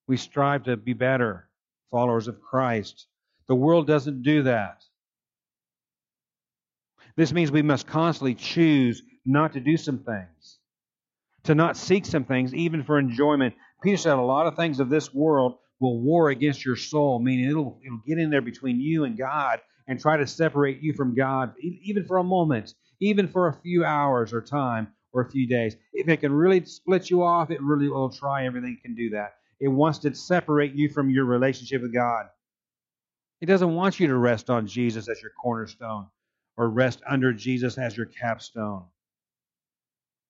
We 0.09 0.17
strive 0.17 0.65
to 0.65 0.77
be 0.77 0.95
better 0.95 1.49
followers 1.91 2.27
of 2.27 2.41
Christ. 2.41 3.07
The 3.47 3.55
world 3.55 3.87
doesn't 3.87 4.23
do 4.23 4.43
that. 4.43 4.83
This 7.17 7.33
means 7.33 7.53
we 7.53 7.63
must 7.63 7.87
constantly 7.87 8.35
choose 8.35 9.03
not 9.25 9.53
to 9.53 9.61
do 9.61 9.77
some 9.77 9.99
things 9.99 10.59
to 11.49 11.55
not 11.55 11.79
seek 11.79 12.05
some 12.05 12.25
things, 12.25 12.55
even 12.55 12.83
for 12.85 12.99
enjoyment, 12.99 13.55
Peter 13.83 13.97
said 13.97 14.19
a 14.19 14.21
lot 14.21 14.47
of 14.47 14.55
things 14.55 14.81
of 14.81 14.91
this 14.91 15.15
world 15.15 15.55
will 15.81 15.99
war 15.99 16.29
against 16.29 16.63
your 16.63 16.77
soul, 16.77 17.21
meaning 17.21 17.49
it'll, 17.49 17.81
it'll 17.83 18.03
get 18.07 18.19
in 18.19 18.29
there 18.29 18.43
between 18.43 18.79
you 18.79 19.05
and 19.05 19.17
God 19.17 19.61
and 19.87 19.99
try 19.99 20.19
to 20.19 20.27
separate 20.27 20.83
you 20.83 20.93
from 20.93 21.15
God, 21.15 21.55
even 21.63 22.05
for 22.05 22.19
a 22.19 22.23
moment, 22.23 22.75
even 23.01 23.29
for 23.29 23.49
a 23.49 23.55
few 23.63 23.83
hours 23.83 24.35
or 24.35 24.43
time 24.43 24.89
or 25.15 25.23
a 25.23 25.31
few 25.31 25.49
days. 25.49 25.75
If 25.95 26.07
it 26.09 26.19
can 26.19 26.33
really 26.33 26.63
split 26.67 27.09
you 27.09 27.23
off, 27.23 27.51
it 27.51 27.63
really 27.63 27.89
will 27.89 28.11
try 28.11 28.45
everything 28.45 28.77
it 28.79 28.83
can 28.83 28.95
do 28.95 29.09
that. 29.11 29.38
It 29.61 29.69
wants 29.69 29.99
to 30.01 30.15
separate 30.15 30.75
you 30.75 30.89
from 30.89 31.11
your 31.11 31.25
relationship 31.25 31.83
with 31.83 31.93
God. 31.93 32.27
It 33.41 33.47
doesn't 33.47 33.75
want 33.75 34.01
you 34.01 34.09
to 34.09 34.17
rest 34.17 34.51
on 34.51 34.67
Jesus 34.67 35.09
as 35.09 35.21
your 35.23 35.33
cornerstone 35.41 36.07
or 36.57 36.69
rest 36.69 37.01
under 37.09 37.33
Jesus 37.33 37.79
as 37.79 37.97
your 37.97 38.07
capstone. 38.07 38.85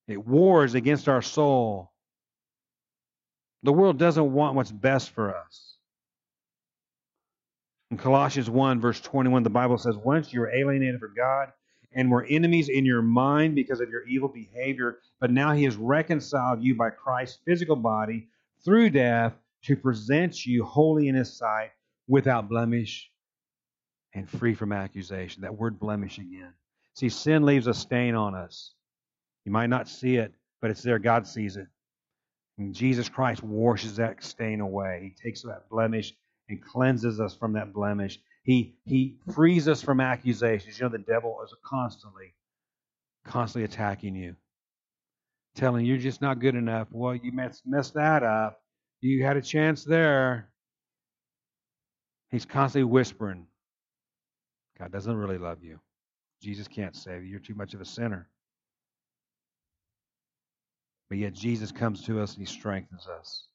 It 0.06 0.26
wars 0.26 0.74
against 0.74 1.08
our 1.08 1.22
soul. 1.22 1.92
The 3.62 3.72
world 3.72 3.98
doesn't 3.98 4.32
want 4.32 4.54
what's 4.54 4.72
best 4.72 5.10
for 5.10 5.34
us. 5.34 5.76
In 7.90 7.96
Colossians 7.96 8.50
1, 8.50 8.80
verse 8.80 9.00
21, 9.00 9.42
the 9.42 9.50
Bible 9.50 9.78
says, 9.78 9.96
Once 9.96 10.32
you 10.32 10.40
were 10.40 10.54
alienated 10.54 11.00
from 11.00 11.14
God 11.16 11.52
and 11.92 12.10
were 12.10 12.24
enemies 12.24 12.68
in 12.68 12.84
your 12.84 13.00
mind 13.00 13.54
because 13.54 13.80
of 13.80 13.88
your 13.88 14.06
evil 14.06 14.28
behavior, 14.28 14.98
but 15.20 15.30
now 15.30 15.52
he 15.52 15.64
has 15.64 15.76
reconciled 15.76 16.62
you 16.62 16.74
by 16.76 16.90
Christ's 16.90 17.40
physical 17.46 17.76
body 17.76 18.28
through 18.64 18.90
death 18.90 19.34
to 19.64 19.76
present 19.76 20.46
you 20.46 20.64
holy 20.64 21.08
in 21.08 21.14
his 21.14 21.36
sight 21.36 21.70
without 22.06 22.48
blemish 22.48 23.10
and 24.14 24.28
free 24.28 24.54
from 24.54 24.72
accusation. 24.72 25.42
That 25.42 25.56
word 25.56 25.78
blemish 25.78 26.18
again. 26.18 26.52
See, 26.94 27.08
sin 27.08 27.44
leaves 27.44 27.66
a 27.66 27.74
stain 27.74 28.14
on 28.14 28.34
us. 28.34 28.74
You 29.44 29.52
might 29.52 29.68
not 29.68 29.88
see 29.88 30.16
it, 30.16 30.32
but 30.60 30.70
it's 30.70 30.82
there. 30.82 30.98
God 30.98 31.26
sees 31.26 31.56
it. 31.56 31.66
And 32.58 32.74
Jesus 32.74 33.08
Christ 33.08 33.42
washes 33.42 33.96
that 33.96 34.22
stain 34.22 34.60
away. 34.60 35.00
He 35.16 35.22
takes 35.22 35.42
that 35.42 35.68
blemish 35.70 36.12
and 36.48 36.62
cleanses 36.62 37.20
us 37.20 37.36
from 37.36 37.52
that 37.52 37.72
blemish. 37.72 38.18
He, 38.42 38.74
he 38.84 39.16
frees 39.32 39.68
us 39.68 39.82
from 39.82 40.00
accusations. 40.00 40.78
You 40.78 40.86
know, 40.86 40.90
the 40.90 40.98
devil 40.98 41.38
is 41.44 41.54
constantly, 41.64 42.34
constantly 43.24 43.64
attacking 43.64 44.16
you, 44.16 44.34
telling 45.58 45.84
you 45.84 45.94
you're 45.94 46.02
just 46.02 46.22
not 46.22 46.38
good 46.40 46.54
enough. 46.54 46.88
Well, 46.90 47.14
you 47.14 47.32
messed, 47.32 47.62
messed 47.66 47.94
that 47.94 48.22
up. 48.22 48.60
You 49.00 49.24
had 49.24 49.36
a 49.36 49.42
chance 49.42 49.84
there. 49.84 50.50
He's 52.30 52.44
constantly 52.44 52.90
whispering, 52.90 53.46
God 54.78 54.92
doesn't 54.92 55.16
really 55.16 55.38
love 55.38 55.62
you. 55.62 55.80
Jesus 56.42 56.68
can't 56.68 56.94
save 56.94 57.22
you. 57.22 57.30
You're 57.30 57.40
too 57.40 57.54
much 57.54 57.74
of 57.74 57.80
a 57.80 57.84
sinner. 57.84 58.28
But 61.08 61.18
yet 61.18 61.32
Jesus 61.32 61.72
comes 61.72 62.04
to 62.04 62.20
us 62.20 62.34
and 62.34 62.46
he 62.46 62.52
strengthens 62.52 63.06
us 63.08 63.48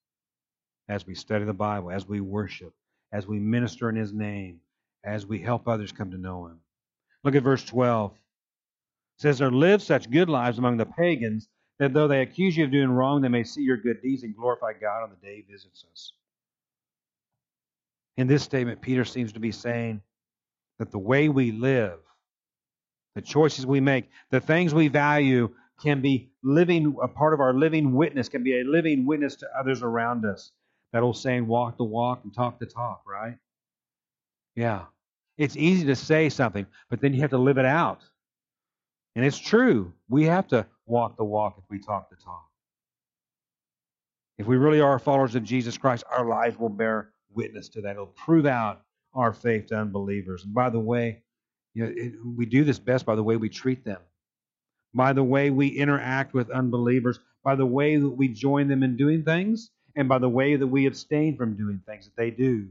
as 0.89 1.05
we 1.07 1.15
study 1.15 1.45
the 1.45 1.53
Bible, 1.53 1.91
as 1.91 2.07
we 2.07 2.19
worship, 2.19 2.73
as 3.13 3.27
we 3.27 3.39
minister 3.39 3.89
in 3.89 3.95
his 3.95 4.11
name, 4.11 4.59
as 5.03 5.25
we 5.25 5.39
help 5.39 5.67
others 5.67 5.91
come 5.91 6.11
to 6.11 6.17
know 6.17 6.47
him. 6.47 6.59
Look 7.23 7.35
at 7.35 7.43
verse 7.43 7.63
12. 7.63 8.11
It 8.11 9.21
says, 9.21 9.37
There 9.37 9.51
lived 9.51 9.83
such 9.83 10.09
good 10.09 10.29
lives 10.29 10.57
among 10.57 10.77
the 10.77 10.85
pagans 10.85 11.47
that 11.79 11.93
though 11.93 12.07
they 12.07 12.21
accuse 12.21 12.55
you 12.55 12.65
of 12.65 12.71
doing 12.71 12.89
wrong, 12.89 13.21
they 13.21 13.29
may 13.29 13.43
see 13.43 13.61
your 13.61 13.77
good 13.77 14.01
deeds 14.01 14.23
and 14.23 14.35
glorify 14.35 14.73
God 14.73 15.03
on 15.03 15.09
the 15.09 15.27
day 15.27 15.37
he 15.37 15.51
visits 15.51 15.85
us. 15.91 16.13
In 18.17 18.27
this 18.27 18.43
statement, 18.43 18.81
Peter 18.81 19.05
seems 19.05 19.33
to 19.33 19.39
be 19.39 19.51
saying 19.51 20.01
that 20.79 20.91
the 20.91 20.99
way 20.99 21.29
we 21.29 21.51
live, 21.51 21.99
the 23.15 23.21
choices 23.21 23.65
we 23.65 23.79
make, 23.79 24.09
the 24.29 24.39
things 24.39 24.73
we 24.73 24.87
value 24.87 25.49
can 25.81 26.01
be 26.01 26.29
living, 26.43 26.95
a 27.01 27.07
part 27.07 27.33
of 27.33 27.39
our 27.39 27.53
living 27.53 27.93
witness, 27.93 28.29
can 28.29 28.43
be 28.43 28.59
a 28.59 28.63
living 28.63 29.05
witness 29.05 29.35
to 29.37 29.47
others 29.57 29.81
around 29.81 30.25
us. 30.25 30.51
That 30.91 31.01
old 31.01 31.17
saying, 31.17 31.47
walk 31.47 31.77
the 31.77 31.83
walk 31.83 32.21
and 32.23 32.33
talk 32.33 32.59
the 32.59 32.67
talk, 32.67 33.01
right? 33.07 33.37
Yeah. 34.55 34.85
It's 35.37 35.57
easy 35.57 35.87
to 35.87 35.95
say 35.95 36.29
something, 36.29 36.67
but 36.89 37.01
then 37.01 37.13
you 37.13 37.21
have 37.21 37.31
to 37.31 37.39
live 37.39 37.57
it 37.57 37.65
out. 37.65 38.01
And 39.15 39.25
it's 39.25 39.39
true. 39.39 39.93
We 40.07 40.25
have 40.25 40.47
to 40.49 40.67
walk 40.85 41.17
the 41.17 41.23
walk 41.23 41.55
if 41.57 41.63
we 41.69 41.79
talk 41.79 42.09
the 42.09 42.15
talk. 42.15 42.45
If 44.37 44.47
we 44.47 44.57
really 44.57 44.81
are 44.81 44.97
followers 44.99 45.35
of 45.35 45.43
Jesus 45.43 45.77
Christ, 45.77 46.03
our 46.11 46.25
lives 46.25 46.57
will 46.57 46.69
bear 46.69 47.11
witness 47.33 47.69
to 47.69 47.81
that. 47.81 47.91
It'll 47.91 48.07
prove 48.07 48.45
out 48.45 48.81
our 49.13 49.33
faith 49.33 49.67
to 49.67 49.75
unbelievers. 49.75 50.43
And 50.43 50.53
by 50.53 50.69
the 50.69 50.79
way, 50.79 51.21
you 51.73 51.85
know, 51.85 51.93
it, 51.95 52.13
we 52.25 52.45
do 52.45 52.63
this 52.63 52.79
best 52.79 53.05
by 53.05 53.15
the 53.15 53.23
way 53.23 53.35
we 53.37 53.49
treat 53.49 53.85
them, 53.85 54.01
by 54.93 55.13
the 55.13 55.23
way 55.23 55.49
we 55.49 55.67
interact 55.67 56.33
with 56.33 56.49
unbelievers, 56.49 57.19
by 57.43 57.55
the 57.55 57.65
way 57.65 57.97
that 57.97 58.09
we 58.09 58.27
join 58.27 58.67
them 58.67 58.83
in 58.83 58.97
doing 58.97 59.23
things, 59.23 59.69
and 59.95 60.09
by 60.09 60.17
the 60.17 60.29
way 60.29 60.55
that 60.55 60.67
we 60.67 60.87
abstain 60.87 61.37
from 61.37 61.55
doing 61.55 61.81
things 61.85 62.05
that 62.05 62.15
they 62.15 62.31
do. 62.31 62.67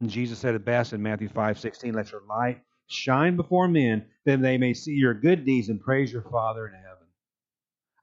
And 0.00 0.10
Jesus 0.10 0.38
said 0.38 0.54
it 0.54 0.64
best 0.64 0.92
in 0.92 1.02
Matthew 1.02 1.28
5 1.28 1.58
16, 1.58 1.94
let 1.94 2.10
your 2.12 2.22
light 2.28 2.60
shine 2.92 3.36
before 3.36 3.68
men, 3.68 4.06
that 4.24 4.40
they 4.42 4.58
may 4.58 4.74
see 4.74 4.92
your 4.92 5.14
good 5.14 5.44
deeds 5.44 5.68
and 5.68 5.80
praise 5.80 6.12
your 6.12 6.22
Father 6.22 6.66
in 6.66 6.74
heaven. 6.74 7.06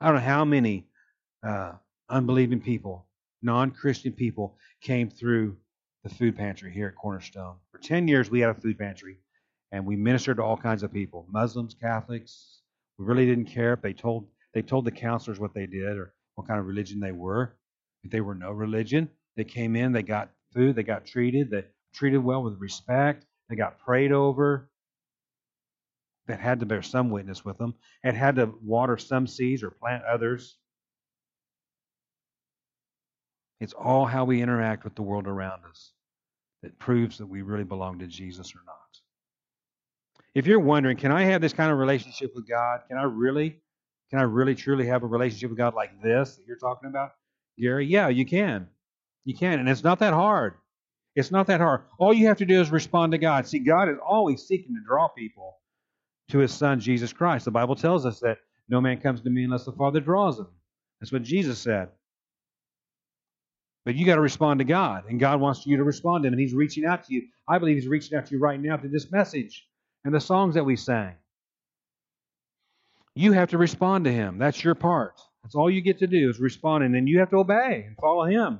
I 0.01 0.07
don't 0.07 0.15
know 0.15 0.21
how 0.21 0.45
many 0.45 0.87
uh, 1.45 1.73
unbelieving 2.09 2.61
people, 2.61 3.05
non 3.41 3.71
Christian 3.71 4.13
people, 4.13 4.57
came 4.81 5.09
through 5.09 5.57
the 6.03 6.09
food 6.09 6.37
pantry 6.37 6.71
here 6.71 6.87
at 6.87 6.95
Cornerstone. 6.95 7.55
For 7.71 7.79
10 7.79 8.07
years, 8.07 8.29
we 8.29 8.39
had 8.39 8.49
a 8.49 8.53
food 8.53 8.77
pantry, 8.77 9.17
and 9.71 9.85
we 9.85 9.95
ministered 9.95 10.37
to 10.37 10.43
all 10.43 10.57
kinds 10.57 10.83
of 10.83 10.93
people 10.93 11.25
Muslims, 11.29 11.73
Catholics. 11.73 12.61
We 12.97 13.05
really 13.05 13.25
didn't 13.25 13.45
care 13.45 13.73
if 13.73 13.81
they 13.81 13.93
told, 13.93 14.27
they 14.53 14.61
told 14.61 14.85
the 14.85 14.91
counselors 14.91 15.39
what 15.39 15.53
they 15.53 15.65
did 15.65 15.97
or 15.97 16.13
what 16.35 16.47
kind 16.47 16.59
of 16.59 16.65
religion 16.65 16.99
they 16.99 17.11
were. 17.11 17.55
If 18.03 18.11
they 18.11 18.21
were 18.21 18.35
no 18.35 18.51
religion, 18.51 19.09
they 19.35 19.43
came 19.43 19.75
in, 19.75 19.91
they 19.91 20.03
got 20.03 20.29
food, 20.53 20.75
they 20.75 20.83
got 20.83 21.05
treated, 21.05 21.51
they 21.51 21.65
treated 21.93 22.19
well 22.19 22.43
with 22.43 22.59
respect, 22.59 23.25
they 23.49 23.55
got 23.55 23.79
prayed 23.79 24.11
over. 24.11 24.68
That 26.29 26.39
had 26.39 26.59
to 26.59 26.67
bear 26.67 26.83
some 26.83 27.09
witness 27.09 27.43
with 27.43 27.57
them, 27.57 27.73
and 28.03 28.15
had 28.15 28.35
to 28.35 28.53
water 28.63 28.97
some 28.97 29.25
seeds 29.25 29.63
or 29.63 29.71
plant 29.71 30.03
others. 30.03 30.57
It's 33.59 33.73
all 33.73 34.05
how 34.05 34.25
we 34.25 34.39
interact 34.39 34.83
with 34.83 34.93
the 34.93 35.01
world 35.01 35.25
around 35.25 35.63
us 35.67 35.91
that 36.61 36.77
proves 36.77 37.17
that 37.17 37.25
we 37.25 37.41
really 37.41 37.63
belong 37.63 37.97
to 37.99 38.05
Jesus 38.05 38.53
or 38.53 38.59
not. 38.67 38.75
If 40.35 40.45
you're 40.45 40.59
wondering, 40.59 40.97
can 40.97 41.11
I 41.11 41.23
have 41.23 41.41
this 41.41 41.51
kind 41.51 41.71
of 41.71 41.79
relationship 41.79 42.33
with 42.35 42.47
God? 42.47 42.81
Can 42.87 42.99
I 42.99 43.03
really, 43.03 43.59
can 44.11 44.19
I 44.19 44.23
really 44.23 44.53
truly 44.53 44.85
have 44.85 45.01
a 45.01 45.07
relationship 45.07 45.49
with 45.49 45.57
God 45.57 45.73
like 45.73 45.99
this 46.03 46.35
that 46.35 46.45
you're 46.45 46.57
talking 46.57 46.89
about, 46.89 47.13
Gary? 47.57 47.87
Yeah, 47.87 48.09
you 48.09 48.25
can. 48.27 48.67
You 49.25 49.35
can. 49.35 49.59
And 49.59 49.67
it's 49.67 49.83
not 49.83 49.97
that 49.97 50.13
hard. 50.13 50.53
It's 51.15 51.31
not 51.31 51.47
that 51.47 51.59
hard. 51.59 51.85
All 51.97 52.13
you 52.13 52.27
have 52.27 52.37
to 52.37 52.45
do 52.45 52.61
is 52.61 52.69
respond 52.69 53.13
to 53.13 53.17
God. 53.17 53.47
See, 53.47 53.57
God 53.57 53.89
is 53.89 53.97
always 54.07 54.43
seeking 54.43 54.75
to 54.75 54.81
draw 54.87 55.07
people 55.07 55.55
to 56.29 56.39
his 56.39 56.53
son, 56.53 56.79
Jesus 56.79 57.13
Christ. 57.13 57.45
The 57.45 57.51
Bible 57.51 57.75
tells 57.75 58.05
us 58.05 58.19
that 58.19 58.37
no 58.69 58.81
man 58.81 58.99
comes 59.01 59.21
to 59.21 59.29
me 59.29 59.43
unless 59.43 59.65
the 59.65 59.71
Father 59.71 59.99
draws 59.99 60.39
him. 60.39 60.47
That's 60.99 61.11
what 61.11 61.23
Jesus 61.23 61.59
said. 61.59 61.89
But 63.85 63.95
you 63.95 64.05
got 64.05 64.15
to 64.15 64.21
respond 64.21 64.59
to 64.59 64.65
God, 64.65 65.05
and 65.09 65.19
God 65.19 65.39
wants 65.39 65.65
you 65.65 65.77
to 65.77 65.83
respond 65.83 66.23
to 66.23 66.27
Him, 66.27 66.33
and 66.33 66.39
He's 66.39 66.53
reaching 66.53 66.85
out 66.85 67.05
to 67.05 67.13
you. 67.13 67.23
I 67.47 67.57
believe 67.57 67.75
He's 67.75 67.87
reaching 67.87 68.17
out 68.17 68.27
to 68.27 68.35
you 68.35 68.39
right 68.39 68.59
now 68.59 68.77
through 68.77 68.89
this 68.89 69.11
message 69.11 69.65
and 70.03 70.13
the 70.13 70.19
songs 70.19 70.55
that 70.55 70.65
we 70.65 70.75
sang. 70.75 71.15
You 73.15 73.31
have 73.31 73.49
to 73.49 73.57
respond 73.57 74.05
to 74.05 74.11
Him. 74.11 74.37
That's 74.37 74.63
your 74.63 74.75
part. 74.75 75.19
That's 75.43 75.55
all 75.55 75.71
you 75.71 75.81
get 75.81 75.99
to 75.99 76.07
do 76.07 76.29
is 76.29 76.39
respond, 76.39 76.83
and 76.83 76.93
then 76.93 77.07
you 77.07 77.19
have 77.19 77.29
to 77.31 77.37
obey 77.37 77.85
and 77.87 77.95
follow 77.97 78.25
Him. 78.25 78.59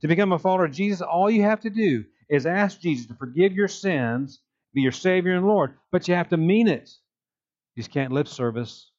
To 0.00 0.08
become 0.08 0.32
a 0.32 0.38
follower 0.38 0.64
of 0.64 0.72
Jesus, 0.72 1.00
all 1.00 1.30
you 1.30 1.42
have 1.42 1.60
to 1.60 1.70
do 1.70 2.04
is 2.28 2.46
ask 2.46 2.80
Jesus 2.80 3.06
to 3.06 3.14
forgive 3.14 3.52
your 3.52 3.68
sins, 3.68 4.40
be 4.76 4.82
your 4.82 4.92
Savior 4.92 5.34
and 5.34 5.46
Lord, 5.46 5.74
but 5.90 6.06
you 6.06 6.14
have 6.14 6.28
to 6.28 6.36
mean 6.36 6.68
it. 6.68 6.90
You 7.74 7.82
just 7.82 7.90
can't 7.90 8.12
lip 8.12 8.28
service. 8.28 8.90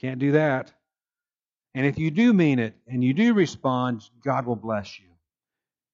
Can't 0.00 0.18
do 0.18 0.32
that. 0.32 0.72
And 1.74 1.84
if 1.86 1.98
you 1.98 2.10
do 2.10 2.32
mean 2.32 2.58
it 2.58 2.74
and 2.88 3.04
you 3.04 3.12
do 3.12 3.34
respond, 3.34 4.02
God 4.24 4.46
will 4.46 4.56
bless 4.56 4.98
you. 4.98 5.06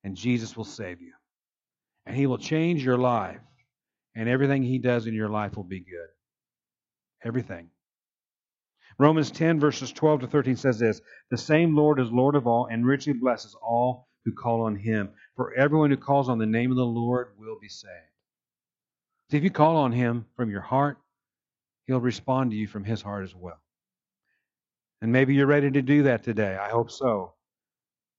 And 0.04 0.16
Jesus 0.16 0.56
will 0.56 0.64
save 0.64 1.02
you. 1.02 1.12
And 2.06 2.16
He 2.16 2.26
will 2.26 2.38
change 2.38 2.84
your 2.84 2.96
life. 2.96 3.40
And 4.14 4.28
everything 4.28 4.62
He 4.62 4.78
does 4.78 5.08
in 5.08 5.14
your 5.14 5.28
life 5.28 5.56
will 5.56 5.64
be 5.64 5.80
good. 5.80 6.08
Everything. 7.24 7.70
Romans 9.00 9.32
10, 9.32 9.58
verses 9.58 9.90
12 9.90 10.20
to 10.20 10.26
13 10.28 10.56
says 10.56 10.78
this 10.78 11.00
The 11.32 11.36
same 11.36 11.74
Lord 11.74 11.98
is 11.98 12.10
Lord 12.12 12.36
of 12.36 12.46
all 12.46 12.68
and 12.70 12.86
richly 12.86 13.14
blesses 13.14 13.56
all 13.60 14.06
who 14.24 14.32
call 14.32 14.62
on 14.62 14.76
Him. 14.76 15.10
For 15.34 15.52
everyone 15.54 15.90
who 15.90 15.96
calls 15.96 16.28
on 16.28 16.38
the 16.38 16.46
name 16.46 16.70
of 16.70 16.76
the 16.76 16.86
Lord 16.86 17.32
will 17.36 17.58
be 17.60 17.68
saved. 17.68 18.15
See, 19.30 19.36
if 19.36 19.44
you 19.44 19.50
call 19.50 19.76
on 19.76 19.92
Him 19.92 20.26
from 20.36 20.50
your 20.50 20.60
heart, 20.60 20.98
He'll 21.86 22.00
respond 22.00 22.50
to 22.50 22.56
you 22.56 22.66
from 22.66 22.84
His 22.84 23.02
heart 23.02 23.24
as 23.24 23.34
well. 23.34 23.60
And 25.02 25.12
maybe 25.12 25.34
you're 25.34 25.46
ready 25.46 25.70
to 25.70 25.82
do 25.82 26.04
that 26.04 26.22
today. 26.22 26.56
I 26.56 26.70
hope 26.70 26.90
so. 26.90 27.34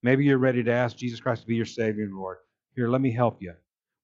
Maybe 0.02 0.24
you're 0.24 0.38
ready 0.38 0.62
to 0.62 0.72
ask 0.72 0.96
Jesus 0.96 1.20
Christ 1.20 1.42
to 1.42 1.48
be 1.48 1.56
your 1.56 1.66
Savior 1.66 2.04
and 2.04 2.16
Lord. 2.16 2.38
Here, 2.76 2.88
let 2.88 3.00
me 3.00 3.10
help 3.10 3.42
you. 3.42 3.52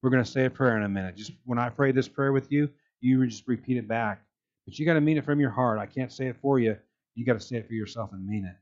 We're 0.03 0.11
going 0.11 0.25
to 0.25 0.31
say 0.31 0.47
a 0.47 0.51
prayer 0.51 0.77
in 0.77 0.83
a 0.83 0.89
minute. 0.89 1.17
Just 1.17 1.33
when 1.45 1.59
I 1.59 1.69
pray 1.69 1.93
this 1.93 2.09
prayer 2.09 2.33
with 2.33 2.51
you, 2.51 2.69
you 3.01 3.25
just 3.27 3.47
repeat 3.47 3.77
it 3.77 3.89
back. 3.89 4.23
But 4.67 4.79
you 4.79 4.87
got 4.87 4.95
to 4.95 5.01
mean 5.01 5.19
it 5.19 5.25
from 5.25 5.41
your 5.41 5.51
heart. 5.51 5.79
I 5.79 5.87
can't 5.87 6.13
say 6.13 6.27
it 6.27 6.37
for 6.41 6.59
you. 6.59 6.77
You 7.15 7.25
got 7.25 7.35
to 7.35 7.41
say 7.41 7.57
it 7.57 7.69
for 7.69 7.75
yourself 7.75 8.11
and 8.13 8.27
mean 8.27 8.45
it. 8.45 8.57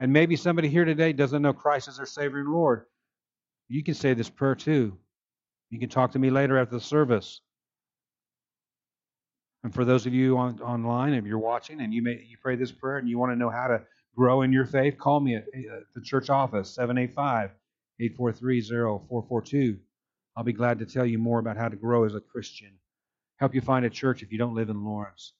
And 0.00 0.12
maybe 0.12 0.36
somebody 0.36 0.68
here 0.68 0.84
today 0.84 1.12
doesn't 1.12 1.42
know 1.42 1.52
Christ 1.52 1.88
as 1.88 1.96
their 1.96 2.06
Savior 2.06 2.38
and 2.38 2.52
Lord. 2.52 2.86
You 3.68 3.82
can 3.84 3.94
say 3.94 4.14
this 4.14 4.30
prayer 4.30 4.54
too. 4.54 4.96
You 5.70 5.78
can 5.78 5.88
talk 5.88 6.12
to 6.12 6.18
me 6.18 6.30
later 6.30 6.56
after 6.56 6.76
the 6.76 6.80
service. 6.80 7.42
And 9.64 9.74
for 9.74 9.84
those 9.84 10.06
of 10.06 10.14
you 10.14 10.36
on, 10.36 10.60
online, 10.60 11.14
if 11.14 11.24
you're 11.24 11.38
watching 11.38 11.80
and 11.80 11.92
you 11.92 12.02
may 12.02 12.24
you 12.28 12.36
pray 12.40 12.56
this 12.56 12.70
prayer 12.70 12.98
and 12.98 13.08
you 13.08 13.18
want 13.18 13.32
to 13.32 13.36
know 13.36 13.50
how 13.50 13.66
to 13.66 13.82
grow 14.16 14.42
in 14.42 14.52
your 14.52 14.66
faith, 14.66 14.98
call 14.98 15.20
me 15.20 15.36
at, 15.36 15.42
at 15.42 15.82
the 15.94 16.00
church 16.00 16.30
office 16.30 16.74
785 16.74 17.50
843 18.00 18.62
0442. 18.62 19.78
I'll 20.36 20.44
be 20.44 20.52
glad 20.52 20.78
to 20.78 20.86
tell 20.86 21.04
you 21.04 21.18
more 21.18 21.40
about 21.40 21.56
how 21.56 21.68
to 21.68 21.76
grow 21.76 22.04
as 22.04 22.14
a 22.14 22.20
Christian. 22.20 22.70
Help 23.38 23.54
you 23.54 23.60
find 23.60 23.84
a 23.84 23.90
church 23.90 24.22
if 24.22 24.30
you 24.30 24.38
don't 24.38 24.54
live 24.54 24.68
in 24.68 24.84
Lawrence. 24.84 25.32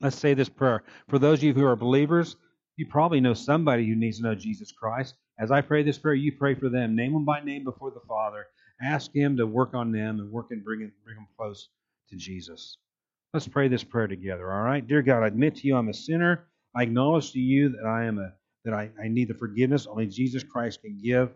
Let's 0.00 0.18
say 0.18 0.34
this 0.34 0.50
prayer. 0.50 0.82
For 1.08 1.18
those 1.18 1.38
of 1.38 1.44
you 1.44 1.54
who 1.54 1.64
are 1.64 1.76
believers, 1.76 2.36
you 2.76 2.86
probably 2.86 3.20
know 3.20 3.34
somebody 3.34 3.86
who 3.86 3.94
needs 3.94 4.18
to 4.18 4.24
know 4.24 4.34
Jesus 4.34 4.72
Christ. 4.72 5.14
As 5.38 5.50
I 5.50 5.62
pray 5.62 5.82
this 5.82 5.98
prayer, 5.98 6.14
you 6.14 6.32
pray 6.32 6.54
for 6.54 6.68
them. 6.68 6.94
Name 6.94 7.12
them 7.12 7.24
by 7.24 7.40
name 7.40 7.64
before 7.64 7.90
the 7.90 8.00
Father. 8.06 8.46
Ask 8.82 9.14
Him 9.14 9.36
to 9.38 9.46
work 9.46 9.72
on 9.72 9.92
them 9.92 10.20
and 10.20 10.30
work 10.30 10.48
and 10.50 10.62
bring, 10.62 10.90
bring 11.02 11.16
them 11.16 11.28
close 11.36 11.68
to 12.10 12.16
Jesus. 12.16 12.78
Let's 13.32 13.48
pray 13.48 13.68
this 13.68 13.84
prayer 13.84 14.06
together, 14.06 14.52
all 14.52 14.62
right? 14.62 14.86
Dear 14.86 15.02
God, 15.02 15.22
I 15.22 15.26
admit 15.26 15.56
to 15.56 15.66
you 15.66 15.76
I'm 15.76 15.88
a 15.88 15.94
sinner. 15.94 16.46
I 16.76 16.82
acknowledge 16.82 17.32
to 17.32 17.38
you 17.38 17.70
that 17.70 17.86
I 17.86 18.04
am 18.04 18.18
a 18.18 18.32
that 18.64 18.74
I, 18.74 18.90
I 19.02 19.08
need 19.08 19.28
the 19.28 19.34
forgiveness 19.34 19.86
only 19.86 20.06
Jesus 20.06 20.42
Christ 20.42 20.80
can 20.80 20.98
give. 21.02 21.30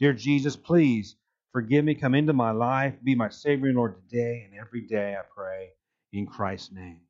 Dear 0.00 0.14
Jesus, 0.14 0.56
please 0.56 1.16
forgive 1.52 1.84
me, 1.84 1.94
come 1.94 2.14
into 2.14 2.32
my 2.32 2.50
life, 2.50 2.94
be 3.04 3.14
my 3.14 3.28
Savior 3.28 3.68
and 3.68 3.76
Lord 3.76 3.94
today 4.08 4.48
and 4.48 4.58
every 4.58 4.86
day, 4.86 5.14
I 5.14 5.22
pray, 5.34 5.68
in 6.12 6.26
Christ's 6.26 6.72
name. 6.72 7.00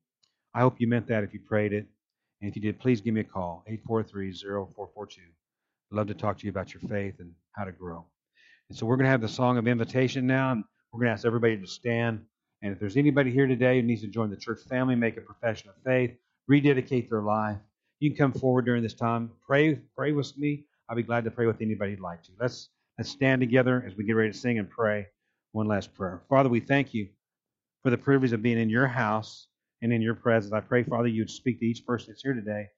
I 0.55 0.61
hope 0.61 0.81
you 0.81 0.89
meant 0.89 1.07
that 1.09 1.25
if 1.25 1.33
you 1.33 1.41
prayed 1.41 1.73
it. 1.73 1.87
And 2.41 2.51
if 2.51 2.57
you 2.57 2.63
did, 2.63 2.81
please 2.81 3.01
give 3.01 3.15
me 3.15 3.21
a 3.21 3.25
call, 3.25 3.63
843 3.69 4.33
0442. 4.33 5.21
I'd 5.23 5.97
love 5.97 6.09
to 6.09 6.15
talk 6.15 6.39
to 6.39 6.45
you 6.45 6.51
about 6.51 6.75
your 6.75 6.81
faith 6.89 7.15
and 7.21 7.33
how 7.53 7.65
to 7.65 7.73
grow. 7.73 8.05
And 8.69 8.77
so 8.77 8.85
we're 8.85 8.97
going 8.97 9.05
to 9.05 9.11
have 9.11 9.21
the 9.21 9.29
song 9.29 9.59
of 9.59 9.69
invitation 9.69 10.27
now, 10.27 10.53
and 10.53 10.65
we're 10.93 11.01
going 11.01 11.09
to 11.09 11.13
ask 11.13 11.25
everybody 11.25 11.57
to 11.57 11.67
stand. 11.67 12.25
And 12.63 12.73
if 12.73 12.79
there's 12.79 12.97
anybody 12.97 13.33
here 13.33 13.49
today 13.49 13.81
who 13.81 13.87
needs 13.87 14.03
to 14.03 14.07
join 14.07 14.31
the 14.31 14.37
church 14.37 14.61
family, 14.69 14.95
make 14.95 15.17
a 15.17 15.21
profession 15.21 15.69
of 15.69 15.75
faith, 15.85 16.13
rededicate 16.47 17.11
their 17.11 17.23
life, 17.23 17.59
you 17.99 18.11
can 18.11 18.17
come 18.17 18.33
forward 18.33 18.65
during 18.65 18.83
this 18.83 18.95
time. 18.95 19.31
Pray, 19.45 19.75
pray 19.97 20.13
with 20.13 20.37
me. 20.39 20.65
I'll 20.89 20.97
be 20.97 21.03
glad 21.03 21.25
to 21.25 21.31
pray 21.31 21.47
with 21.47 21.61
anybody 21.61 21.93
who'd 21.93 22.01
like 22.01 22.23
to. 22.25 22.33
Let's 22.41 22.69
let's 22.99 23.11
stand 23.11 23.41
together 23.41 23.85
as 23.87 23.97
we 23.97 24.05
get 24.05 24.13
ready 24.13 24.33
to 24.33 24.39
sing 24.39 24.59
and 24.59 24.69
pray. 24.71 25.07
One 25.53 25.67
last 25.67 25.93
prayer. 25.95 26.23
Father, 26.29 26.49
we 26.49 26.61
thank 26.61 26.95
you 26.95 27.09
for 27.83 27.91
the 27.91 27.99
privilege 27.99 28.33
of 28.33 28.43
being 28.43 28.59
in 28.59 28.71
your 28.71 28.87
house 28.87 29.49
and 29.83 29.93
in 29.93 30.01
your 30.01 30.15
presence. 30.15 30.53
I 30.53 30.61
pray, 30.61 30.85
Father, 30.85 31.09
you'd 31.09 31.31
speak 31.31 31.59
to 31.61 31.67
each 31.67 31.85
person 31.85 32.13
that's 32.13 32.23
here 32.23 32.33
today. 32.33 32.69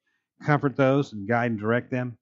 Comfort 0.42 0.76
those 0.76 1.12
and 1.12 1.28
guide 1.28 1.52
and 1.52 1.60
direct 1.60 1.90
them. 1.90 2.16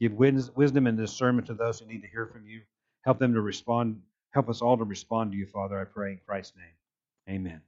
Give 0.00 0.12
wisdom 0.12 0.86
and 0.86 0.98
discernment 0.98 1.46
to 1.46 1.54
those 1.54 1.80
who 1.80 1.86
need 1.86 2.02
to 2.02 2.08
hear 2.08 2.26
from 2.26 2.46
you. 2.46 2.60
Help 3.02 3.18
them 3.18 3.32
to 3.34 3.40
respond. 3.40 4.00
Help 4.32 4.48
us 4.48 4.60
all 4.60 4.76
to 4.76 4.84
respond 4.84 5.32
to 5.32 5.38
you, 5.38 5.46
Father, 5.46 5.80
I 5.80 5.84
pray 5.84 6.12
in 6.12 6.20
Christ's 6.26 6.56
name. 6.56 6.66
Amen. 7.28 7.62